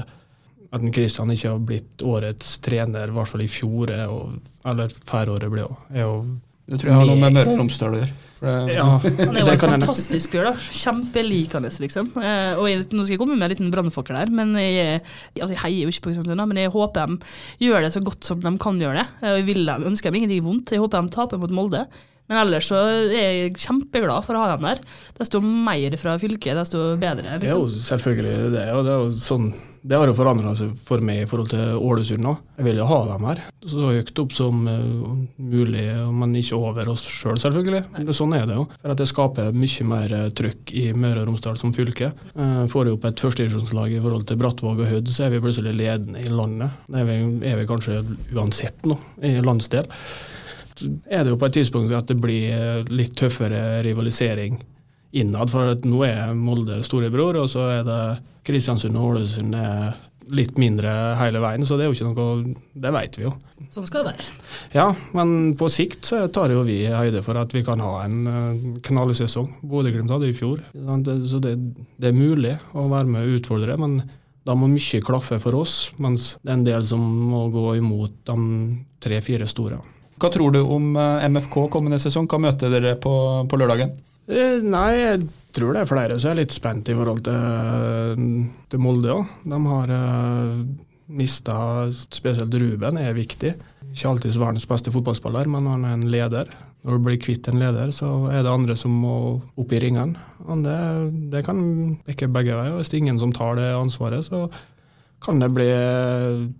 at 0.73 0.87
Kristian 0.93 1.31
ikke 1.31 1.51
har 1.53 1.61
blitt 1.63 2.03
årets 2.03 2.57
trener, 2.65 3.07
i 3.07 3.15
hvert 3.15 3.29
fall 3.29 3.45
i 3.45 3.51
fjor, 3.51 3.93
er 3.93 4.07
jo, 4.09 4.17
eller 4.67 4.91
færre 5.07 5.37
ble 5.37 5.51
blir 5.53 5.67
òg. 5.69 6.33
Det 6.67 6.81
tror 6.81 6.91
jeg 6.91 6.99
har 6.99 7.07
noe 7.07 7.21
med 7.21 7.37
Møre 7.37 7.53
og 7.53 7.61
Romsdal 7.61 7.95
å 7.95 8.01
gjøre. 8.01 8.15
Ja, 8.41 8.85
Han 9.03 9.37
er 9.39 9.45
jo 9.45 9.53
en 9.55 9.61
fantastisk 9.63 10.33
fyr, 10.35 10.49
da. 10.49 10.53
Kjempelikende, 10.81 11.71
liksom. 11.83 12.11
Eh, 12.21 12.53
og 12.59 12.67
jeg, 12.69 12.83
nå 12.91 13.05
skal 13.05 13.15
jeg 13.15 13.21
komme 13.21 13.37
med 13.37 13.47
en 13.47 13.53
liten 13.55 13.71
brannfakkel 13.73 14.17
her, 14.19 14.29
men 14.33 14.53
jeg, 14.59 14.99
altså, 15.39 15.53
jeg 15.55 15.61
heier 15.63 15.87
jo 15.87 15.93
ikke 15.93 16.05
på 16.07 16.11
Kristiansund, 16.11 16.43
men 16.51 16.61
jeg 16.61 16.73
håper 16.73 17.15
de 17.17 17.65
gjør 17.67 17.81
det 17.87 17.93
så 17.95 18.03
godt 18.05 18.27
som 18.27 18.43
de 18.43 18.53
kan 18.61 18.77
gjøre 18.81 19.01
det. 19.01 19.07
Eh, 19.23 19.39
Jeg 19.39 19.47
vil 19.49 19.73
ønsker 19.77 20.11
dem 20.11 20.21
ingenting 20.21 20.45
vondt. 20.45 20.71
Jeg 20.75 20.83
håper 20.83 21.01
de 21.07 21.13
taper 21.17 21.41
mot 21.41 21.53
Molde. 21.53 21.85
Men 22.27 22.41
ellers 22.41 22.67
så 22.67 22.75
er 23.07 23.13
jeg 23.15 23.53
kjempeglad 23.63 24.25
for 24.27 24.35
å 24.35 24.41
ha 24.43 24.55
dem 24.57 24.65
der. 24.67 24.81
Desto 25.15 25.39
mer 25.39 25.93
fra 25.95 26.17
fylket, 26.19 26.57
desto 26.59 26.81
bedre. 26.99 27.37
Det 27.39 27.47
er 27.47 27.53
jo 27.55 27.61
Liksom. 27.69 27.85
selvfølgelig 27.87 28.49
det. 28.57 28.65
Og 28.75 28.81
det, 28.83 28.91
er 28.91 29.05
jo 29.05 29.13
sånn, 29.23 29.45
det 29.87 29.97
har 29.97 30.09
jo 30.09 30.15
forandra 30.17 30.53
seg 30.57 30.73
for 30.83 31.03
meg 31.05 31.23
i 31.23 31.29
forhold 31.29 31.51
til 31.53 31.79
Ålesund 31.79 32.25
nå. 32.25 32.35
Jeg 32.59 32.67
vil 32.67 32.81
jo 32.81 32.89
ha 32.89 32.99
dem 33.13 33.27
her. 33.29 33.43
Så 33.67 33.87
høyt 33.93 34.21
opp 34.23 34.35
som 34.35 34.67
eh, 34.67 34.83
mulig, 35.39 35.87
men 36.11 36.35
ikke 36.37 36.59
over 36.59 36.91
oss 36.91 37.05
sjøl, 37.07 37.37
selv, 37.39 37.59
selvfølgelig. 37.59 37.85
Men 37.95 38.13
Sånn 38.17 38.33
er 38.35 38.47
det 38.49 38.57
jo. 38.57 38.65
For 38.81 38.93
at 38.93 39.01
det 39.01 39.09
skaper 39.11 39.55
mye 39.55 39.87
mer 39.87 40.15
trykk 40.35 40.57
trøkk 40.57 40.73
i 40.75 40.93
Møre 40.93 41.23
og 41.23 41.29
Romsdal 41.29 41.57
som 41.59 41.73
fylke. 41.73 42.11
Eh, 42.35 42.63
Får 42.71 42.87
vi 42.87 42.95
opp 42.95 43.05
et 43.07 43.19
førstedivisjonslag 43.19 43.93
i 43.95 44.01
forhold 44.03 44.27
til 44.27 44.39
Brattvåg 44.41 44.81
og 44.83 44.91
Hødd, 44.91 45.11
så 45.11 45.25
er 45.25 45.35
vi 45.35 45.41
plutselig 45.43 45.75
ledende 45.75 46.23
i 46.23 46.31
landet. 46.31 46.71
Det 46.87 47.01
er 47.01 47.07
vi, 47.09 47.19
er 47.47 47.59
vi 47.61 47.67
kanskje 47.69 48.01
uansett 48.35 48.87
nå, 48.87 48.97
i 49.23 49.37
landsdel. 49.43 49.87
Er 51.09 51.23
det 51.23 51.33
jo 51.33 51.39
på 51.41 51.47
et 51.47 51.57
tidspunkt 51.57 51.93
at 51.95 52.09
det 52.09 52.19
blir 52.21 52.51
eh, 52.53 52.83
litt 52.91 53.15
tøffere 53.17 53.81
rivalisering 53.85 54.59
innad. 55.11 55.51
For 55.53 55.75
at 55.75 55.85
nå 55.87 56.01
er 56.07 56.33
Molde 56.37 56.81
storebror, 56.85 57.39
og 57.43 57.49
så 57.51 57.69
er 57.79 57.87
det 57.87 58.01
Kristiansund 58.47 58.97
og 58.97 59.13
Ålesund 59.13 59.55
er 59.57 59.95
litt 60.33 60.57
mindre 60.59 60.91
hele 61.19 61.39
veien. 61.43 61.63
Så 61.65 61.77
det 61.77 61.85
er 61.85 61.91
jo 61.91 61.95
ikke 61.95 62.09
noe 62.09 62.55
Det 62.75 62.91
vet 62.93 63.17
vi 63.19 63.25
jo. 63.25 63.33
Sånn 63.71 63.87
skal 63.87 64.03
det 64.03 64.13
være. 64.13 64.27
Ja, 64.75 64.87
men 65.17 65.53
på 65.59 65.69
sikt 65.71 66.07
så 66.07 66.21
tar 66.33 66.51
jo 66.53 66.65
vi 66.67 66.81
høyde 66.91 67.23
for 67.25 67.39
at 67.39 67.53
vi 67.55 67.63
kan 67.67 67.81
ha 67.83 67.93
en 68.05 68.17
uh, 68.27 68.77
knallsesong. 68.83 69.49
Bodø-Glimt 69.67 70.11
hadde 70.13 70.29
i 70.31 70.35
fjor. 70.35 70.61
Så 71.27 71.41
det, 71.43 71.57
det 71.99 72.11
er 72.11 72.17
mulig 72.17 72.55
å 72.75 72.87
være 72.91 73.11
med 73.11 73.27
og 73.27 73.41
utfordre, 73.41 73.79
men 73.79 74.01
da 74.47 74.55
må 74.55 74.69
mye 74.71 75.03
klaffe 75.03 75.39
for 75.43 75.57
oss, 75.59 75.91
mens 75.99 76.35
det 76.39 76.53
er 76.53 76.55
en 76.55 76.67
del 76.67 76.83
som 76.87 77.01
må 77.03 77.47
gå 77.51 77.73
imot 77.81 78.21
de 78.29 78.37
tre-fire 79.03 79.47
store. 79.49 79.81
Hva 80.17 80.29
tror 80.33 80.53
du 80.55 80.61
om 80.63 80.95
eh, 80.97 81.25
MFK 81.27 81.67
kommende 81.73 81.99
sesong? 82.01 82.29
Hva 82.31 82.39
møter 82.41 82.71
dere 82.73 82.95
på, 83.01 83.11
på 83.49 83.59
lørdagen? 83.59 83.91
Eh, 84.27 84.59
Nei, 84.63 84.91
jeg 84.99 85.21
tror 85.55 85.73
det 85.73 85.83
er 85.83 85.89
flere 85.89 86.19
som 86.19 86.33
er 86.33 86.41
litt 86.41 86.55
spent 86.55 86.91
i 86.91 86.95
forhold 86.97 87.23
til, 87.25 88.35
til 88.67 88.83
Molde 88.83 89.15
òg. 89.15 89.33
De 89.47 89.59
har 89.71 89.93
uh, 89.95 90.61
mista 91.07 91.57
Spesielt 91.95 92.53
Ruben 92.59 92.99
er 92.99 93.15
viktig. 93.17 93.53
Ikke 93.87 94.09
alltid 94.11 94.35
verdens 94.37 94.67
beste 94.69 94.91
fotballspiller, 94.93 95.47
men 95.49 95.69
han 95.71 95.85
er 95.87 95.95
en 95.95 96.07
leder. 96.11 96.51
Når 96.83 96.97
du 96.99 97.05
blir 97.07 97.19
kvitt 97.19 97.47
en 97.49 97.59
leder, 97.59 97.91
så 97.95 98.27
er 98.29 98.43
det 98.43 98.51
andre 98.51 98.75
som 98.77 98.93
må 98.93 99.15
opp 99.57 99.71
i 99.73 99.79
ringene. 99.81 100.19
Det, 100.63 100.79
det 101.31 101.43
kan 101.47 101.59
ikke 102.07 102.29
begge 102.31 102.55
veier. 102.55 102.75
Hvis 102.77 102.91
det 102.91 102.99
er 102.99 103.05
ingen 103.05 103.21
som 103.23 103.33
tar 103.35 103.57
det 103.59 103.71
ansvaret, 103.75 104.27
så 104.27 104.45
kan 105.23 105.39
det 105.41 105.49
bli 105.55 105.67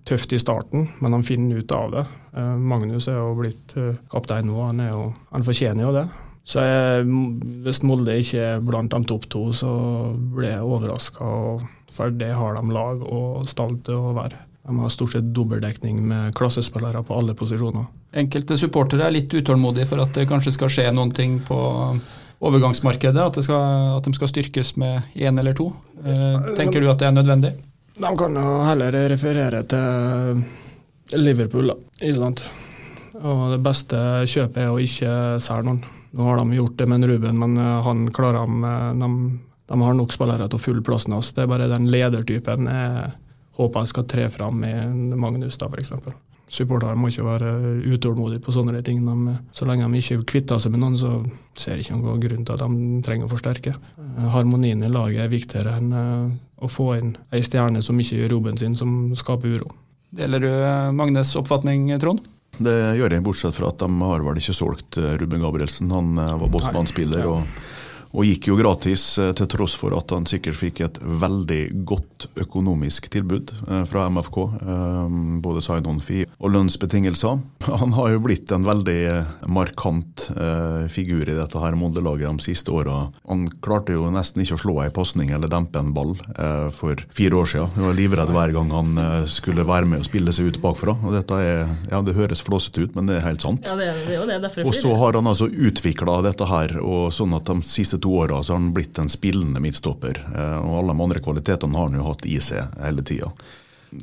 tøft 0.08 0.34
i 0.34 0.39
starten, 0.41 0.88
men 1.03 1.13
han 1.13 1.25
finner 1.25 1.62
ut 1.62 1.75
av 1.75 1.91
det. 1.93 2.06
Eh, 2.34 2.56
Magnus 2.58 3.06
er 3.12 3.19
jo 3.19 3.36
blitt 3.38 3.75
eh, 3.77 3.99
kaptein 4.10 4.49
nå, 4.49 4.58
han, 4.65 4.82
jo, 4.88 5.03
han 5.30 5.45
fortjener 5.45 5.86
jo 5.86 5.93
det. 5.99 6.08
Så 6.47 6.63
jeg, 6.63 7.07
hvis 7.65 7.81
Molde 7.83 8.13
ikke 8.21 8.43
er 8.53 8.62
blant 8.63 8.93
de 8.93 9.01
topp 9.10 9.25
to, 9.31 9.47
så 9.51 9.69
blir 10.15 10.53
jeg 10.53 10.63
overraska, 10.63 11.31
for 11.91 12.13
det 12.15 12.29
har 12.39 12.55
de 12.55 12.75
lag 12.75 13.01
og 13.03 13.49
stall 13.51 13.75
til 13.83 13.99
å 13.99 14.13
være. 14.15 14.39
De 14.67 14.75
har 14.79 14.91
stort 14.91 15.13
sett 15.15 15.27
dobbeltdekning 15.36 15.99
med 16.07 16.36
klassespillere 16.36 17.01
på 17.07 17.15
alle 17.15 17.36
posisjoner. 17.39 17.89
Enkelte 18.19 18.57
supportere 18.60 19.07
er 19.07 19.15
litt 19.15 19.36
utålmodige 19.36 19.88
for 19.89 20.03
at 20.03 20.15
det 20.15 20.27
kanskje 20.27 20.55
skal 20.55 20.71
skje 20.71 20.88
noen 20.95 21.12
ting 21.15 21.38
på 21.47 21.57
overgangsmarkedet, 22.43 23.23
at, 23.23 23.39
det 23.39 23.43
skal, 23.47 23.97
at 23.97 24.07
de 24.07 24.15
skal 24.15 24.31
styrkes 24.31 24.75
med 24.79 25.15
én 25.15 25.39
eller 25.39 25.55
to. 25.57 25.71
Eh, 26.03 26.53
tenker 26.60 26.83
du 26.83 26.88
at 26.91 27.01
det 27.01 27.10
er 27.10 27.15
nødvendig? 27.15 27.53
De 27.97 28.13
kan 28.19 28.39
jo 28.39 28.55
heller 28.67 28.99
referere 29.10 29.63
til 29.67 30.43
Liverpool, 31.17 31.73
da. 31.73 31.77
Ikke 31.99 32.19
sant. 32.21 32.47
Og 33.17 33.45
det 33.55 33.62
beste 33.65 33.99
kjøpet 34.29 34.63
er 34.63 34.71
å 34.71 34.81
ikke 34.83 35.13
selge 35.43 35.71
noen. 35.71 35.86
Nå 36.17 36.25
har 36.25 36.41
de 36.41 36.58
gjort 36.58 36.77
det 36.80 36.88
med 36.89 37.03
en 37.03 37.10
Ruben, 37.12 37.39
men 37.39 37.58
eh, 37.62 37.77
han 37.86 38.08
klarer 38.15 38.43
eh, 38.43 38.93
De, 38.97 39.10
de 39.69 39.82
har 39.82 39.97
nok 39.97 40.15
spillere 40.15 40.47
til 40.49 40.60
å 40.60 40.63
fylle 40.63 40.86
plassen 40.86 41.13
hans. 41.13 41.34
Det 41.36 41.45
er 41.45 41.51
bare 41.51 41.69
den 41.71 41.89
ledertypen 41.93 42.69
jeg 42.71 43.12
håper 43.58 43.84
jeg 43.84 43.93
skal 43.93 44.08
tre 44.10 44.30
fram 44.30 44.62
med 44.62 45.17
Magnus, 45.17 45.58
da, 45.58 45.69
f.eks. 45.69 45.93
Supportere 46.47 46.95
må 46.95 47.10
ikke 47.12 47.25
være 47.25 47.49
utålmodige 47.91 48.39
på 48.45 48.53
sånne 48.56 48.80
ting. 48.86 49.01
De, 49.03 49.34
så 49.51 49.67
lenge 49.67 49.88
de 49.91 49.99
ikke 49.99 50.21
kvitter 50.32 50.62
seg 50.63 50.71
med 50.71 50.84
noen, 50.84 50.95
så 50.99 51.17
ser 51.60 51.75
jeg 51.75 51.88
ikke 51.88 51.97
noen 51.99 52.21
grunn 52.23 52.45
til 52.47 52.56
at 52.56 52.63
de 52.63 53.01
trenger 53.03 53.27
å 53.27 53.32
forsterke. 53.34 53.73
Eh, 53.99 54.30
Harmonien 54.32 54.86
i 54.86 54.91
laget 54.91 55.25
er 55.25 55.34
viktigere 55.34 55.75
enn 55.82 55.91
eh, 55.91 56.38
å 56.63 56.71
få 56.71 56.93
inn 56.95 57.12
ei 57.36 57.43
stjerne 57.43 57.84
som 57.84 57.99
ikke 57.99 58.21
gjør 58.21 58.38
jobben 58.38 58.62
sin, 58.62 58.77
som 58.80 58.95
skaper 59.19 59.58
uro. 59.58 59.73
Deler 60.15 60.45
du 60.45 60.49
eh, 60.53 60.93
Magnes 60.95 61.36
oppfatning, 61.39 61.89
Trond? 61.99 62.23
Det 62.57 62.75
gjør 62.97 63.13
jeg, 63.13 63.23
bortsett 63.25 63.57
fra 63.57 63.69
at 63.69 63.81
de 63.83 63.89
har 64.01 64.23
vel 64.25 64.39
ikke 64.41 64.55
solgt 64.55 64.97
eh, 64.97 65.15
Ruben 65.21 65.43
Gabrielsen. 65.43 65.91
Han 65.93 66.17
eh, 66.21 66.35
var 66.41 66.53
bossmannspiller. 66.53 67.27
og, 67.29 67.65
og 68.17 68.25
gikk 68.25 68.47
jo 68.49 68.58
gratis, 68.58 69.03
eh, 69.21 69.32
til 69.38 69.47
tross 69.51 69.75
for 69.77 69.93
at 69.97 70.10
han 70.13 70.25
sikkert 70.25 70.58
fikk 70.58 70.82
et 70.82 70.97
veldig 70.97 71.86
godt 71.86 72.27
økonomisk 72.41 73.12
tilbud 73.13 73.53
eh, 73.67 73.84
fra 73.86 74.08
MFK. 74.10 74.38
eh, 74.58 75.17
Både 75.43 75.62
sign-on-fee 75.62 76.25
og 76.41 76.53
lønnsbetingelser. 76.56 77.38
Han 77.82 77.93
har 77.93 78.12
jo 78.13 78.21
blitt 78.23 78.51
en 78.53 78.65
veldig 78.65 79.47
markant 79.51 80.23
figur 80.91 81.27
i 81.27 81.36
dette 81.36 81.60
her 81.62 81.75
Molde-laget 81.77 82.39
de 82.39 82.45
siste 82.45 82.71
åra. 82.73 82.95
Han 83.30 83.45
klarte 83.63 83.93
jo 83.95 84.08
nesten 84.13 84.41
ikke 84.43 84.58
å 84.58 84.62
slå 84.62 84.75
ei 84.84 84.91
pasning 84.93 85.32
eller 85.36 85.51
dempe 85.51 85.80
en 85.82 85.91
ball 85.95 86.15
for 86.73 86.99
fire 87.13 87.38
år 87.41 87.49
siden. 87.51 87.71
Han 87.75 87.88
var 87.89 87.97
livredd 87.97 88.34
hver 88.34 88.53
gang 88.56 88.71
han 88.73 89.01
skulle 89.30 89.65
være 89.67 89.89
med 89.91 90.03
og 90.03 90.08
spille 90.08 90.34
seg 90.36 90.51
ut 90.51 90.60
bakfra. 90.63 90.95
Og 91.03 91.15
dette 91.15 91.39
er, 91.43 91.73
ja, 91.91 92.01
Det 92.08 92.15
høres 92.17 92.43
flåsete 92.45 92.88
ut, 92.88 92.95
men 92.97 93.10
det 93.10 93.19
er 93.19 93.27
helt 93.27 93.45
sant. 93.45 93.67
Ja, 93.67 93.77
det, 93.80 93.89
er 93.93 94.15
jo 94.15 94.25
det. 94.30 94.39
Derfor 94.45 94.63
jeg 94.63 94.71
Og 94.71 94.77
så 94.80 94.93
har 95.03 95.19
han 95.19 95.32
altså 95.34 95.49
utvikla 95.51 96.19
dette 96.25 96.49
her, 96.49 96.77
og 96.82 97.12
sånn 97.15 97.36
at 97.38 97.51
de 97.51 97.60
siste 97.67 97.99
to 98.03 98.06
åra 98.07 98.41
så 98.43 98.53
har 98.53 98.59
han 98.61 98.73
blitt 98.73 98.97
en 98.99 99.09
spillende 99.11 99.61
midtstopper. 99.63 100.23
Eh, 100.35 100.57
Og 100.63 100.79
alle 100.79 100.93
de 100.93 101.05
andre 101.05 101.23
kvalitetene 101.23 101.77
har 101.77 101.89
han 101.89 101.99
jo 101.99 102.09
hatt 102.09 102.25
i 102.25 102.39
seg 102.43 102.75
hele 102.81 103.05
tida. 103.05 103.31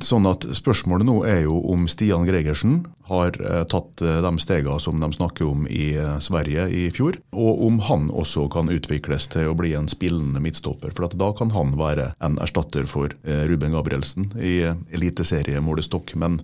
Sånn 0.01 0.25
at 0.25 0.41
Spørsmålet 0.57 1.05
nå 1.05 1.19
er 1.29 1.43
jo 1.43 1.59
om 1.69 1.83
Stian 1.87 2.25
Gregersen 2.25 2.87
har 3.05 3.37
eh, 3.37 3.61
tatt 3.69 4.01
eh, 4.01 4.17
de 4.25 4.31
stegene 4.41 4.81
som 4.81 4.99
de 5.01 5.11
snakker 5.13 5.45
om 5.45 5.67
i 5.69 5.93
Sverige 6.25 6.65
i 6.73 6.87
fjor, 6.93 7.19
og 7.31 7.61
om 7.67 7.79
han 7.85 8.09
også 8.09 8.47
kan 8.53 8.71
utvikles 8.73 9.29
til 9.33 9.51
å 9.51 9.57
bli 9.57 9.75
en 9.77 9.89
spillende 9.91 10.41
midtstopper. 10.41 10.93
For 10.95 11.09
da 11.13 11.31
kan 11.37 11.53
han 11.53 11.77
være 11.77 12.13
en 12.19 12.39
erstatter 12.41 12.89
for 12.89 13.13
Ruben 13.25 13.77
Gabrielsen 13.77 14.31
i 14.41 14.61
eliteseriemålestokk. 14.95 16.15
Men 16.17 16.41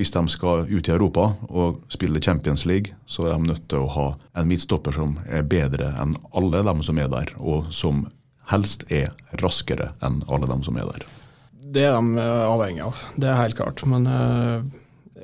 hvis 0.00 0.14
de 0.14 0.22
skal 0.32 0.64
ut 0.64 0.88
i 0.88 0.92
Europa 0.94 1.26
og 1.52 1.82
spille 1.92 2.22
Champions 2.24 2.64
League, 2.64 2.96
så 3.04 3.28
er 3.28 3.36
de 3.36 3.50
nødt 3.50 3.66
til 3.68 3.84
å 3.84 3.92
ha 3.92 4.06
en 4.40 4.48
midtstopper 4.48 4.96
som 4.96 5.18
er 5.28 5.44
bedre 5.44 5.90
enn 6.00 6.14
alle 6.32 6.62
dem 6.64 6.80
som 6.86 7.00
er 7.02 7.10
der, 7.12 7.34
og 7.36 7.68
som 7.74 8.06
helst 8.48 8.86
er 8.88 9.12
raskere 9.42 9.92
enn 10.00 10.22
alle 10.32 10.48
dem 10.48 10.64
som 10.64 10.78
er 10.80 10.88
der. 10.88 11.04
Det 11.70 11.84
er 11.84 11.98
de 11.98 12.22
eh, 12.22 12.44
avhengig 12.48 12.82
av, 12.86 13.02
det 13.20 13.28
er 13.28 13.42
helt 13.42 13.58
klart. 13.60 13.84
Men 13.86 14.08
eh, 14.08 14.64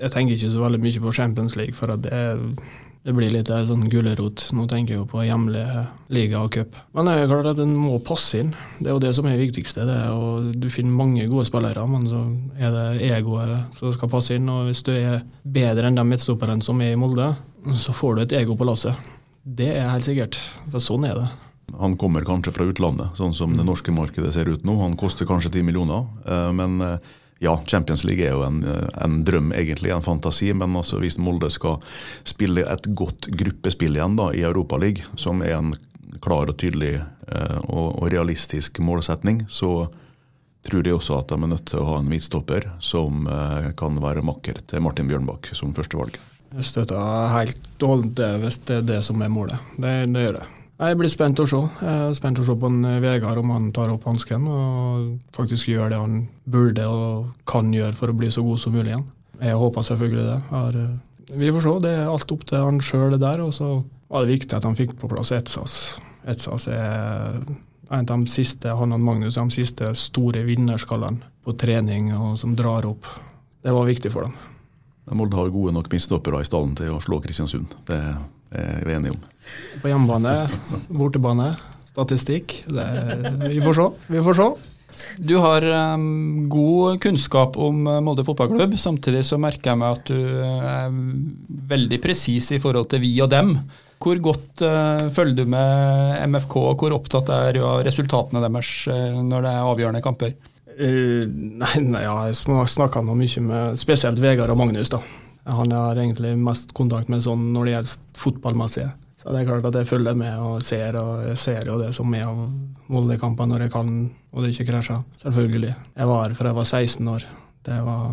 jeg 0.03 0.13
tenker 0.13 0.37
ikke 0.37 0.53
så 0.53 0.63
veldig 0.67 0.83
mye 0.85 1.05
på 1.07 1.15
Champions 1.23 1.57
League, 1.57 1.75
for 1.79 1.97
det, 1.97 2.21
det 3.07 3.13
blir 3.15 3.31
litt 3.31 3.51
eh, 3.55 3.63
sånn 3.69 3.85
gulrot. 3.87 4.49
Nå 4.57 4.65
tenker 4.67 4.97
jeg 4.97 4.99
jo 4.99 5.07
på 5.07 5.23
hjemlige 5.23 5.85
liga 6.11 6.41
og 6.43 6.51
cup. 6.57 6.75
Men 6.97 7.07
det 7.07 7.15
er 7.15 7.29
klart 7.31 7.51
at 7.53 7.61
den 7.61 7.77
må 7.79 8.01
passe 8.03 8.41
inn. 8.43 8.51
Det 8.81 8.91
er 8.91 8.97
jo 8.97 9.03
det 9.05 9.13
som 9.15 9.29
er 9.29 9.37
det 9.37 9.45
viktigste. 9.45 9.85
Det 9.87 9.95
er, 9.95 10.11
og 10.11 10.49
du 10.59 10.67
finner 10.75 10.97
mange 10.99 11.29
gode 11.31 11.47
spillere, 11.47 11.85
men 11.87 12.09
så 12.11 12.25
er 12.59 12.75
det 12.75 13.11
egoet 13.13 13.77
som 13.77 13.95
skal 13.95 14.11
passe 14.11 14.35
inn. 14.35 14.51
Og 14.51 14.67
hvis 14.67 14.83
du 14.87 14.91
er 14.97 15.23
bedre 15.45 15.87
enn 15.87 15.99
de 15.99 16.07
midtstopperne 16.09 16.67
som 16.67 16.83
er 16.83 16.97
i 16.97 16.99
Molde, 16.99 17.31
så 17.79 17.95
får 17.95 18.17
du 18.17 18.25
et 18.25 18.37
ego 18.41 18.59
på 18.59 18.67
lasset. 18.67 19.07
Det 19.47 19.71
er 19.77 19.93
helt 19.93 20.07
sikkert, 20.07 20.41
for 20.73 20.83
sånn 20.83 21.07
er 21.07 21.21
det. 21.21 21.29
Han 21.79 21.95
kommer 21.99 22.27
kanskje 22.27 22.57
fra 22.57 22.67
utlandet, 22.67 23.15
sånn 23.19 23.35
som 23.35 23.55
det 23.55 23.67
norske 23.67 23.95
markedet 23.95 24.33
ser 24.35 24.51
ut 24.51 24.67
nå. 24.67 24.75
Han 24.83 24.99
koster 24.99 25.31
kanskje 25.31 25.53
10 25.61 25.67
millioner, 25.67 26.07
eh, 26.27 26.51
men 26.55 26.81
eh, 26.83 27.15
ja, 27.39 27.61
Champions 27.67 28.05
League 28.05 28.25
er 28.25 28.33
jo 28.33 28.43
en, 28.47 28.63
eh, 28.65 28.89
en 29.05 29.25
drøm, 29.25 29.53
egentlig, 29.53 29.91
en 29.91 30.03
fantasi. 30.03 30.53
Men 30.55 30.77
altså, 30.77 31.01
hvis 31.03 31.19
Molde 31.19 31.51
skal 31.51 31.77
spille 32.25 32.65
et 32.65 32.89
godt 32.97 33.29
gruppespill 33.29 33.99
igjen 33.99 34.17
da, 34.17 34.31
i 34.33 34.45
Europaligaen, 34.47 35.19
som 35.21 35.43
er 35.45 35.59
en 35.59 35.75
klar 36.25 36.49
og 36.49 36.57
tydelig 36.61 36.97
eh, 36.97 37.59
og, 37.69 38.03
og 38.03 38.11
realistisk 38.13 38.81
målsetning, 38.81 39.45
så 39.49 39.89
tror 40.67 40.83
de 40.83 40.95
også 40.97 41.21
at 41.21 41.31
de 41.31 41.39
er 41.39 41.53
nødt 41.53 41.69
til 41.71 41.83
å 41.83 41.91
ha 41.91 41.99
en 42.01 42.09
midtstopper 42.11 42.71
som 42.83 43.29
eh, 43.31 43.71
kan 43.79 44.01
være 44.03 44.25
makker 44.27 44.65
til 44.67 44.83
Martin 44.83 45.11
Bjørnbakk 45.11 45.53
som 45.55 45.75
førstevalg. 45.77 46.17
Jeg 46.57 46.65
støtter 46.65 47.33
helt 47.35 47.73
det 48.17 48.33
hvis 48.41 48.61
det 48.65 48.81
er 48.81 48.87
det 48.95 49.01
som 49.05 49.21
er 49.23 49.33
målet. 49.33 49.75
Det, 49.77 49.99
det 50.15 50.29
gjør 50.29 50.39
det. 50.41 50.47
Jeg 50.77 50.97
blir 51.01 51.09
spent 51.09 51.41
å 51.41 51.47
se. 51.49 51.59
Jeg 51.81 52.01
er 52.11 52.17
spent 52.17 52.41
å 52.43 52.45
se 52.45 52.55
på 52.61 52.69
en 52.69 52.83
Vegard 53.01 53.41
om 53.41 53.53
han 53.55 53.71
tar 53.73 53.89
opp 53.95 54.05
hansken 54.05 54.45
og 54.53 55.37
faktisk 55.37 55.71
gjør 55.73 55.93
det 55.93 56.01
han 56.03 56.19
burde 56.45 56.85
og 56.85 57.31
kan 57.49 57.71
gjøre 57.73 57.97
for 57.97 58.13
å 58.13 58.17
bli 58.19 58.29
så 58.33 58.45
god 58.45 58.61
som 58.61 58.77
mulig 58.77 58.93
igjen. 58.93 59.07
Jeg 59.41 59.61
håper 59.61 59.87
selvfølgelig 59.89 60.27
det. 60.27 60.37
Eh, 60.53 61.39
vi 61.41 61.53
får 61.53 61.65
se. 61.65 61.73
Det 61.87 61.95
er 61.97 62.11
alt 62.13 62.35
opp 62.37 62.45
til 62.49 62.67
han 62.69 62.83
sjøl 62.85 63.17
der. 63.17 63.41
Og 63.47 63.55
så 63.57 63.71
var 64.13 64.25
det 64.25 64.37
viktig 64.37 64.59
at 64.59 64.69
han 64.69 64.77
fikk 64.77 64.93
på 65.01 65.09
plass 65.13 65.33
Etsas. 65.37 65.79
Etsas 66.29 66.69
er 66.69 67.41
en 67.41 68.05
av 68.05 68.13
de 68.13 68.29
siste, 68.29 68.69
han 68.69 68.93
og 68.93 69.01
Magnus 69.01 69.39
er 69.39 69.49
de 69.49 69.57
siste 69.57 69.93
store 69.97 70.45
vinnerskallene 70.45 71.25
på 71.47 71.57
trening 71.57 72.11
og 72.19 72.37
som 72.41 72.57
drar 72.59 72.85
opp. 72.89 73.09
Det 73.65 73.73
var 73.73 73.89
viktig 73.89 74.13
for 74.13 74.29
dem. 74.29 74.37
Molde 75.17 75.39
har 75.39 75.53
gode 75.55 75.73
nok 75.73 75.89
midtstoppere 75.89 76.43
i 76.43 76.47
stallen 76.49 76.75
til 76.77 76.91
å 76.93 77.03
slå 77.03 77.21
Kristiansund. 77.23 77.77
Det 77.87 78.01
er 78.53 78.87
vi 78.87 78.95
enige 78.97 79.17
om. 79.17 79.27
På 79.83 79.91
hjemmebane, 79.91 80.37
bortebane, 80.89 81.51
statistikk. 81.91 82.61
Det, 82.69 82.87
vi 83.49 83.61
får 83.65 83.79
se. 83.81 83.91
Vi 84.15 84.25
får 84.25 84.41
se. 84.41 84.49
Du 85.19 85.37
har 85.43 85.65
um, 85.97 86.49
god 86.49 87.01
kunnskap 87.03 87.57
om 87.61 87.87
eh, 87.87 88.01
Molde 88.05 88.25
fotballklubb. 88.25 88.77
Samtidig 88.81 89.25
så 89.29 89.39
merker 89.41 89.73
jeg 89.73 89.81
meg 89.81 89.99
at 89.99 90.13
du 90.13 90.17
eh, 90.17 90.69
er 90.71 90.95
veldig 91.73 91.99
presis 92.05 92.53
i 92.55 92.61
forhold 92.63 92.89
til 92.93 93.03
vi 93.05 93.13
og 93.25 93.31
dem. 93.33 93.57
Hvor 94.03 94.19
godt 94.21 94.61
uh, 94.61 95.09
følger 95.09 95.39
du 95.41 95.53
med 95.55 96.19
MFK, 96.29 96.57
og 96.61 96.83
hvor 96.83 96.93
opptatt 96.99 97.31
er 97.33 97.57
du 97.57 97.63
av 97.65 97.81
resultatene 97.87 98.43
deres 98.45 98.73
uh, 98.93 99.23
når 99.25 99.47
det 99.47 99.53
er 99.53 99.71
avgjørende 99.71 100.03
kamper? 100.05 100.35
Uh, 100.77 101.25
nei, 101.33 101.79
nei, 101.81 102.03
ja, 102.05 102.17
jeg 102.29 102.67
snakka 102.77 103.01
nå 103.01 103.17
mye 103.17 103.45
med 103.47 103.81
spesielt 103.81 104.21
Vegard 104.21 104.53
og 104.53 104.61
Magnus. 104.61 104.93
da. 104.93 105.01
Han 105.47 105.75
har 105.75 105.99
egentlig 105.99 106.35
mest 106.39 106.73
kontakt 106.75 107.11
med 107.13 107.23
sånn 107.23 107.53
når 107.55 107.69
det 107.69 107.75
gjelder 107.75 107.99
fotballmessige. 108.19 108.89
Så 109.17 109.33
det 109.33 109.41
er 109.41 109.49
klart 109.49 109.69
at 109.71 109.79
jeg 109.81 109.89
følger 109.89 110.19
med 110.19 110.35
og 110.43 110.59
ser, 110.63 110.99
og 111.01 111.23
jeg 111.31 111.39
ser 111.41 111.71
jo 111.71 111.79
det 111.81 111.93
som 111.97 112.13
er 112.15 112.27
av 112.29 112.43
Molde-kamper 112.93 113.49
når 113.49 113.67
jeg 113.67 113.73
kan, 113.75 113.95
og 114.35 114.45
det 114.45 114.53
ikke 114.53 114.69
krasjer. 114.73 115.01
Selvfølgelig. 115.23 115.73
Jeg 115.97 116.11
var 116.11 116.27
her 116.27 116.37
fra 116.37 116.53
jeg 116.53 116.59
var 116.59 116.69
16 116.69 117.15
år. 117.15 117.25
Det 117.67 117.79
var 117.87 118.05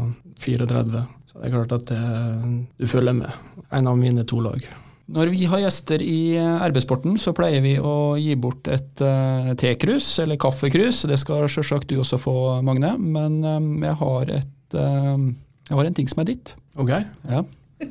34. 0.42 1.04
Så 1.30 1.42
det 1.42 1.50
er 1.50 1.54
klart 1.54 1.76
at 1.76 1.92
det, 1.92 2.00
du 2.80 2.88
følger 2.90 3.18
med. 3.18 3.44
En 3.74 3.92
av 3.92 4.00
mine 4.00 4.26
to 4.30 4.40
lag. 4.42 4.66
Når 5.14 5.34
vi 5.34 5.46
har 5.52 5.60
gjester 5.60 6.02
i 6.02 6.38
arbeidssporten, 6.40 7.18
så 7.20 7.34
pleier 7.36 7.62
vi 7.62 7.74
å 7.76 8.16
gi 8.16 8.38
bort 8.40 8.70
et 8.72 9.02
uh, 9.04 9.52
tekrus, 9.60 10.08
eller 10.24 10.40
kaffekrus. 10.40 11.04
Det 11.10 11.20
skal 11.20 11.50
selvsagt 11.52 11.92
du 11.92 11.98
også 12.00 12.22
få, 12.22 12.36
Magne. 12.64 12.94
Men 12.98 13.42
um, 13.44 13.68
jeg, 13.84 13.98
har 14.00 14.32
et, 14.40 14.78
em, 14.80 15.34
jeg 15.70 15.78
har 15.78 15.90
en 15.90 15.96
ting 15.96 16.10
som 16.12 16.20
er 16.24 16.28
ditt. 16.34 16.54
OK? 16.80 16.92
Ja. 17.30 17.44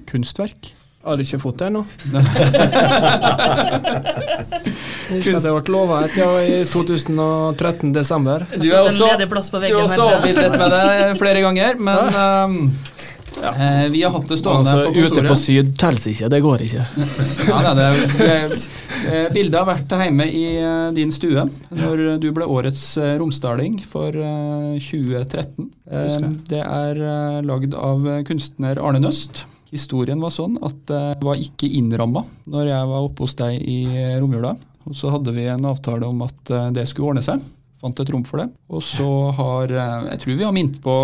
Kunstverk. 0.08 0.72
Har 1.02 1.18
du 1.18 1.24
ikke 1.24 1.38
fått 1.42 1.58
det 1.58 1.66
ennå? 1.72 1.80
Kunst... 5.12 5.44
det 5.44 5.50
ble 5.50 5.72
lova 5.74 6.04
et 6.06 6.14
ja, 6.16 6.28
i 6.46 6.62
2013, 6.70 7.90
desember. 7.94 8.44
Du 8.54 8.62
Jeg 8.68 8.76
er 8.78 8.86
også, 8.86 9.08
du 9.18 9.78
også 9.80 10.06
avbildet 10.14 10.54
med 10.54 10.68
det 10.76 11.18
flere 11.18 11.42
ganger, 11.42 11.80
men 11.82 11.98
em, 13.38 13.60
eh, 13.62 13.88
vi 13.92 14.02
har 14.02 14.12
hatt 14.14 14.28
det 14.28 14.38
stående 14.40 14.70
Altså, 14.72 14.92
på 14.92 15.06
ute 15.06 15.22
på 15.28 15.36
syd 15.38 15.72
teller 15.80 16.08
ikke, 16.12 16.28
det 16.32 16.40
går 16.44 16.64
ikke. 16.66 16.84
Ja, 17.48 17.60
nei, 17.66 17.72
det, 17.78 17.86
det, 18.18 18.34
eh, 19.08 19.28
bildet 19.34 19.58
har 19.58 19.68
vært 19.68 19.94
hjemme 20.02 20.26
i 20.28 20.42
eh, 20.60 20.88
din 20.96 21.12
stue 21.14 21.46
når 21.74 22.02
du 22.22 22.28
ble 22.36 22.46
årets 22.46 22.84
romsdaling 23.20 23.80
for 23.88 24.14
eh, 24.14 24.76
2013. 24.82 25.70
Eh, 25.90 26.28
Det 26.52 26.60
er 26.62 27.02
eh, 27.02 27.40
lagd 27.48 27.74
av 27.78 28.06
kunstner 28.28 28.78
Arne 28.82 29.02
Nøst. 29.02 29.44
Historien 29.72 30.20
var 30.20 30.34
sånn 30.34 30.58
at 30.60 30.82
det 30.90 31.24
var 31.24 31.38
ikke 31.40 31.64
innramma 31.78 32.26
når 32.52 32.66
jeg 32.68 32.88
var 32.90 33.06
oppe 33.06 33.24
hos 33.24 33.32
deg 33.38 33.56
i 33.64 33.78
romjula. 34.20 34.52
Og 34.84 34.98
så 34.98 35.08
hadde 35.14 35.32
vi 35.32 35.46
en 35.48 35.64
avtale 35.70 36.04
om 36.04 36.20
at 36.26 36.52
det 36.76 36.84
skulle 36.90 37.14
ordne 37.14 37.22
seg. 37.24 37.40
Fant 37.80 38.02
et 38.04 38.12
rom 38.12 38.22
for 38.28 38.42
det. 38.42 38.50
Og 38.68 38.84
så 38.84 39.08
har 39.38 39.72
Jeg 39.72 40.20
tror 40.20 40.36
vi 40.36 40.44
har 40.44 40.52
minnet 40.52 40.76
på 40.84 40.96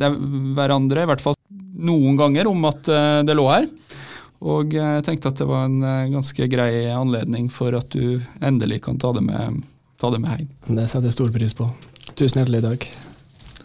det, 0.00 0.08
hverandre, 0.56 1.04
i 1.04 1.10
hvert 1.12 1.20
fall 1.26 1.37
noen 1.78 2.18
ganger, 2.18 2.50
om 2.50 2.64
at 2.68 2.88
eh, 2.90 3.20
det 3.26 3.36
lå 3.38 3.46
her. 3.50 3.68
Og 4.38 4.74
jeg 4.76 5.02
tenkte 5.06 5.32
at 5.32 5.40
det 5.40 5.48
var 5.48 5.66
en 5.66 5.82
eh, 5.82 6.08
ganske 6.14 6.48
grei 6.50 6.72
anledning 6.94 7.50
for 7.52 7.74
at 7.78 7.90
du 7.94 8.20
endelig 8.40 8.82
kan 8.86 8.98
ta 9.00 9.12
det 9.16 9.24
med, 9.26 9.62
ta 10.00 10.12
det 10.14 10.22
med 10.22 10.34
hjem. 10.36 10.50
Det 10.80 10.88
setter 10.88 11.10
jeg 11.10 11.18
stor 11.18 11.34
pris 11.34 11.56
på. 11.58 11.68
Tusen 12.14 12.42
hjertelig 12.42 12.64
takk. 12.66 12.88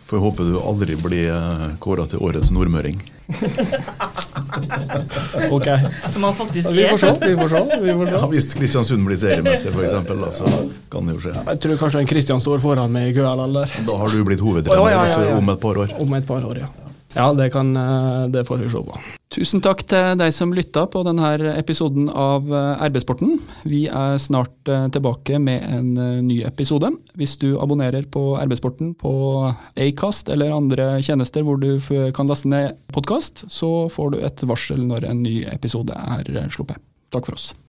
Får 0.03 0.21
håpe 0.21 0.45
du 0.45 0.59
aldri 0.61 0.97
blir 0.99 1.77
kåra 1.81 2.05
til 2.09 2.21
årets 2.21 2.53
nordmøring. 2.53 3.01
Ok. 5.51 5.65
Som 6.09 6.23
han 6.23 6.35
faktisk 6.35 6.69
Vi 6.69 6.87
får 6.89 6.97
se. 6.97 7.07
er. 7.07 7.29
Vi 7.29 7.35
får 7.35 7.49
se. 7.49 7.79
Vi 7.81 7.93
får 7.93 8.05
se. 8.05 8.11
Ja, 8.11 8.27
hvis 8.27 8.53
Kristiansund 8.53 9.05
blir 9.07 9.17
seriemester, 9.17 9.71
f.eks., 9.71 10.37
så 10.37 10.45
kan 10.91 11.07
det 11.07 11.17
jo 11.17 11.23
skje. 11.25 11.33
Jeg 11.47 11.61
tror 11.65 11.81
kanskje 11.81 12.03
en 12.03 12.09
Kristian 12.09 12.41
står 12.43 12.61
foran 12.63 12.93
meg 12.93 13.11
i 13.11 13.15
køen. 13.17 13.53
Da 13.87 13.97
har 13.97 14.13
du 14.13 14.23
blitt 14.27 14.43
hovedtrener 14.43 14.91
ja, 14.91 15.05
ja, 15.07 15.19
ja. 15.29 15.37
om 15.37 15.49
et 15.49 15.61
par 15.61 15.77
år. 15.85 15.93
om 15.99 16.13
et 16.19 16.27
par 16.27 16.45
år, 16.45 16.63
ja. 16.65 16.82
Ja, 17.13 17.33
det, 17.33 17.49
kan, 17.53 17.75
eh, 17.77 18.27
det 18.27 18.45
får 18.45 18.57
vi 18.57 18.69
se 18.69 18.81
på. 18.81 18.97
Tusen 19.33 19.61
takk 19.65 19.83
til 19.89 20.17
deg 20.17 20.33
som 20.33 20.53
lytta 20.53 20.85
på 20.89 21.01
denne 21.05 21.29
episoden 21.53 22.09
av 22.09 22.49
eh, 22.49 22.85
RB-sporten. 22.89 23.37
Vi 23.69 23.85
er 23.87 24.17
snart 24.21 24.69
eh, 24.69 24.87
tilbake 24.93 25.39
med 25.41 25.65
en 25.69 25.93
ny 26.25 26.41
episode. 26.47 26.89
Hvis 27.17 27.37
du 27.41 27.53
abonnerer 27.61 28.07
på 28.09 28.33
RB-sporten 28.41 28.93
på 28.97 29.13
Acast 29.77 30.29
eller 30.33 30.53
andre 30.53 30.95
tjenester 31.05 31.45
hvor 31.45 31.61
du 31.61 31.77
kan 32.15 32.29
laste 32.29 32.49
ned 32.49 32.79
podkast, 32.93 33.45
så 33.51 33.89
får 33.93 34.13
du 34.13 34.23
et 34.23 34.47
varsel 34.49 34.81
når 34.89 35.09
en 35.11 35.25
ny 35.25 35.43
episode 35.53 35.93
er 35.93 36.47
sluppet. 36.53 36.81
Takk 37.13 37.29
for 37.29 37.37
oss. 37.37 37.53